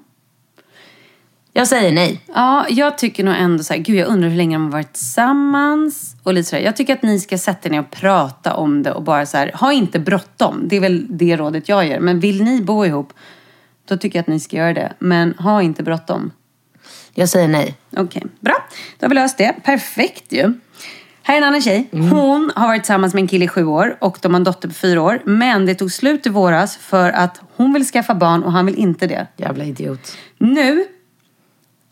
Jag 1.57 1.67
säger 1.67 1.91
nej. 1.91 2.21
Ja, 2.33 2.65
jag 2.69 2.97
tycker 2.97 3.23
nog 3.23 3.35
ändå 3.37 3.63
så 3.63 3.73
här, 3.73 3.81
gud 3.81 3.95
jag 3.95 4.07
undrar 4.07 4.29
hur 4.29 4.37
länge 4.37 4.55
de 4.55 4.63
har 4.63 4.71
varit 4.71 4.93
tillsammans. 4.93 6.15
Och 6.23 6.33
lite 6.33 6.49
sådär. 6.49 6.63
Jag 6.63 6.75
tycker 6.75 6.93
att 6.93 7.01
ni 7.01 7.19
ska 7.19 7.37
sätta 7.37 7.69
er 7.69 7.71
ner 7.71 7.79
och 7.79 7.91
prata 7.91 8.53
om 8.53 8.83
det 8.83 8.91
och 8.91 9.03
bara 9.03 9.25
så 9.25 9.37
här, 9.37 9.51
ha 9.53 9.73
inte 9.73 9.99
bråttom. 9.99 10.67
Det 10.67 10.75
är 10.75 10.79
väl 10.79 11.05
det 11.09 11.37
rådet 11.37 11.69
jag 11.69 11.87
ger. 11.87 11.99
Men 11.99 12.19
vill 12.19 12.43
ni 12.43 12.61
bo 12.61 12.85
ihop, 12.85 13.13
då 13.87 13.97
tycker 13.97 14.19
jag 14.19 14.21
att 14.21 14.27
ni 14.27 14.39
ska 14.39 14.57
göra 14.57 14.73
det. 14.73 14.93
Men 14.99 15.33
ha 15.33 15.61
inte 15.61 15.83
bråttom. 15.83 16.31
Jag 17.13 17.29
säger 17.29 17.47
nej. 17.47 17.75
Okej, 17.97 18.23
bra. 18.39 18.55
Då 18.99 19.03
har 19.05 19.09
vi 19.09 19.15
löst 19.15 19.37
det. 19.37 19.55
Perfekt 19.63 20.31
ju. 20.31 20.53
Här 21.23 21.33
är 21.33 21.37
en 21.37 21.43
annan 21.43 21.61
tjej. 21.61 21.89
Hon 21.91 22.51
har 22.55 22.67
varit 22.67 22.83
tillsammans 22.83 23.13
med 23.13 23.21
en 23.21 23.27
kille 23.27 23.45
i 23.45 23.47
sju 23.47 23.65
år 23.65 23.97
och 23.99 24.17
de 24.21 24.33
har 24.33 24.39
en 24.39 24.43
dotter 24.43 24.67
på 24.67 24.73
fyra 24.73 25.01
år. 25.01 25.21
Men 25.25 25.65
det 25.65 25.75
tog 25.75 25.91
slut 25.91 26.25
i 26.25 26.29
våras 26.29 26.77
för 26.77 27.09
att 27.09 27.41
hon 27.55 27.73
vill 27.73 27.85
skaffa 27.85 28.15
barn 28.15 28.43
och 28.43 28.51
han 28.51 28.65
vill 28.65 28.75
inte 28.75 29.07
det. 29.07 29.27
Jävla 29.37 29.63
idiot. 29.63 30.17
Nu 30.37 30.85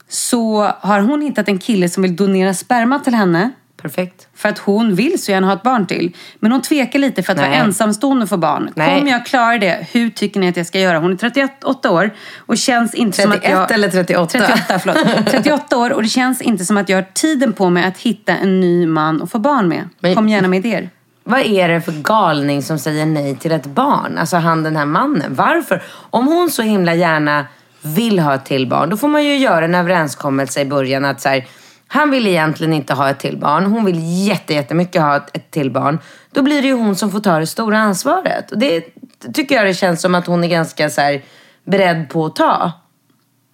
så 0.10 0.72
har 0.80 1.00
hon 1.00 1.22
hittat 1.22 1.48
en 1.48 1.60
kille 1.60 1.89
som 1.89 2.04
vill 2.04 2.15
donera 2.15 2.54
sperma 2.54 3.00
till 3.00 3.13
henne. 3.13 3.52
Perfekt. 3.82 4.28
För 4.36 4.50
att 4.50 4.58
hon 4.60 4.96
vill 4.96 5.24
så 5.24 5.32
gärna 5.32 5.48
ha 5.48 5.54
ett 5.54 5.63
barn 5.63 5.88
till. 5.88 6.15
Men 6.39 6.52
hon 6.52 6.62
tvekar 6.62 7.00
lite 7.00 7.24
för 7.24 7.32
att 7.32 7.38
Nej. 7.38 7.50
vara 7.50 7.60
ensamstående 7.60 8.24
och 8.24 8.30
få 8.30 8.38
barn. 8.38 8.70
Nej. 8.76 9.00
Kommer 9.00 9.12
jag 9.12 9.26
klara 9.26 9.58
det? 9.58 9.88
Hur 9.91 10.10
tycker 10.10 10.39
ni 10.39 10.50
att 10.50 10.58
jag 10.58 10.65
ska 10.65 10.80
göra? 10.80 11.00
Hon 11.00 11.12
är 11.12 11.15
38 11.15 11.91
år 11.91 12.12
och 12.38 12.58
känns 12.58 12.94
inte 12.94 13.22
som 13.22 13.32
att 13.32 13.41
31 13.41 13.52
jag... 13.52 13.72
eller 13.72 13.89
38? 13.89 14.39
38, 14.39 14.80
förlåt. 14.80 15.26
38 15.32 15.78
år 15.78 15.94
och 15.94 16.02
det 16.04 16.10
känns 16.10 16.41
inte 16.41 16.65
som 16.65 16.78
att 16.78 16.89
jag 16.89 16.98
har 16.98 17.06
tiden 17.13 17.54
på 17.54 17.70
mig 17.70 17.84
att 17.84 17.98
hitta 17.98 18.38
en 18.38 18.60
ny 18.62 18.88
man 18.88 19.22
att 19.22 19.32
få 19.32 19.39
barn 19.39 19.68
med. 19.68 19.89
Men- 20.00 20.15
Kom 20.15 20.30
gärna 20.30 20.48
med 20.48 20.65
idéer. 20.65 20.89
Vad 21.24 21.39
är 21.39 21.70
det 21.70 21.82
för 21.82 21.91
galning 21.91 22.63
som 22.63 22.80
säger 22.80 23.06
nej 23.06 23.36
till 23.36 23.52
ett 23.52 23.65
barn? 23.65 24.18
Alltså 24.18 24.38
han 24.38 24.63
den 24.63 24.76
här 24.76 24.86
mannen. 24.86 25.36
Varför? 25.36 25.84
Om 25.89 26.28
hon 26.28 26.50
så 26.50 26.62
himla 26.62 26.94
gärna 26.94 27.46
vill 27.86 28.19
ha 28.19 28.36
ett 28.36 28.45
till 28.45 28.67
barn, 28.67 28.89
då 28.89 28.98
får 28.98 29.08
man 29.08 29.24
ju 29.24 29.38
göra 29.38 29.65
en 29.65 29.76
överenskommelse 29.76 30.62
i 30.62 30.65
början 30.65 31.06
att 31.06 31.21
så 31.21 31.30
här, 31.30 31.48
han 31.88 32.12
vill 32.12 32.28
egentligen 32.28 32.74
inte 32.74 32.93
ha 32.93 33.10
ett 33.10 33.19
till 33.19 33.38
barn. 33.38 33.65
Hon 33.65 33.86
vill 33.86 34.28
jätte, 34.28 34.54
jättemycket 34.54 35.02
ha 35.02 35.17
ett, 35.17 35.38
ett 35.38 35.52
till 35.52 35.71
barn. 35.71 36.00
Då 36.32 36.41
blir 36.41 36.62
det 36.62 36.67
ju 36.67 36.74
hon 36.74 36.95
som 36.95 37.12
får 37.12 37.19
ta 37.19 37.39
det 37.39 37.48
stora 37.48 37.80
ansvaret. 37.80 38.52
Och 38.52 38.60
det 38.60 38.86
tycker 39.34 39.56
jag 39.56 39.65
det 39.65 39.74
känns 39.74 40.02
som 40.02 40.15
att 40.15 40.28
hon 40.28 40.43
är 40.43 40.48
ganska 40.48 40.89
så 40.89 41.02
här, 41.02 41.24
beredd 41.65 42.10
på 42.10 42.26
att 42.26 42.36
ta. 42.36 42.71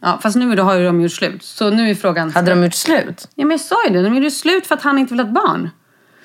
Ja, 0.02 0.20
fast 0.24 0.36
nu 0.36 0.56
då 0.56 0.63
har 0.63 0.76
ju 0.76 0.86
de 0.86 1.02
gjort 1.02 1.12
slut. 1.12 1.44
Så 1.44 1.70
nu 1.70 1.89
är 1.89 1.96
frågan... 1.96 2.32
Hade 2.32 2.52
de 2.52 2.63
gjort 2.63 2.74
slut? 2.74 3.28
Ja, 3.36 3.46
men 3.46 3.52
jag 3.52 3.62
sa 3.62 3.76
ju 3.88 3.94
det. 3.94 4.04
De 4.04 4.15
gjorde 4.15 4.32
slut 4.32 4.67
för 4.67 4.76
att 4.76 4.82
han 4.82 4.98
inte 4.98 5.13
vill 5.13 5.20
ha 5.20 5.28
ett 5.28 5.34
barn. 5.34 5.70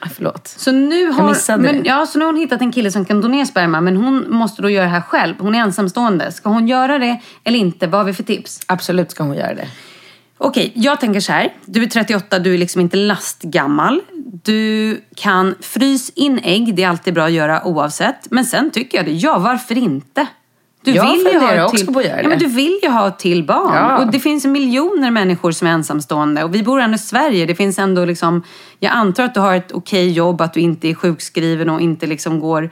Ah, 0.01 0.09
förlåt. 0.15 0.49
Så 0.49 0.73
nu 0.73 1.11
har, 1.11 1.57
men, 1.59 1.83
det. 1.83 1.89
ja, 1.89 2.07
så 2.07 2.19
nu 2.19 2.25
har 2.25 2.33
hon 2.33 2.41
hittat 2.41 2.61
en 2.61 2.73
kille 2.73 2.91
som 2.91 3.05
kan 3.05 3.21
donera 3.21 3.47
sperma. 3.47 3.81
Men 3.81 3.97
hon 3.97 4.31
måste 4.31 4.63
då 4.63 4.71
göra 4.71 4.85
det 4.85 4.91
här 4.91 5.01
själv. 5.01 5.35
Hon 5.39 5.55
är 5.55 5.59
ensamstående. 5.59 6.33
Ska 6.33 6.49
hon 6.49 6.69
göra 6.69 6.99
det 6.99 7.21
eller 7.45 7.59
inte? 7.59 7.87
Vad 7.87 8.01
har 8.01 8.05
vi 8.05 8.13
för 8.13 8.23
tips? 8.23 8.61
Absolut 8.67 9.11
ska 9.11 9.25
hon 9.25 9.35
göra 9.35 9.55
det. 9.55 9.69
Okej, 10.39 10.73
jag 10.75 11.01
tänker 11.01 11.21
så 11.21 11.33
här. 11.33 11.53
Du 11.65 11.83
är 11.83 11.87
38, 11.87 12.39
du 12.39 12.55
är 12.55 12.59
liksom 12.59 12.81
inte 12.81 12.97
lastgammal. 12.97 14.01
Du 14.43 15.01
kan 15.17 15.55
frys 15.61 16.11
in 16.11 16.41
ägg, 16.43 16.75
det 16.75 16.83
är 16.83 16.89
alltid 16.89 17.15
bra 17.15 17.25
att 17.25 17.33
göra 17.33 17.65
oavsett. 17.65 18.31
Men 18.31 18.45
sen 18.45 18.71
tycker 18.71 18.99
jag 18.99 19.07
det, 19.07 19.13
ja 19.13 19.39
varför 19.39 19.79
inte? 19.79 20.27
Du 20.87 20.93
Jag 20.93 21.13
vill 21.13 21.29
ju 21.33 21.39
ha 21.39 21.65
också 21.65 21.77
till, 21.77 21.95
på 21.95 21.99
att 21.99 22.05
göra 22.05 22.23
ja, 22.23 22.29
men 22.29 22.39
det. 22.39 22.45
Du 22.45 22.51
vill 22.51 22.81
ju 22.83 22.89
ha 22.89 23.11
till 23.11 23.45
barn. 23.45 23.75
Ja. 23.75 23.99
Och 23.99 24.11
det 24.11 24.21
finns 24.21 24.45
miljoner 24.45 25.11
människor 25.11 25.53
som 25.53 25.69
är 25.69 25.73
ensamstående. 25.73 26.45
Och 26.45 26.55
vi 26.55 26.63
bor 26.63 26.81
ändå 26.81 26.95
i 26.95 26.99
Sverige. 26.99 27.47
Det 27.47 27.55
finns 27.55 27.79
ändå 27.79 28.05
liksom, 28.05 28.43
jag 28.79 28.93
antar 28.93 29.25
att 29.25 29.35
du 29.35 29.41
har 29.41 29.55
ett 29.55 29.73
okej 29.73 30.13
jobb, 30.13 30.41
att 30.41 30.55
du 30.55 30.61
inte 30.61 30.89
är 30.89 30.95
sjukskriven 30.95 31.71
och 31.71 31.81
inte 31.81 32.07
liksom 32.07 32.41
går 32.41 32.71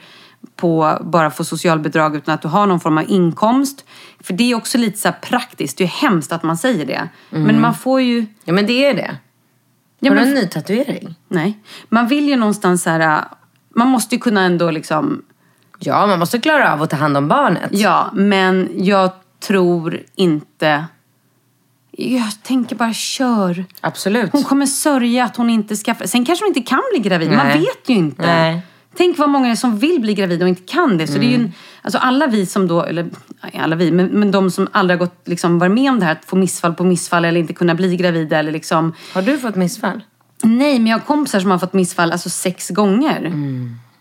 på 0.56 0.98
bara 1.00 1.30
få 1.30 1.44
socialbidrag 1.44 2.16
utan 2.16 2.34
att 2.34 2.42
du 2.42 2.48
har 2.48 2.66
någon 2.66 2.80
form 2.80 2.98
av 2.98 3.04
inkomst. 3.08 3.84
För 4.20 4.32
det 4.32 4.50
är 4.50 4.54
också 4.54 4.78
lite 4.78 4.98
så 4.98 5.12
praktiskt. 5.22 5.78
Det 5.78 5.84
är 5.84 5.88
hemskt 5.88 6.32
att 6.32 6.42
man 6.42 6.56
säger 6.56 6.86
det. 6.86 7.08
Men 7.30 7.60
man 7.60 7.74
får 7.74 8.00
ju... 8.00 8.26
Ja 8.44 8.52
men 8.52 8.66
det 8.66 8.84
är 8.84 8.94
det. 8.94 9.16
Ja, 10.00 10.10
har 10.10 10.16
du 10.16 10.22
en 10.22 10.34
ny 10.34 10.46
tatuering? 10.46 11.14
Nej. 11.28 11.58
Man 11.88 12.08
vill 12.08 12.28
ju 12.28 12.36
någonstans 12.36 12.82
så 12.82 12.90
här... 12.90 13.24
Man 13.76 13.88
måste 13.88 14.14
ju 14.14 14.20
kunna 14.20 14.40
ändå 14.40 14.70
liksom... 14.70 15.22
Ja, 15.86 16.06
man 16.06 16.18
måste 16.18 16.38
klara 16.38 16.72
av 16.72 16.82
att 16.82 16.90
ta 16.90 16.96
hand 16.96 17.16
om 17.16 17.28
barnet. 17.28 17.70
Ja, 17.72 18.10
men 18.14 18.70
jag 18.74 19.10
tror 19.40 20.00
inte... 20.14 20.84
Jag 21.96 22.42
tänker 22.42 22.76
bara 22.76 22.92
kör. 22.92 23.64
Absolut. 23.80 24.32
Hon 24.32 24.42
kommer 24.44 24.66
sörja 24.66 25.24
att 25.24 25.36
hon 25.36 25.50
inte 25.50 25.76
skaffar... 25.76 26.06
Sen 26.06 26.24
kanske 26.24 26.44
hon 26.44 26.48
inte 26.48 26.60
kan 26.70 26.82
bli 26.92 27.02
gravid. 27.08 27.28
Man 27.30 27.46
Nej. 27.46 27.58
vet 27.58 27.88
ju 27.88 27.94
inte. 27.94 28.22
Nej. 28.26 28.62
Tänk 28.96 29.18
vad 29.18 29.28
många 29.30 29.56
som 29.56 29.78
vill 29.78 30.00
bli 30.00 30.14
gravida 30.14 30.44
och 30.44 30.48
inte 30.48 30.62
kan 30.62 30.98
det. 30.98 31.06
Så 31.06 31.18
det 31.18 31.24
är 31.24 31.28
ju 31.28 31.34
Mm. 31.34 31.46
en, 31.46 31.52
alltså 31.82 31.98
alla 31.98 32.26
vi 32.26 32.46
som 32.46 32.68
då, 32.68 32.82
eller 32.82 33.06
alla 33.54 33.76
vi, 33.76 33.90
men, 33.92 34.06
men 34.06 34.30
de 34.30 34.50
som 34.50 34.68
aldrig 34.72 34.98
har 35.00 35.06
gått, 35.06 35.28
liksom, 35.28 35.58
varit 35.58 35.72
med 35.72 35.90
om 35.90 36.00
det 36.00 36.06
här, 36.06 36.12
att 36.12 36.24
få 36.24 36.36
missfall 36.36 36.74
på 36.74 36.84
missfall 36.84 37.24
eller 37.24 37.40
inte 37.40 37.52
kunna 37.52 37.74
bli 37.74 37.96
gravida 37.96 38.38
eller 38.38 38.52
liksom 38.52 38.92
Har 39.14 39.22
du 39.22 39.38
fått 39.38 39.56
missfall? 39.56 40.00
Nej, 40.42 40.78
men 40.78 40.86
jag 40.86 40.98
har 40.98 41.04
kompisar 41.04 41.40
som 41.40 41.50
har 41.50 41.58
fått 41.58 41.72
missfall 41.72 42.12
alltså 42.12 42.30
sex 42.30 42.70
gånger. 42.70 43.32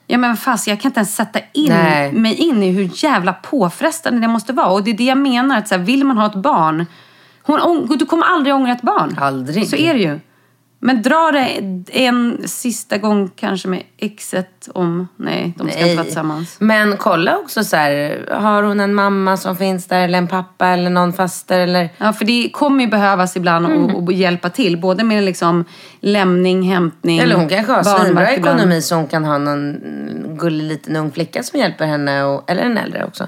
Ja 0.08 0.18
men 0.18 0.38
fast 0.38 0.68
jag 0.68 0.82
kan 0.82 0.90
inte 0.90 1.00
ens 1.00 1.16
sätta 1.16 1.40
in 1.54 1.70
Nej. 1.70 2.12
mig 2.12 2.36
in 2.36 2.64
i 2.64 2.72
hur 2.72 3.04
jävla 3.04 3.34
påfrestande 3.34 4.22
det 4.22 4.28
måste 4.28 4.54
vara. 4.54 4.68
Och 4.68 4.84
det 4.84 4.92
är 4.92 4.98
det 4.98 5.04
jag 5.04 5.18
menar, 5.18 5.58
att 5.58 5.68
så 5.68 5.76
här, 5.76 5.82
vill 5.82 6.06
man 6.06 6.18
ha 6.18 6.26
ett 6.26 6.36
barn, 6.36 6.86
hon, 7.42 7.98
du 7.98 8.06
kommer 8.06 8.26
aldrig 8.26 8.56
ångra 8.56 8.72
ett 8.72 8.82
barn. 8.82 9.18
Aldrig. 9.22 9.70
Så 9.70 9.76
är 9.76 9.94
det 9.94 10.00
ju. 10.00 10.20
Men 10.86 11.02
dra 11.02 11.32
det 11.32 11.76
en 11.92 12.48
sista 12.48 12.98
gång 12.98 13.30
kanske 13.36 13.68
med 13.68 13.84
exet 13.98 14.70
om, 14.74 15.08
nej, 15.18 15.54
de 15.58 15.70
ska 15.70 15.80
inte 15.80 15.96
vara 15.96 16.06
tillsammans. 16.06 16.56
Men 16.60 16.98
kolla 16.98 17.38
också 17.38 17.64
så 17.64 17.76
här, 17.76 18.26
har 18.32 18.64
hon 18.64 18.80
en 18.80 18.94
mamma 18.94 19.38
som 19.38 19.58
finns 19.58 19.88
där 19.88 20.04
eller 20.04 20.18
en 20.18 20.28
pappa 20.28 20.68
eller 20.68 20.90
någon 20.90 21.14
faster 21.14 21.60
eller... 21.60 21.90
Ja, 21.98 22.14
för 22.14 22.26
det 22.26 22.50
kommer 22.54 22.84
ju 22.84 22.90
behövas 22.90 23.36
ibland 23.38 23.66
Mm. 23.66 23.96
att 23.96 24.10
att 24.10 24.16
hjälpa 24.16 24.50
till. 24.50 24.78
Både 24.78 25.04
med 25.04 25.24
liksom 25.24 25.66
lämning, 26.00 26.64
hämtning, 26.64 27.20
Eller 27.20 27.36
hon 27.36 27.50
kanske 27.50 27.72
har 27.74 27.84
svinbra 27.84 28.32
ekonomi 28.32 28.82
så 28.82 28.96
hon 28.96 29.08
kan 29.08 29.26
ha 29.26 29.38
någon 29.38 29.80
gullig 30.38 30.64
liten 30.64 30.96
ung 30.96 31.12
flicka 31.12 31.44
som 31.44 31.60
hjälper 31.60 31.86
henne, 31.86 32.24
och, 32.24 32.50
eller 32.52 32.62
en 32.62 32.78
äldre 32.78 33.06
också. 33.06 33.28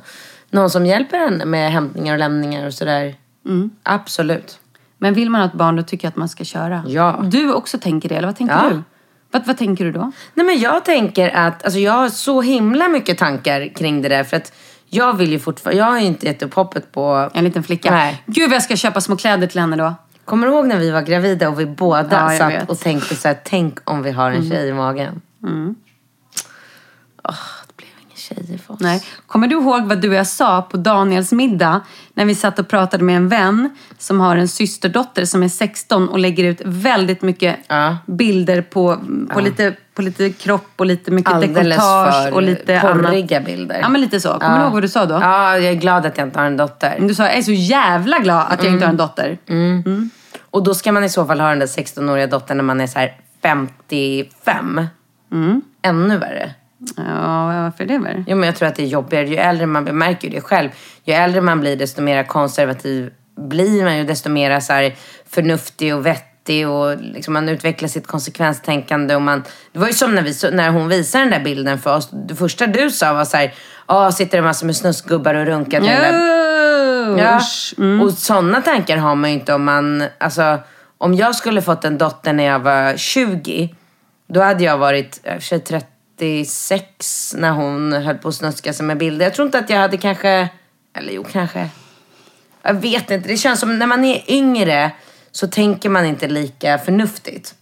Någon 0.49 0.69
som 0.69 0.85
hjälper 0.85 1.17
henne 1.17 1.45
med 1.45 1.71
hämtningar 1.71 2.13
och 2.13 2.19
lämningar 2.19 2.65
och 2.67 2.73
sådär. 2.73 3.15
Mm. 3.45 3.69
Absolut. 3.83 4.59
Men 5.05 5.13
vill 5.13 5.29
man 5.29 5.41
ha 5.41 5.47
ett 5.47 5.53
barn 5.53 5.75
då 5.75 5.83
tycker 5.83 6.05
jag 6.05 6.09
att 6.09 6.15
man 6.15 6.29
ska 6.29 6.43
köra. 6.43 6.83
Ja. 6.87 7.19
Du 7.23 7.53
också 7.53 7.77
tänker 7.79 8.09
det, 8.09 8.15
eller 8.15 8.27
vad 8.27 8.35
tänker 8.35 8.55
Ja. 8.55 8.69
du? 8.69 8.81
Vad, 9.31 9.45
vad 9.47 9.57
tänker 9.57 9.85
du 9.85 9.91
då? 9.91 10.11
Nej 10.33 10.45
men 10.45 10.59
jag 10.59 10.85
tänker 10.85 11.29
att, 11.35 11.63
alltså 11.65 11.79
jag 11.79 11.91
har 11.93 12.09
så 12.09 12.41
himla 12.41 12.87
mycket 12.87 13.17
tankar 13.17 13.75
kring 13.75 14.01
det 14.01 14.09
där 14.09 14.23
för 14.23 14.37
att 14.37 14.53
jag 14.89 15.17
vill 15.17 15.31
ju 15.31 15.39
fortfarande, 15.39 15.79
jag 15.79 15.85
har 15.85 15.99
ju 15.99 16.05
inte 16.05 16.25
gett 16.25 16.43
upp 16.43 16.53
hoppet 16.53 16.91
på... 16.91 17.29
En 17.33 17.43
liten 17.43 17.63
flicka. 17.63 17.91
Nej. 17.91 18.23
Gud 18.25 18.49
vad 18.49 18.55
jag 18.55 18.63
ska 18.63 18.75
köpa 18.75 19.01
små 19.01 19.15
kläder 19.15 19.47
till 19.47 19.59
henne 19.61 19.75
då. 19.75 19.93
Kommer 20.25 20.47
du 20.47 20.53
ihåg 20.53 20.67
när 20.67 20.79
vi 20.79 20.91
var 20.91 21.01
gravida 21.01 21.49
och 21.49 21.59
vi 21.59 21.65
båda 21.65 22.31
Ja, 22.31 22.37
satt 22.37 22.51
vet. 22.53 22.69
och 22.69 22.79
tänkte 22.79 23.15
så 23.15 23.27
här, 23.27 23.37
tänk 23.43 23.89
om 23.89 24.01
vi 24.03 24.11
har 24.11 24.31
en 24.31 24.49
tjej 24.49 24.67
i 24.69 24.73
magen. 24.73 25.21
Åh, 27.23 27.35
det 27.64 27.64
blev 28.29 28.37
ingen 28.45 28.47
tjej 28.47 28.65
för 28.67 28.73
oss. 28.73 28.79
Nej. 28.79 29.03
Kommer 29.27 29.47
du 29.47 29.55
ihåg 29.55 29.83
vad 29.83 30.01
du 30.01 30.09
och 30.09 30.15
jag 30.15 30.27
sa 30.27 30.61
på 30.61 30.77
Daniels 30.77 31.31
middag 31.31 31.81
när 32.13 32.25
vi 32.25 32.35
satt 32.35 32.59
och 32.59 32.67
pratade 32.67 33.03
med 33.03 33.15
en 33.17 33.29
vän 33.29 33.69
som 33.97 34.19
har 34.19 34.35
en 34.37 34.47
systerdotter 34.47 35.25
som 35.25 35.43
är 35.43 35.47
16 35.49 36.09
och 36.09 36.19
lägger 36.19 36.43
ut 36.43 36.61
väldigt 36.65 37.21
mycket 37.21 37.55
Ja. 37.67 37.97
bilder 38.05 38.61
på, 38.61 38.97
på, 39.33 39.39
lite, 39.39 39.73
på 39.93 40.01
lite 40.01 40.29
kropp 40.29 40.69
och 40.75 40.85
lite 40.85 41.11
mycket 41.11 41.33
Alldeles 41.33 41.55
dekolletage 41.55 42.33
och 42.33 42.41
lite 42.41 42.79
porriga 42.81 43.37
annat. 43.37 43.45
bilder. 43.45 43.79
Ja 43.81 43.89
men 43.89 44.01
lite 44.01 44.19
så. 44.19 44.29
Kommer 44.33 44.51
Ja. 44.51 44.57
du 44.57 44.63
ihåg 44.63 44.73
vad 44.73 44.81
du 44.81 44.87
sa 44.89 45.05
då? 45.05 45.13
Ja, 45.15 45.57
jag 45.57 45.71
är 45.71 45.73
glad 45.75 46.05
att 46.05 46.17
jag 46.17 46.27
inte 46.27 46.39
har 46.39 46.45
en 46.45 46.57
dotter. 46.57 46.97
Du 46.99 47.15
sa 47.15 47.23
jag 47.23 47.37
är 47.37 47.41
så 47.41 47.51
jävla 47.51 48.19
glad 48.19 48.45
att 48.49 48.63
jag 48.63 48.73
inte 48.73 48.85
har 48.85 48.93
en 48.93 48.99
Mm. 49.47 49.77
dotter. 49.77 50.09
Och 50.49 50.63
då 50.63 50.73
ska 50.75 50.91
man 50.91 51.03
i 51.03 51.09
så 51.09 51.25
fall 51.25 51.39
ha 51.39 51.49
den 51.49 51.59
där 51.59 51.67
16-åriga 51.67 52.27
dottern 52.27 52.57
när 52.57 52.63
man 52.63 52.81
är 52.81 52.87
så 52.87 52.99
här 52.99 53.13
55. 53.41 54.81
Mm. 55.31 55.61
Ännu 55.81 56.17
värre. 56.17 56.51
Ja, 56.97 57.45
varför 57.45 57.85
det? 57.85 57.97
Väl? 57.97 58.23
Jo, 58.27 58.37
men 58.37 58.47
jag 58.47 58.55
tror 58.55 58.67
att 58.67 58.75
det 58.75 58.83
är 58.83 58.87
jobbigare. 58.87 59.27
Ju 59.27 59.35
äldre 59.35 59.65
man 59.65 59.83
blir, 59.83 59.93
märker 59.93 60.27
ju 60.27 60.35
det 60.35 60.41
själv, 60.41 60.69
ju 61.03 61.13
äldre 61.13 61.41
man 61.41 61.59
blir 61.59 61.75
desto 61.75 62.01
mer 62.01 62.23
konservativ 62.23 63.11
blir 63.37 63.83
man 63.83 63.97
ju, 63.97 64.03
desto 64.03 64.29
mer 64.29 64.59
så 64.59 64.73
här, 64.73 64.95
förnuftig 65.29 65.95
och 65.95 66.05
vettig 66.05 66.69
och 66.69 66.97
liksom 67.01 67.33
man 67.33 67.49
utvecklar 67.49 67.89
sitt 67.89 68.07
konsekvenstänkande. 68.07 69.15
Och 69.15 69.21
man, 69.21 69.43
det 69.71 69.79
var 69.79 69.87
ju 69.87 69.93
som 69.93 70.15
när, 70.15 70.21
vi, 70.21 70.51
när 70.51 70.69
hon 70.69 70.87
visade 70.87 71.23
den 71.23 71.31
där 71.31 71.39
bilden 71.39 71.79
för 71.79 71.95
oss. 71.95 72.09
Det 72.11 72.35
första 72.35 72.67
du 72.67 72.91
sa 72.91 73.13
var 73.13 73.25
så 73.25 73.37
här, 73.37 73.53
ah, 73.85 74.11
sitter 74.11 74.37
det 74.37 74.43
massor 74.43 74.65
med 74.65 74.75
snuskgubbar 74.75 75.35
och 75.35 75.45
runkar 75.45 75.79
till 75.79 75.89
oh, 75.89 77.19
ja. 77.19 77.41
Mm. 77.77 78.01
Och 78.01 78.11
sådana 78.11 78.61
tankar 78.61 78.97
har 78.97 79.15
man 79.15 79.29
ju 79.29 79.39
inte 79.39 79.53
om 79.53 79.63
man, 79.63 80.03
alltså 80.17 80.59
om 80.97 81.13
jag 81.13 81.35
skulle 81.35 81.61
fått 81.61 81.85
en 81.85 81.97
dotter 81.97 82.33
när 82.33 82.43
jag 82.43 82.59
var 82.59 82.97
20, 82.97 83.75
då 84.27 84.41
hade 84.41 84.63
jag 84.63 84.77
varit, 84.77 85.19
eh, 85.23 85.39
för 85.39 85.59
30, 85.59 85.87
96 86.17 87.35
när 87.37 87.51
hon 87.51 87.93
höll 87.93 88.17
på 88.17 88.27
att 88.27 88.35
snuska 88.35 88.73
sig 88.73 88.85
med 88.85 88.97
bilder. 88.97 89.25
Jag 89.25 89.33
tror 89.33 89.45
inte 89.45 89.59
att 89.59 89.69
jag 89.69 89.77
hade 89.77 89.97
kanske, 89.97 90.49
eller 90.93 91.13
jo 91.13 91.25
kanske. 91.31 91.69
Jag 92.61 92.73
vet 92.73 93.11
inte, 93.11 93.29
det 93.29 93.37
känns 93.37 93.59
som 93.59 93.79
när 93.79 93.87
man 93.87 94.05
är 94.05 94.31
yngre 94.31 94.91
så 95.31 95.47
tänker 95.47 95.89
man 95.89 96.05
inte 96.05 96.27
lika 96.27 96.77
förnuftigt. 96.77 97.55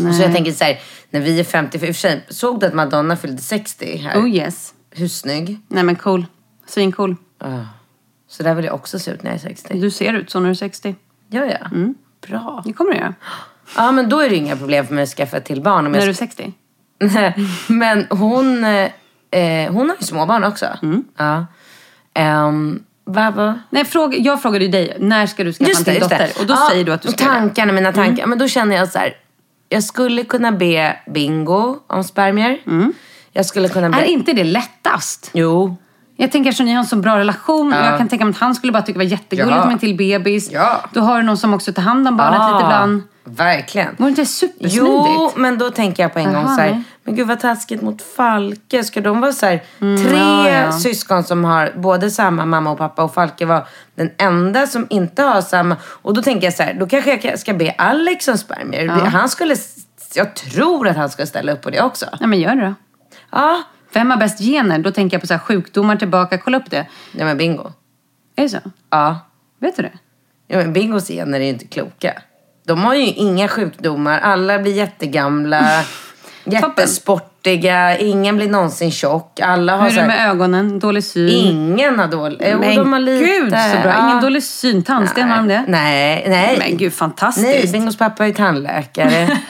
Nej. 0.00 0.14
Så 0.14 0.22
jag 0.22 0.32
tänker 0.34 0.52
så 0.52 0.64
här, 0.64 0.80
när 1.10 1.20
vi 1.20 1.40
är 1.40 1.44
50, 1.44 1.78
för 1.78 1.86
i 1.86 1.90
och 1.90 1.94
för 1.94 2.00
sig, 2.00 2.24
såg 2.28 2.60
du 2.60 2.66
att 2.66 2.74
Madonna 2.74 3.16
fyllde 3.16 3.42
60 3.42 3.96
här? 3.96 4.20
Oh 4.20 4.30
yes. 4.30 4.74
Hur 4.90 5.08
snygg? 5.08 5.60
Nej 5.68 5.82
men 5.82 5.96
cool. 5.96 6.26
Svincool. 6.66 7.16
Uh. 7.44 7.64
Så 8.28 8.42
där 8.42 8.54
vill 8.54 8.64
jag 8.64 8.74
också 8.74 8.98
se 8.98 9.10
ut 9.10 9.22
när 9.22 9.30
jag 9.30 9.36
är 9.36 9.42
60. 9.42 9.78
Du 9.78 9.90
ser 9.90 10.12
ut 10.12 10.30
så 10.30 10.40
när 10.40 10.46
du 10.46 10.50
är 10.50 10.54
60. 10.54 10.94
Gör 11.28 11.44
jag? 11.44 11.72
Mm. 11.72 11.94
Bra. 12.26 12.62
Det 12.64 12.72
kommer 12.72 12.92
du 12.92 12.98
göra. 12.98 13.14
Ja, 13.76 13.92
men 13.92 14.08
då 14.08 14.20
är 14.20 14.30
det 14.30 14.36
inga 14.36 14.56
problem 14.56 14.86
för 14.86 14.94
mig 14.94 15.02
att 15.02 15.08
skaffa 15.08 15.36
ett 15.36 15.44
till 15.44 15.62
barn. 15.62 15.86
Om 15.86 15.92
när 15.92 15.98
jag... 15.98 16.06
du 16.06 16.10
är 16.10 16.14
60? 16.14 16.52
men 17.66 18.06
hon, 18.10 18.64
eh, 18.64 19.72
hon 19.72 19.88
har 19.88 19.96
ju 20.00 20.06
småbarn 20.06 20.44
också. 20.44 20.66
Mm. 20.82 21.04
Ja. 21.16 21.46
Um, 22.48 22.82
vad 23.04 23.34
var... 23.34 23.58
Nej, 23.70 23.84
fråga, 23.84 24.18
jag 24.18 24.42
frågade 24.42 24.64
ju 24.64 24.70
dig, 24.70 24.96
när 25.00 25.26
ska 25.26 25.44
du 25.44 25.52
skaffa 25.52 25.70
en 25.78 25.84
till 25.84 26.00
dotter? 26.00 26.30
Och 26.40 26.46
då 26.46 26.54
Ja, 26.54 26.68
säger 26.70 26.84
du 26.84 26.92
att 26.92 27.02
du 27.02 27.08
ska 27.08 27.24
det. 27.24 27.30
Mm. 27.30 27.40
tankarna, 27.42 27.72
mina 27.72 27.92
tankar. 27.92 28.26
Men 28.26 28.38
då 28.38 28.48
känner 28.48 28.76
jag 28.76 28.88
så 28.88 28.98
här. 28.98 29.14
Jag 29.68 29.84
skulle 29.84 30.24
kunna 30.24 30.52
be 30.52 30.96
Bingo 31.06 31.76
om 31.86 32.04
spermier. 32.04 32.58
Jag 33.32 33.46
skulle 33.46 33.68
kunna 33.68 33.88
be... 33.88 33.96
Mm. 33.96 34.08
Är 34.08 34.12
inte 34.12 34.32
det 34.32 34.44
lättast? 34.44 35.30
Jo. 35.32 35.76
Jag 36.16 36.32
tänker 36.32 36.50
eftersom 36.50 36.66
ni 36.66 36.72
har 36.72 36.78
en 36.78 36.86
så 36.86 36.96
bra 36.96 37.18
relation 37.18 37.72
och 37.72 37.78
jag 37.78 37.98
kan 37.98 38.08
tänka 38.08 38.24
mig 38.24 38.30
att 38.32 38.38
han 38.40 38.54
skulle 38.54 38.72
bara 38.72 38.82
tycka 38.82 38.98
det 38.98 39.04
var 39.04 39.10
jättegulligt 39.10 39.56
Ja. 39.56 39.64
med 39.64 39.72
en 39.72 39.78
till 39.78 39.96
bebis. 39.96 40.50
Ja. 40.52 40.84
Då 40.92 41.00
har 41.00 41.16
du 41.16 41.22
någon 41.22 41.36
som 41.36 41.54
också 41.54 41.72
tar 41.72 41.82
hand 41.82 42.08
om 42.08 42.16
barnet 42.16 42.38
Ja, 42.40 42.52
lite 42.52 42.64
ibland. 42.64 43.02
Verkligen. 43.24 43.96
Inte 43.98 44.22
det 44.22 44.26
supersmidigt? 44.26 44.76
Jo, 44.76 45.32
men 45.36 45.58
då 45.58 45.70
tänker 45.70 46.02
jag 46.02 46.12
på 46.12 46.18
en 46.18 46.32
Jaha, 46.32 46.42
gång 46.42 46.54
så 46.56 46.60
här, 46.60 46.82
men 47.04 47.16
gud 47.16 47.26
vad 47.28 47.40
taskigt 47.40 47.82
mot 47.82 48.02
Falke. 48.02 48.84
Ska 48.84 49.00
de 49.00 49.20
vara 49.20 49.32
så 49.32 49.46
här, 49.46 49.62
tre 49.78 50.18
ja, 50.18 50.50
ja. 50.50 50.72
syskon 50.72 51.24
som 51.24 51.44
har 51.44 51.72
både 51.76 52.10
samma 52.10 52.44
mamma 52.44 52.70
och 52.70 52.78
pappa 52.78 53.02
och 53.04 53.14
Falke 53.14 53.46
var 53.46 53.66
den 53.94 54.10
enda 54.18 54.66
som 54.66 54.86
inte 54.90 55.22
har 55.22 55.40
samma. 55.42 55.76
Och 55.84 56.14
då 56.14 56.22
tänker 56.22 56.46
jag 56.46 56.54
så 56.54 56.62
här, 56.62 56.74
då 56.74 56.86
kanske 56.86 57.18
jag 57.22 57.38
ska 57.38 57.54
be 57.54 57.74
Alex 57.78 58.28
om 58.28 58.38
spermier. 58.38 58.88
Han 58.88 59.28
skulle, 59.28 59.56
jag 60.14 60.34
tror 60.34 60.88
att 60.88 60.96
han 60.96 61.10
ska 61.10 61.26
ställa 61.26 61.52
upp 61.52 61.62
på 61.62 61.70
det 61.70 61.82
också. 61.82 62.06
Nej 62.20 62.28
men 62.28 62.40
gör 62.40 62.54
det 62.54 62.66
då. 62.66 62.74
Ja, 63.30 63.62
Vem 63.92 64.10
har 64.10 64.16
bäst 64.16 64.38
gener? 64.38 64.78
Då 64.78 64.90
tänker 64.90 65.14
jag 65.14 65.20
på 65.20 65.26
så 65.26 65.34
här 65.34 65.40
sjukdomar 65.40 65.96
tillbaka. 65.96 66.38
Kolla 66.38 66.58
upp 66.58 66.70
det. 66.70 66.86
nej 67.12 67.24
men 67.24 67.36
bingo. 67.36 67.72
Är 68.36 68.42
det 68.42 68.48
så? 68.48 68.58
Ja. 68.90 69.20
Vet 69.58 69.76
du 69.76 69.82
det? 69.82 69.92
Ja, 70.46 70.58
men 70.58 70.72
Bingos 70.72 71.08
gener 71.08 71.40
är 71.40 71.44
ju 71.44 71.50
inte 71.50 71.66
kloka. 71.66 72.22
De 72.64 72.84
har 72.84 72.94
ju 72.94 73.06
inga 73.06 73.48
sjukdomar. 73.48 74.18
Alla 74.20 74.58
blir 74.58 74.72
jättegamla. 74.72 75.84
Jättesportiga. 76.44 77.98
Ingen 77.98 78.36
blir 78.36 78.48
någonsin 78.48 78.90
tjock. 78.90 79.40
Alla 79.40 79.76
har 79.76 79.90
Hur 79.90 79.98
är 79.98 80.02
det 80.02 80.08
med 80.08 80.30
ögonen? 80.30 80.78
Dålig 80.78 81.04
syn? 81.04 81.28
Ingen 81.28 81.98
har 81.98 82.08
dålig... 82.08 82.38
Jo, 82.52 82.58
Men 82.58 82.76
de 82.76 82.92
har 82.92 83.00
lite. 83.00 83.26
gud 83.26 83.44
så 83.72 83.82
bra. 83.82 83.96
Ingen 84.08 84.20
dålig 84.22 84.42
syn. 84.42 84.82
Tandsten 84.82 85.28
har 85.30 85.36
de 85.36 85.48
det? 85.48 85.64
Nej, 85.68 86.24
nej. 86.28 86.56
Men 86.58 86.76
gud 86.76 86.92
fantastiskt. 86.94 87.46
Nej, 87.46 87.72
Bingos 87.72 87.96
pappa 87.98 88.26
är 88.26 88.32
tandläkare. 88.32 89.38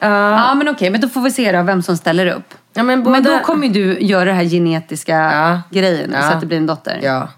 Ja 0.00 0.54
men 0.54 0.68
okej, 0.68 0.90
men 0.90 1.00
då 1.00 1.08
får 1.08 1.20
vi 1.20 1.30
se 1.30 1.52
då 1.52 1.62
vem 1.62 1.82
som 1.82 1.96
ställer 1.96 2.26
upp. 2.26 2.54
ja, 2.74 2.82
men, 2.82 3.02
båda... 3.02 3.10
Men 3.12 3.22
då 3.24 3.38
kommer 3.38 3.66
ju 3.66 3.72
du 3.72 4.00
göra 4.00 4.24
det 4.24 4.32
här 4.32 4.44
genetiska 4.44 5.12
Ja. 5.12 5.62
grejen 5.70 6.10
Ja. 6.14 6.22
så 6.22 6.28
att 6.28 6.40
det 6.40 6.46
blir 6.46 6.58
en 6.58 6.66
dotter. 6.66 7.00
Ja. 7.02 7.28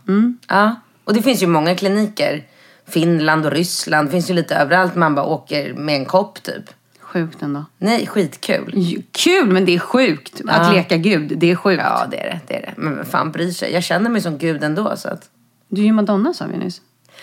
ja. 0.48 0.74
Och 1.04 1.14
det 1.14 1.22
finns 1.22 1.42
ju 1.42 1.46
många 1.46 1.74
kliniker. 1.74 2.42
Finland 2.90 3.46
och 3.46 3.52
Ryssland. 3.52 4.08
Det 4.08 4.12
finns 4.12 4.30
ju 4.30 4.34
lite 4.34 4.54
överallt. 4.54 4.94
Man 4.94 5.14
bara 5.14 5.26
åker 5.26 5.74
med 5.74 5.94
en 5.94 6.04
kopp 6.04 6.42
typ. 6.42 6.64
Sjukt 7.00 7.42
ändå. 7.42 7.64
Nej, 7.78 8.06
skitkul. 8.06 9.02
Kul, 9.12 9.46
men 9.46 9.64
det 9.64 9.74
är 9.74 9.78
sjukt. 9.78 10.40
Att 10.48 10.74
leka 10.74 10.96
gud, 10.96 11.32
det 11.36 11.50
är 11.50 11.56
sjukt. 11.56 11.82
Ja, 11.84 12.06
det 12.10 12.20
är 12.20 12.24
det. 12.24 12.40
det 12.46 12.56
är 12.56 12.60
det. 12.60 12.72
Men 12.76 12.96
vem 12.96 13.04
fan 13.04 13.32
bryr 13.32 13.50
sig? 13.50 13.72
Jag 13.72 13.84
känner 13.84 14.10
mig 14.10 14.20
som 14.20 14.38
gud 14.38 14.64
ändå. 14.64 14.96
Så 14.96 15.08
att... 15.08 15.28
Du 15.68 15.80
är 15.80 15.84
ju 15.84 15.92
Madonna 15.92 16.34
sa 16.34 16.44
vi 16.52 16.58
nyss. 16.58 16.80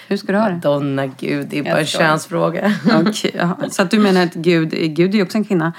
Hur 0.07 0.17
ska 0.17 0.31
du 0.31 0.37
ha 0.37 0.49
det? 0.49 0.59
Donna, 0.63 1.05
gud, 1.05 1.47
det 1.49 1.59
är 1.59 1.63
bara 1.63 1.79
en 1.79 1.85
könsfråga. 1.85 2.73
Okej, 3.07 3.31
ja. 3.37 3.57
Så 3.71 3.81
att 3.81 3.91
du 3.91 3.99
menar 3.99 4.23
att 4.23 4.33
Gud, 4.33 4.69
Gud 4.69 5.13
är 5.13 5.17
ju 5.17 5.23
också 5.23 5.37
en 5.37 5.45
kvinna. 5.45 5.73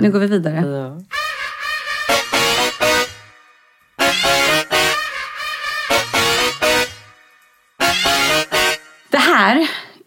Nu 0.00 0.10
går 0.10 0.18
vi 0.18 0.26
vidare. 0.26 0.60
Ja. 0.66 1.00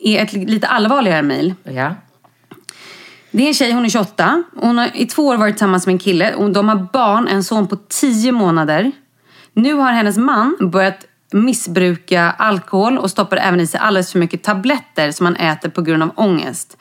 Är 0.07 0.23
ett 0.23 0.33
lite 0.33 0.67
allvarligare 0.67 1.21
mejl. 1.21 1.53
ja. 1.63 1.95
Det 3.31 3.43
är 3.43 3.47
en 3.47 3.53
tjej, 3.53 3.71
hon 3.71 3.85
är 3.85 3.89
28. 3.89 4.43
Hon 4.55 4.77
har 4.77 4.89
i 4.93 5.05
två 5.05 5.27
år 5.27 5.37
varit 5.37 5.55
tillsammans 5.55 5.85
med 5.85 5.93
en 5.93 5.99
kille. 5.99 6.33
Och 6.33 6.51
de 6.51 6.69
har 6.69 6.87
barn, 6.93 7.27
en 7.27 7.43
son 7.43 7.67
på 7.67 7.75
10 7.75 8.31
månader. 8.31 8.91
Nu 9.53 9.73
har 9.73 9.91
hennes 9.91 10.17
man 10.17 10.57
börjat 10.59 11.05
missbruka 11.31 12.35
alkohol 12.37 12.97
och 12.97 13.11
stoppar 13.11 13.37
även 13.37 13.59
i 13.59 13.67
sig 13.67 13.79
alldeles 13.79 14.11
för 14.11 14.19
mycket 14.19 14.43
tabletter 14.43 15.11
som 15.11 15.25
han 15.25 15.35
äter 15.35 15.69
på 15.69 15.81
grund 15.81 16.03
av 16.03 16.11
ångest. 16.15 16.77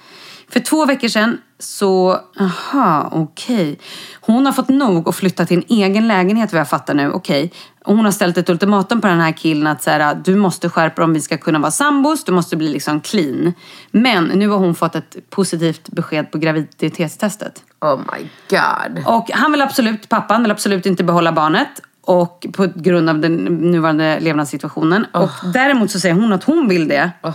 För 0.49 0.61
två 0.61 0.87
veckor 0.87 1.09
sedan 1.09 1.39
så, 1.59 2.21
aha, 2.41 3.09
okej. 3.13 3.79
Hon 4.21 4.47
har 4.47 4.53
fått 4.53 4.69
nog 4.69 5.09
och 5.09 5.15
flyttat 5.15 5.49
till 5.49 5.57
en 5.57 5.65
egen 5.69 6.09
lägenhet 6.09 6.53
vad 6.53 6.61
jag 6.61 6.69
fattar 6.69 6.95
nu, 6.95 7.11
okej. 7.11 7.53
Och 7.85 7.97
hon 7.97 8.05
har 8.05 8.13
ställt 8.13 8.39
ett 8.39 8.49
ultimatum 8.49 9.01
på 9.01 9.07
den 9.07 9.21
här 9.21 9.33
killen 9.33 9.67
att 9.67 9.83
så 9.83 9.91
här, 9.91 10.15
du 10.25 10.37
måste 10.37 10.69
skärpa 10.69 10.97
dig 10.97 11.05
om 11.05 11.15
vi 11.15 11.21
ska 11.21 11.37
kunna 11.37 11.59
vara 11.59 11.71
sambos, 11.71 12.25
du 12.25 12.33
måste 12.33 12.57
bli 12.57 12.69
liksom 12.69 13.01
clean. 13.01 13.53
Men 13.91 14.25
nu 14.25 14.49
har 14.49 14.59
hon 14.59 14.75
fått 14.75 14.95
ett 14.95 15.31
positivt 15.31 15.89
besked 15.89 16.31
på 16.31 16.39
graviditetstestet. 16.39 17.63
Oh 17.81 17.99
my 17.99 18.29
god. 18.51 19.07
Och 19.07 19.31
han 19.31 19.53
vill 19.53 19.63
absolut, 19.63 20.09
pappan 20.09 20.43
vill 20.43 20.51
absolut 20.51 20.87
inte 20.87 21.05
behålla 21.05 21.33
barnet. 21.33 21.81
Och 22.01 22.47
på 22.53 22.69
grund 22.75 23.11
av 23.11 23.19
den 23.19 23.37
nuvarande 23.45 24.21
levnadssituationen. 24.21 25.07
Och 25.13 25.31
däremot 25.53 25.91
så 25.91 26.01
säger 26.01 26.15
hon 26.15 26.33
att 26.33 26.45
hon 26.45 26.69
vill 26.69 26.89
det. 26.89 27.11
Oh. 27.23 27.35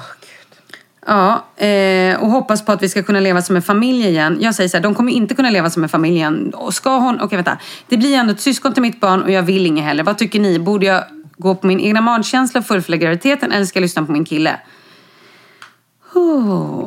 Ja, 1.05 1.45
eh, 1.65 2.23
och 2.23 2.29
hoppas 2.29 2.65
på 2.65 2.71
att 2.71 2.83
vi 2.83 2.89
ska 2.89 3.03
kunna 3.03 3.19
leva 3.19 3.41
som 3.41 3.55
en 3.55 3.61
familj 3.61 4.07
igen. 4.07 4.37
Jag 4.41 4.55
säger 4.55 4.69
så 4.69 4.77
här, 4.77 4.83
de 4.83 4.95
kommer 4.95 5.11
inte 5.11 5.35
kunna 5.35 5.49
leva 5.49 5.69
som 5.69 5.83
en 5.83 5.89
familj 5.89 6.15
igen. 6.15 6.53
Ska 6.71 6.97
hon, 6.97 7.21
okej 7.21 7.35
vänta. 7.35 7.57
Det 7.87 7.97
blir 7.97 8.15
ändå 8.15 8.33
ett 8.33 8.41
syskon 8.41 8.73
till 8.73 8.81
mitt 8.81 8.99
barn 8.99 9.21
och 9.23 9.31
jag 9.31 9.43
vill 9.43 9.65
inget 9.65 9.83
heller. 9.83 10.03
Vad 10.03 10.17
tycker 10.17 10.39
ni? 10.39 10.59
Borde 10.59 10.85
jag 10.85 11.03
gå 11.37 11.55
på 11.55 11.67
min 11.67 11.79
egna 11.79 12.01
magkänsla 12.01 12.59
och 12.59 12.65
fullfölja 12.65 12.97
graviditeten 12.97 13.51
eller 13.51 13.65
ska 13.65 13.79
jag 13.79 13.81
lyssna 13.81 14.05
på 14.05 14.11
min 14.11 14.25
kille? 14.25 14.59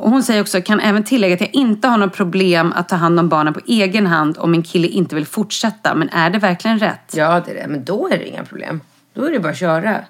Och 0.05 0.11
hon 0.11 0.23
säger 0.23 0.41
också, 0.41 0.63
kan 0.63 0.81
även 0.81 1.05
tillägga 1.05 1.35
att 1.35 1.41
jag 1.41 1.55
inte 1.55 1.89
har 1.89 1.99
något 1.99 2.13
problem 2.13 2.73
att 2.77 2.89
ta 2.89 2.97
hand 2.97 3.21
om 3.21 3.29
barnen 3.29 3.55
på 3.55 3.61
egen 3.67 4.07
hand 4.07 4.39
om 4.39 4.51
min 4.51 4.63
kille 4.63 4.89
inte 4.89 5.15
vill 5.15 5.27
fortsätta. 5.27 5.95
Men 5.95 6.09
är 6.09 6.31
det 6.31 6.39
verkligen 6.39 6.79
rätt? 6.79 7.15
Ja, 7.15 7.43
det 7.47 7.51
är 7.51 7.55
det. 7.55 7.69
Men 7.69 7.85
då 7.85 8.09
är 8.09 8.19
det 8.19 8.29
inga 8.29 8.45
problem. 8.45 8.81
Då 9.15 9.25
är 9.25 9.31
det 9.31 9.41
bara 9.41 9.53
att 9.53 9.59
köra. 9.59 10.01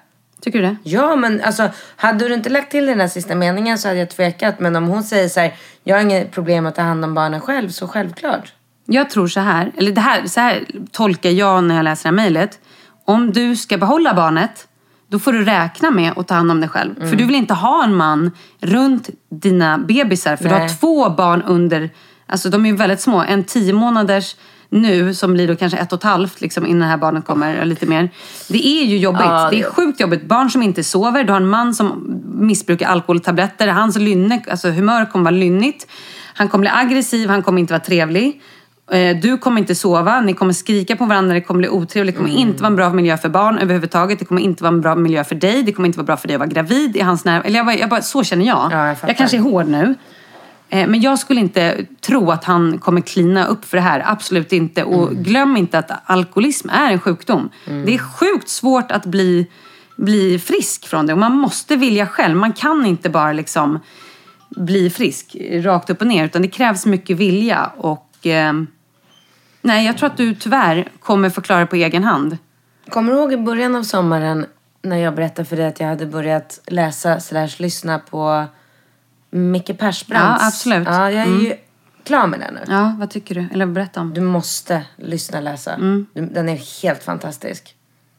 Tycker 0.41 0.61
du 0.61 0.65
det? 0.65 0.75
Ja, 0.83 1.15
men 1.15 1.41
alltså, 1.41 1.69
hade 1.95 2.27
du 2.27 2.33
inte 2.33 2.49
lagt 2.49 2.71
till 2.71 2.85
den 2.85 2.97
där 2.97 3.07
sista 3.07 3.35
meningen 3.35 3.77
så 3.77 3.87
hade 3.87 3.99
jag 3.99 4.09
tvekat. 4.09 4.59
Men 4.59 4.75
om 4.75 4.87
hon 4.87 5.03
säger 5.03 5.29
så 5.29 5.39
här, 5.39 5.53
jag 5.83 5.95
har 5.95 6.01
inget 6.01 6.31
problem 6.31 6.65
att 6.65 6.75
ta 6.75 6.81
hand 6.81 7.05
om 7.05 7.13
barnen 7.13 7.41
själv, 7.41 7.69
så 7.69 7.87
självklart. 7.87 8.53
Jag 8.85 9.09
tror 9.09 9.27
så 9.27 9.39
här, 9.39 9.71
eller 9.77 9.91
det 9.91 10.01
här, 10.01 10.27
så 10.27 10.39
här 10.39 10.65
tolkar 10.91 11.29
jag 11.29 11.63
när 11.63 11.75
jag 11.75 11.83
läser 11.83 12.03
det 12.03 12.09
här 12.09 12.15
mejlet. 12.15 12.59
Om 13.05 13.31
du 13.31 13.55
ska 13.55 13.77
behålla 13.77 14.13
barnet, 14.13 14.67
då 15.07 15.19
får 15.19 15.33
du 15.33 15.45
räkna 15.45 15.91
med 15.91 16.13
att 16.17 16.27
ta 16.27 16.33
hand 16.33 16.51
om 16.51 16.59
dig 16.59 16.69
själv. 16.69 16.97
Mm. 16.97 17.09
För 17.09 17.17
du 17.17 17.25
vill 17.25 17.35
inte 17.35 17.53
ha 17.53 17.83
en 17.83 17.95
man 17.95 18.31
runt 18.59 19.09
dina 19.29 19.77
bebisar. 19.77 20.35
För 20.35 20.43
du 20.43 20.49
Nej. 20.49 20.59
har 20.59 20.69
två 20.69 21.09
barn 21.09 21.41
under, 21.41 21.89
alltså 22.27 22.49
de 22.49 22.65
är 22.65 22.69
ju 22.69 22.75
väldigt 22.75 23.01
små. 23.01 23.21
En 23.21 23.43
tio 23.43 23.73
månaders 23.73 24.35
nu 24.75 25.13
som 25.13 25.33
blir 25.33 25.47
då 25.47 25.55
kanske 25.55 25.77
ett 25.77 25.93
och 25.93 25.99
ett 25.99 26.03
halvt 26.03 26.41
liksom, 26.41 26.65
innan 26.65 26.79
det 26.79 26.85
här 26.85 26.97
barnet 26.97 27.25
kommer, 27.25 27.65
lite 27.65 27.85
mer. 27.85 28.09
Det 28.49 28.67
är 28.67 28.85
ju 28.85 28.97
jobbigt. 28.97 29.21
Ja, 29.25 29.49
det 29.49 29.57
det 29.57 29.63
är 29.63 29.69
sjukt 29.69 29.99
jobbigt. 29.99 30.25
Barn 30.25 30.49
som 30.49 30.63
inte 30.63 30.83
sover. 30.83 31.23
Du 31.23 31.31
har 31.31 31.39
en 31.39 31.49
man 31.49 31.73
som 31.73 32.03
missbrukar 32.33 32.87
alkoholtabletter. 32.87 33.67
Hans 33.67 33.97
lynne, 33.97 34.41
alltså 34.51 34.69
humör 34.69 35.05
kommer 35.05 35.25
vara 35.25 35.35
lynnigt. 35.35 35.87
Han 36.33 36.47
kommer 36.47 36.61
bli 36.61 36.69
aggressiv, 36.73 37.29
han 37.29 37.43
kommer 37.43 37.59
inte 37.59 37.73
vara 37.73 37.83
trevlig. 37.83 38.41
Eh, 38.91 39.17
Du 39.17 39.37
kommer 39.37 39.61
inte 39.61 39.75
sova, 39.75 40.21
ni 40.21 40.33
kommer 40.33 40.53
skrika 40.53 40.95
på 40.95 41.05
varandra, 41.05 41.33
det 41.33 41.41
kommer 41.41 41.57
bli 41.57 41.69
otrevligt. 41.69 42.15
Det 42.15 42.21
kommer 42.21 42.35
inte 42.35 42.61
vara 42.63 42.67
en 42.67 42.75
bra 42.75 42.89
miljö 42.93 43.17
för 43.17 43.29
barn 43.29 43.57
överhuvudtaget. 43.57 44.19
Det 44.19 44.25
kommer 44.25 44.41
inte 44.41 44.63
vara 44.63 44.73
en 44.73 44.81
bra 44.81 44.95
miljö 44.95 45.23
för 45.23 45.35
dig. 45.35 45.63
Det 45.63 45.71
kommer 45.73 45.87
inte 45.87 45.97
vara 45.97 46.05
bra 46.05 46.17
för 46.17 46.27
dig 46.27 46.35
att 46.35 46.39
vara 46.39 46.49
gravid 46.49 46.97
i 46.97 47.01
hans 47.01 47.25
när... 47.25 47.41
Eller 47.41 47.57
jag 47.57 47.65
bara, 47.65 47.75
jag 47.75 47.89
bara, 47.89 48.01
så 48.01 48.23
känner 48.23 48.45
jag. 48.45 48.69
Ja, 48.71 48.87
jag 48.87 48.97
fattar. 48.99 49.13
kanske 49.13 49.37
är 49.37 49.41
hård 49.41 49.67
nu. 49.67 49.95
Eh, 50.69 50.87
Men 50.87 51.01
jag 51.01 51.19
skulle 51.19 51.39
inte 51.39 51.85
tro 52.01 52.31
att 52.31 52.43
han 52.43 52.77
kommer 52.77 53.01
klina 53.01 53.45
upp 53.45 53.65
för 53.65 53.77
det 53.77 53.81
här. 53.83 54.03
Absolut 54.05 54.53
inte. 54.53 54.83
Och 54.83 55.11
Mm. 55.11 55.23
glöm 55.23 55.57
inte 55.57 55.79
att 55.79 55.91
alkoholism 56.05 56.69
är 56.69 56.91
en 56.91 56.99
sjukdom. 56.99 57.49
Det 57.65 57.93
är 57.93 57.97
sjukt 57.97 58.49
svårt 58.49 58.91
att 58.91 59.05
bli, 59.05 59.47
bli 59.97 60.39
frisk 60.39 60.87
från 60.87 61.05
det. 61.07 61.13
Och 61.13 61.19
man 61.19 61.31
måste 61.37 61.75
vilja 61.75 62.07
själv. 62.07 62.35
Man 62.37 62.53
kan 62.53 62.85
inte 62.85 63.09
bara 63.09 63.33
liksom 63.33 63.79
bli 64.49 64.89
frisk 64.89 65.35
rakt 65.51 65.89
upp 65.89 66.01
och 66.01 66.07
ner. 66.07 66.25
Utan 66.25 66.41
det 66.41 66.47
krävs 66.47 66.85
mycket 66.85 67.17
vilja. 67.17 67.71
Och 67.77 68.27
eh, 68.27 68.53
nej, 69.61 69.85
jag 69.85 69.97
tror 69.97 70.07
att 70.09 70.17
du 70.17 70.35
tyvärr 70.35 70.87
kommer 70.99 71.29
få 71.29 71.41
klara 71.41 71.59
det 71.59 71.65
på 71.65 71.75
egen 71.75 72.03
hand. 72.03 72.37
Kommer 72.89 73.11
du 73.13 73.17
ihåg 73.19 73.33
i 73.33 73.37
början 73.37 73.75
av 73.75 73.83
sommaren 73.83 74.45
när 74.81 74.97
jag 74.97 75.15
berättade 75.15 75.45
för 75.45 75.55
dig 75.57 75.65
att 75.67 75.79
jag 75.79 75.87
hade 75.87 76.05
börjat 76.05 76.59
läsa 76.67 77.19
slash 77.19 77.49
lyssna 77.57 77.99
på 77.99 78.45
Micke 79.35 79.77
Persbrandts? 79.77 80.41
Ja, 80.41 80.47
absolut. 80.47 80.87
Ja, 80.87 81.11
jag 81.11 81.27
är 81.27 81.39
ju 81.41 81.55
klar 82.03 82.27
med 82.27 82.39
den 82.39 82.53
nu. 82.53 82.61
Ja, 82.67 82.95
vad 82.99 83.09
tycker 83.09 83.35
du? 83.35 83.47
Eller 83.53 83.65
berätta 83.65 84.01
om. 84.01 84.13
Du 84.13 84.21
måste 84.21 84.85
lyssna 84.97 85.39
läsa. 85.39 85.77
Du- 86.13 86.25
Den 86.25 86.49
är 86.49 86.81
helt 86.83 87.03
fantastisk. 87.03 87.75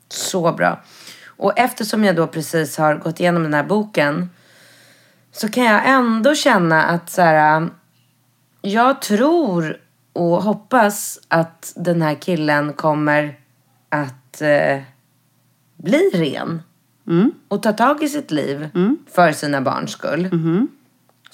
Så 0.08 0.52
bra. 0.52 0.82
Och 1.26 1.58
eftersom 1.58 2.04
jag 2.04 2.16
då 2.16 2.26
precis 2.26 2.78
har 2.78 2.94
gått 2.94 3.20
igenom 3.20 3.42
den 3.42 3.54
här 3.54 3.64
boken 3.64 4.30
så 5.32 5.48
kan 5.48 5.64
jag 5.64 5.88
ändå 5.88 6.34
känna 6.34 6.82
att 6.84 7.10
så 7.10 7.22
här, 7.22 7.68
jag 8.62 9.02
tror 9.02 9.76
och 10.12 10.42
hoppas 10.42 11.18
att 11.28 11.72
den 11.76 12.02
här 12.02 12.14
killen 12.14 12.72
kommer 12.72 13.38
att 13.88 14.40
eh, 14.42 14.80
bli 15.76 16.10
ren. 16.14 16.62
Och 17.48 17.62
ta 17.62 17.72
tag 17.72 18.02
i 18.02 18.08
sitt 18.08 18.30
liv 18.30 18.68
för 19.14 19.32
sina 19.32 19.60
barns 19.60 19.90
skull. 19.90 20.28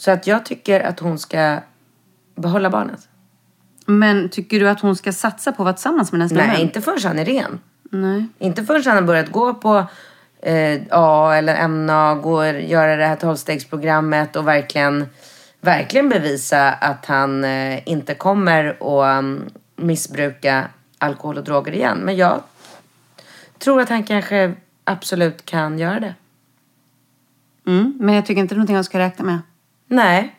Så 0.03 0.11
att 0.11 0.27
jag 0.27 0.45
tycker 0.45 0.81
att 0.81 1.01
hon 1.01 1.19
ska 1.19 1.59
behålla 2.35 2.71
barnet. 2.71 3.09
Men 3.87 4.29
tycker 4.29 4.61
du 4.61 4.69
att 4.69 4.81
hon 4.81 4.97
ska 4.97 5.13
satsa 5.13 5.53
på 5.53 5.63
att 5.63 5.65
vara 5.65 5.73
tillsammans 5.73 6.13
med 6.13 6.21
den? 6.21 6.37
Nej, 6.37 6.63
inte 6.63 6.81
förrän 6.81 7.03
han 7.05 7.19
är 7.19 7.25
ren. 7.25 7.61
Nej. 7.91 8.27
Inte 8.39 8.65
förrän 8.65 8.83
han 8.87 8.97
har 8.97 9.03
börjat 9.03 9.33
gå 9.33 9.55
på 9.55 9.87
eh, 10.43 10.81
A 10.91 11.35
eller 11.35 11.69
MNA, 11.69 12.15
gå 12.15 12.39
och 12.39 12.61
göra 12.61 12.97
det 12.97 13.07
här 13.07 13.17
tolvstegsprogrammet 13.17 14.37
och 14.37 14.49
verkligen, 14.49 15.07
verkligen 15.61 16.09
bevisa 16.09 16.73
att 16.73 17.07
han 17.07 17.45
eh, 17.45 17.89
inte 17.89 18.15
kommer 18.15 18.65
att 18.69 19.19
um, 19.19 19.45
missbruka 19.77 20.65
alkohol 20.99 21.39
och 21.39 21.45
droger 21.45 21.73
igen. 21.73 21.99
Men 21.99 22.17
jag 22.17 22.41
tror 23.59 23.81
att 23.81 23.89
han 23.89 24.03
kanske 24.03 24.55
absolut 24.85 25.45
kan 25.45 25.79
göra 25.79 26.01
det. 26.01 26.15
Mm, 27.67 27.95
men 28.01 28.15
jag 28.15 28.27
tycker 28.27 28.41
inte 28.41 28.55
det 28.55 28.57
är 28.57 28.59
någonting 28.59 28.77
han 28.77 28.85
ska 28.85 28.99
räkna 28.99 29.25
med. 29.25 29.39
Nej. 29.93 30.35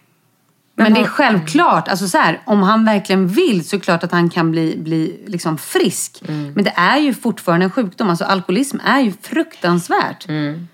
Men, 0.76 0.94
det 0.94 1.00
är 1.00 1.06
självklart, 1.06 1.88
alltså 1.88 2.08
så 2.08 2.18
här, 2.18 2.42
om 2.46 2.64
han 2.64 2.86
verkligen 2.86 3.28
vill 3.28 3.68
så 3.68 3.76
är 3.76 3.80
det 3.80 3.84
klart 3.84 4.04
att 4.04 4.12
han 4.12 4.30
kan 4.30 4.52
bli, 4.52 4.78
bli 4.78 5.24
liksom 5.28 5.58
frisk. 5.58 6.24
Mm. 6.28 6.54
Men 6.54 6.64
det 6.64 6.74
är 6.76 6.98
ju 6.98 7.14
fortfarande 7.14 7.64
en 7.64 7.72
sjukdom. 7.72 8.10
Alltså 8.10 8.26
alkoholism 8.26 8.78
är 8.86 9.00
ju 9.00 9.14
fruktansvärt. 9.22 10.28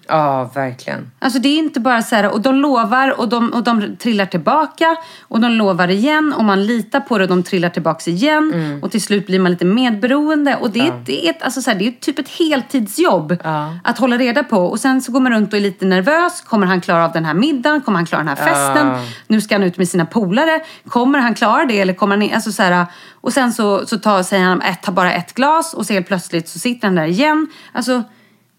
Ja, 0.09 0.51
verkligen. 0.55 1.11
Alltså 1.19 1.39
det 1.39 1.49
är 1.49 1.57
inte 1.57 1.79
bara 1.79 2.01
så 2.01 2.15
här, 2.15 2.33
och 2.33 2.41
de 2.41 2.55
lovar 2.55 3.19
och 3.19 3.29
de, 3.29 3.53
och 3.53 3.63
de 3.63 3.95
trillar 3.97 4.25
tillbaka 4.25 4.95
och 5.21 5.39
de 5.39 5.51
lovar 5.51 5.87
igen 5.87 6.33
och 6.37 6.43
man 6.43 6.65
litar 6.65 6.99
på 6.99 7.17
det 7.17 7.23
och 7.23 7.29
de 7.29 7.43
trillar 7.43 7.69
tillbaka 7.69 8.11
igen 8.11 8.51
Mm. 8.53 8.83
och 8.83 8.91
till 8.91 9.01
slut 9.01 9.25
blir 9.27 9.39
man 9.39 9.51
lite 9.51 9.65
medberoende 9.65 10.55
och 10.55 10.69
det, 10.71 10.79
är- 10.79 11.03
det, 11.05 11.25
är, 11.27 11.29
ett- 11.29 11.43
alltså 11.43 11.61
så 11.61 11.71
här, 11.71 11.79
det 11.79 11.87
är 11.87 11.91
typ 11.91 12.19
ett 12.19 12.29
heltidsjobb 12.29 13.35
att 13.83 13.97
hålla 13.97 14.17
reda 14.17 14.43
på 14.43 14.57
och 14.57 14.79
sen 14.79 15.01
så 15.01 15.11
går 15.11 15.19
man 15.19 15.31
runt 15.31 15.53
och 15.53 15.57
är 15.59 15.61
lite 15.63 15.85
nervös. 15.85 16.41
Kommer 16.41 16.67
han 16.67 16.81
klara 16.81 17.05
av 17.05 17.11
den 17.11 17.25
här 17.25 17.33
middagen? 17.33 17.81
Kommer 17.81 17.97
han 17.97 18.05
klara 18.05 18.23
den 18.23 18.27
här 18.27 18.35
festen? 18.35 18.87
Nu 19.27 19.41
ska 19.41 19.55
han 19.55 19.63
ut 19.63 19.77
med 19.77 19.89
sina 19.89 20.05
polare. 20.05 20.59
Kommer 20.87 21.19
han 21.19 21.33
klara 21.35 21.65
det 21.65 21.79
eller 21.81 21.93
kommer 21.93 22.17
han 22.17 22.33
alltså 22.33 22.51
så 22.51 22.63
här, 22.63 22.85
och 23.21 23.33
sen 23.33 23.53
så, 23.53 23.85
så 23.85 23.97
tar, 23.97 24.23
säger 24.23 24.43
han 24.45 24.61
ett, 24.61 24.81
tar 24.83 24.93
bara 24.93 25.13
ett 25.13 25.33
glas 25.33 25.73
och 25.73 25.85
så 25.85 25.93
helt 25.93 26.07
plötsligt 26.07 26.49
så 26.49 26.59
sitter 26.59 26.87
han 26.87 26.95
där 26.95 27.05
igen. 27.05 27.47
Alltså 27.71 28.03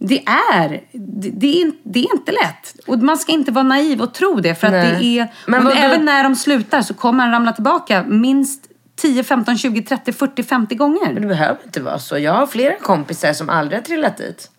det 0.03 0.25
är, 0.53 0.69
det, 0.93 1.31
det, 1.31 1.47
är, 1.47 1.61
in- 1.61 1.77
det 1.83 1.99
är 1.99 2.15
inte 2.15 2.33
lätt. 2.33 2.75
Och 2.87 2.99
man 2.99 3.19
ska 3.19 3.33
inte 3.33 3.53
vara 3.53 3.63
naiv 3.65 4.01
och 4.01 4.15
tro 4.15 4.35
det. 4.41 4.55
För 4.55 4.67
att 4.67 4.73
Nej. 4.73 4.97
det 4.99 5.19
är, 5.19 5.29
Men 5.47 5.65
men 5.65 5.73
du- 5.73 5.79
även 5.81 6.05
när 6.05 6.23
de 6.25 6.35
slutar 6.37 6.83
så 6.83 6.95
kommer 6.95 7.23
han 7.25 7.33
ramla 7.33 7.53
tillbaka 7.53 8.05
minst 8.09 8.67
10, 8.97 9.25
15, 9.25 9.59
20, 9.59 9.83
30, 9.83 10.13
40, 10.13 10.43
50 10.43 10.75
Men 10.75 10.79
gånger. 10.79 11.15
det 11.21 11.27
behöver 11.27 11.59
inte 11.65 11.81
vara 11.81 11.99
så. 11.99 12.19
Jag 12.19 12.33
har 12.33 12.47
flera 12.47 12.75
kompisar 12.77 13.33
som 13.33 13.51
aldrig 13.51 13.79
har 13.79 13.85
trillat 13.85 14.17
dit. 14.17 14.51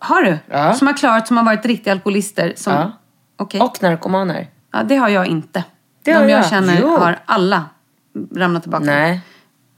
Har 0.00 0.22
du? 0.22 0.38
Ja. 0.50 0.74
Som 0.74 0.86
har 0.86 0.94
klarat, 0.94 1.26
som 1.28 1.36
har 1.36 1.44
varit 1.44 1.66
riktiga 1.66 1.92
alkoholister? 1.92 2.52
Som, 2.56 2.72
Ja. 2.72 2.92
Okej. 3.36 3.60
Och 3.60 3.82
narkomaner. 3.82 4.46
Ja, 4.72 4.82
det 4.82 4.96
har 4.96 5.08
jag 5.08 5.26
inte. 5.26 5.64
Det 6.04 6.10
De 6.12 6.16
har 6.16 6.22
jag 6.22 6.30
jag. 6.30 6.48
känner 6.50 6.78
Jo. 6.80 6.96
har 6.96 7.18
alla 7.24 7.64
ramlat 8.36 8.62
tillbaka. 8.62 8.84
Nej. 8.84 9.20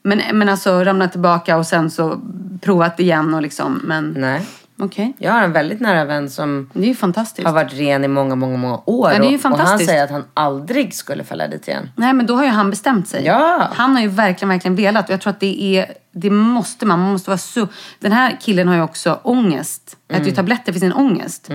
Men, 0.04 0.20
men 0.32 0.48
alltså 0.48 0.84
ramlat 0.84 1.12
tillbaka 1.12 1.56
och 1.56 1.66
sen 1.66 1.90
så 1.90 2.20
provat 2.60 3.00
igen 3.00 3.34
och 3.34 3.42
liksom, 3.42 3.80
men 3.84 4.14
Nej. 4.18 4.46
Okej. 4.84 5.12
Jag 5.18 5.32
har 5.32 5.42
en 5.42 5.52
väldigt 5.52 5.80
nära 5.80 6.04
vän 6.04 6.30
som 6.30 6.70
har 6.74 7.52
varit 7.52 7.72
ren 7.72 8.04
i 8.04 8.08
många, 8.08 8.34
många, 8.34 8.56
många 8.56 8.80
år. 8.84 9.12
Ja, 9.12 9.18
det 9.18 9.26
är 9.26 9.30
ju 9.30 9.38
och, 9.38 9.58
han 9.58 9.78
säger 9.78 10.04
att 10.04 10.10
han 10.10 10.24
aldrig 10.34 10.94
skulle 10.94 11.24
falla 11.24 11.48
dit 11.48 11.68
igen. 11.68 11.90
Nej, 11.96 12.12
men 12.12 12.26
då 12.26 12.34
har 12.34 12.44
ju 12.44 12.50
han 12.50 12.70
bestämt 12.70 13.08
sig. 13.08 13.24
Ja. 13.24 13.68
Han 13.74 13.94
har 13.94 14.02
ju 14.02 14.08
verkligen, 14.08 14.48
verkligen 14.48 14.76
velat. 14.76 15.04
Och 15.04 15.12
jag 15.12 15.20
tror 15.20 15.30
att 15.30 15.40
det 15.40 15.62
är, 15.62 15.92
det 16.12 16.30
måste 16.30 16.86
man. 16.86 16.98
Man 17.00 17.12
måste 17.12 17.30
vara 17.30 17.38
så... 17.38 17.68
Den 17.98 18.12
här 18.12 18.36
killen 18.40 18.68
har 18.68 18.74
ju 18.74 18.82
också 18.82 19.20
ångest. 19.22 19.96
Äter 20.08 20.16
Mm. 20.16 20.28
ju 20.28 20.34
tabletter 20.34 20.72
för 20.72 20.80
sin 20.80 20.92
ångest. 20.92 21.48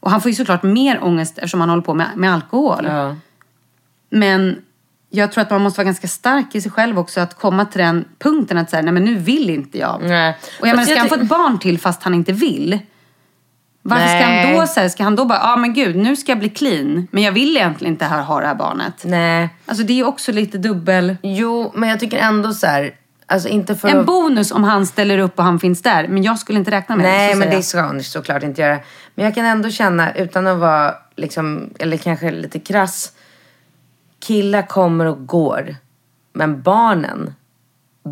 Och 0.00 0.10
han 0.10 0.20
får 0.20 0.30
ju 0.30 0.34
såklart 0.34 0.62
mer 0.62 1.04
ångest 1.04 1.38
eftersom 1.38 1.60
han 1.60 1.68
håller 1.68 1.82
på 1.82 1.94
med, 1.94 2.06
med 2.16 2.34
alkohol. 2.34 2.86
Ja. 2.86 3.16
Men 4.10 4.56
jag 5.10 5.32
tror 5.32 5.42
att 5.42 5.50
man 5.50 5.60
måste 5.60 5.78
vara 5.78 5.84
ganska 5.84 6.08
stark 6.08 6.54
i 6.54 6.60
sig 6.60 6.72
själv 6.72 6.98
också. 6.98 7.20
Att 7.20 7.34
komma 7.34 7.64
till 7.64 7.80
den 7.80 8.04
punkten 8.18 8.58
att 8.58 8.70
säga, 8.70 8.82
nej 8.82 8.92
men 8.92 9.04
nu 9.04 9.14
vill 9.14 9.50
inte 9.50 9.78
jag. 9.78 10.02
Nej. 10.02 10.36
Och 10.60 10.68
jag 10.68 10.76
menar, 10.76 10.84
ska 10.84 10.92
jag 10.92 11.00
han 11.00 11.08
få 11.08 11.14
ett 11.14 11.28
barn 11.28 11.58
till 11.58 11.78
fast 11.78 12.02
han 12.02 12.14
inte 12.14 12.32
vill? 12.32 12.78
Varför 13.82 14.06
ska 14.06 14.24
han 14.24 14.34
Nej. 14.34 14.56
då 14.56 14.66
säga, 14.66 14.90
ska 14.90 15.04
han 15.04 15.16
då 15.16 15.24
bara, 15.24 15.38
ja 15.38 15.52
ah, 15.52 15.56
men 15.56 15.74
gud, 15.74 15.96
nu 15.96 16.16
ska 16.16 16.32
jag 16.32 16.38
bli 16.38 16.48
clean. 16.48 17.08
Men 17.10 17.22
jag 17.22 17.32
vill 17.32 17.56
egentligen 17.56 17.94
inte 17.94 18.04
ha, 18.04 18.20
ha 18.20 18.40
det 18.40 18.46
här 18.46 18.54
barnet. 18.54 19.02
Nej. 19.04 19.48
Alltså 19.66 19.84
det 19.84 19.92
är 19.92 19.96
ju 19.96 20.04
också 20.04 20.32
lite 20.32 20.58
dubbel... 20.58 21.16
Jo, 21.22 21.72
men 21.74 21.88
jag 21.88 22.00
tycker 22.00 22.18
ändå 22.18 22.52
så 22.52 22.66
här. 22.66 22.94
Alltså 23.26 23.48
inte 23.48 23.76
för 23.76 23.88
En 23.88 24.00
att... 24.00 24.06
bonus 24.06 24.52
om 24.52 24.64
han 24.64 24.86
ställer 24.86 25.18
upp 25.18 25.38
och 25.38 25.44
han 25.44 25.60
finns 25.60 25.82
där. 25.82 26.08
Men 26.08 26.22
jag 26.22 26.38
skulle 26.38 26.58
inte 26.58 26.70
räkna 26.70 26.96
med 26.96 27.04
det. 27.04 27.10
Nej, 27.10 27.34
men 27.34 27.50
det 27.50 27.62
ska 27.62 27.80
han 27.80 28.02
såklart 28.02 28.42
inte 28.42 28.62
göra. 28.62 28.78
Men 29.14 29.24
jag 29.24 29.34
kan 29.34 29.44
ändå 29.44 29.70
känna, 29.70 30.14
utan 30.14 30.46
att 30.46 30.58
vara 30.58 30.94
liksom, 31.16 31.70
eller 31.78 31.96
kanske 31.96 32.30
lite 32.30 32.58
krass. 32.58 33.12
Killar 34.20 34.62
kommer 34.66 35.04
och 35.04 35.26
går. 35.26 35.76
Men 36.32 36.62
barnen 36.62 37.34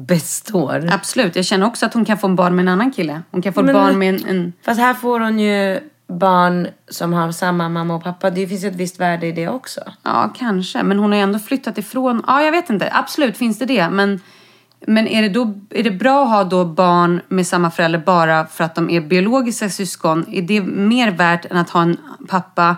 består. 0.06 0.88
Absolut. 0.92 1.36
Jag 1.36 1.44
känner 1.44 1.66
också 1.66 1.86
att 1.86 1.94
hon 1.94 2.04
kan 2.04 2.18
få 2.18 2.26
en 2.26 2.36
barn 2.36 2.56
med 2.56 2.62
en 2.62 2.68
annan 2.68 2.92
kille. 2.92 3.22
Hon 3.30 3.42
kan 3.42 3.52
få 3.52 3.60
ett 3.60 3.66
Men- 3.66 3.74
barn 3.74 3.98
med 3.98 4.14
en... 4.14 4.28
en... 4.28 4.52
Fast 4.62 4.80
här 4.80 4.94
får 4.94 5.20
hon 5.20 5.38
ju 5.38 5.80
barn 6.08 6.68
som 6.88 7.12
har 7.12 7.32
samma 7.32 7.68
mamma 7.68 7.94
och 7.94 8.04
pappa. 8.04 8.30
Det 8.30 8.46
finns 8.46 8.64
ett 8.64 8.74
visst 8.74 9.00
värde 9.00 9.26
i 9.26 9.32
det 9.32 9.48
också. 9.48 9.80
Ja, 10.02 10.32
kanske. 10.36 10.82
Men 10.82 10.98
hon 10.98 11.10
har 11.10 11.16
ju 11.16 11.22
ändå 11.22 11.38
flyttat 11.38 11.78
ifrån... 11.78 12.22
Ja, 12.26 12.42
jag 12.42 12.52
vet 12.52 12.70
inte. 12.70 12.90
Absolut 12.92 13.36
finns 13.36 13.58
det 13.58 13.64
det. 13.64 13.88
Men, 13.90 14.20
men 14.86 15.08
är, 15.08 15.22
det 15.22 15.28
då, 15.28 15.54
är 15.70 15.82
det 15.82 15.90
bra 15.90 16.22
att 16.22 16.30
ha 16.30 16.44
då 16.44 16.64
barn 16.64 17.20
med 17.28 17.46
samma 17.46 17.70
förälder 17.70 17.98
bara 17.98 18.46
för 18.46 18.64
att 18.64 18.74
de 18.74 18.90
är 18.90 19.00
biologiska 19.00 19.68
syskon? 19.68 20.24
Är 20.32 20.42
det 20.42 20.60
mer 20.62 21.10
värt 21.10 21.44
än 21.44 21.56
att 21.56 21.70
ha 21.70 21.82
en 21.82 21.96
pappa, 22.28 22.76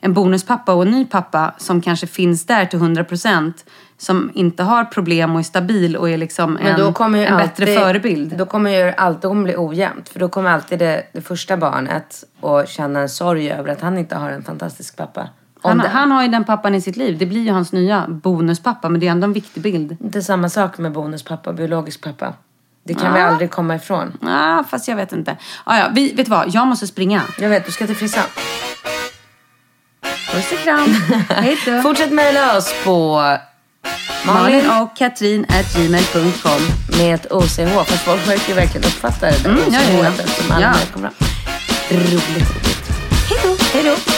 en 0.00 0.12
bonuspappa 0.12 0.74
och 0.74 0.82
en 0.82 0.90
ny 0.90 1.04
pappa 1.04 1.54
som 1.58 1.80
kanske 1.80 2.06
finns 2.06 2.46
där 2.46 2.66
till 2.66 2.78
100 2.78 3.04
procent 3.04 3.64
som 3.98 4.30
inte 4.34 4.62
har 4.62 4.84
problem 4.84 5.34
och 5.34 5.38
är 5.38 5.44
stabil 5.44 5.96
och 5.96 6.10
är 6.10 6.16
liksom 6.16 6.56
en, 6.56 6.66
en 6.66 6.86
alltid, 6.86 7.36
bättre 7.36 7.66
förebild. 7.66 8.36
Då 8.38 8.46
kommer 8.46 8.70
ju 8.70 8.92
alltid 8.96 9.28
hon 9.28 9.44
bli 9.44 9.54
ojämnt. 9.56 10.08
För 10.08 10.20
då 10.20 10.28
kommer 10.28 10.50
alltid 10.50 10.78
det, 10.78 11.02
det 11.12 11.20
första 11.20 11.56
barnet 11.56 12.24
att 12.42 12.68
känna 12.68 13.00
en 13.00 13.08
sorg 13.08 13.50
över 13.50 13.72
att 13.72 13.80
han 13.80 13.98
inte 13.98 14.16
har 14.16 14.30
en 14.30 14.42
fantastisk 14.42 14.96
pappa. 14.96 15.28
Han, 15.62 15.78
det, 15.78 15.88
han 15.88 16.12
har 16.12 16.22
ju 16.22 16.28
den 16.28 16.44
pappan 16.44 16.74
i 16.74 16.80
sitt 16.80 16.96
liv. 16.96 17.18
Det 17.18 17.26
blir 17.26 17.40
ju 17.40 17.50
hans 17.50 17.72
nya 17.72 18.04
bonuspappa, 18.08 18.88
men 18.88 19.00
det 19.00 19.06
är 19.06 19.10
ändå 19.10 19.24
en 19.24 19.32
viktig 19.32 19.62
bild. 19.62 19.96
Inte 20.00 20.22
samma 20.22 20.48
sak 20.48 20.78
med 20.78 20.92
bonuspappa 20.92 21.50
och 21.50 21.56
biologisk 21.56 22.04
pappa. 22.04 22.34
Det 22.84 22.94
kan 22.94 23.14
vi 23.14 23.20
aldrig 23.20 23.50
komma 23.50 23.74
ifrån. 23.74 24.18
Ah, 24.22 24.64
fast 24.64 24.88
jag 24.88 24.96
vet 24.96 25.12
inte. 25.12 25.36
Ah, 25.64 25.78
ja, 25.78 25.90
vi, 25.92 26.12
vet 26.12 26.26
du 26.26 26.30
vad? 26.30 26.54
Jag 26.54 26.66
måste 26.66 26.86
springa. 26.86 27.22
Jag 27.38 27.48
vet, 27.48 27.66
du 27.66 27.72
ska 27.72 27.86
till 27.86 27.96
frissan. 27.96 28.24
Puss 30.32 30.52
och 30.52 30.58
kram. 30.64 30.94
Hej 31.28 31.58
då. 31.66 31.82
Fortsätt 31.82 32.10
mejla 32.12 32.56
oss 32.56 32.74
på 32.84 33.22
Malin 34.26 34.70
och 34.70 34.96
Katrin 34.96 35.46
at 35.48 35.74
gmail.com. 35.76 36.60
med 36.98 37.14
ett 37.14 37.32
OCH. 37.32 37.84
Fast 37.86 38.04
folk 38.04 38.28
verkar 38.28 38.48
ju 38.48 38.54
verkligen 38.54 38.86
uppfatta 38.86 39.26
det 39.26 39.42
där 39.42 39.50
Mm, 39.50 39.62
ja, 39.72 39.80
ja, 39.82 40.02
ja. 40.02 40.08
OCH 40.10 40.20
eftersom 40.20 40.52
alla 40.52 40.62
Ja. 40.66 40.72
kommer 40.94 41.10
fram. 41.10 41.28
Roligt, 41.90 42.12
roligt. 42.12 42.90
Hej 43.28 43.38
då. 43.42 43.56
Hej 43.72 43.82
då. 43.84 44.17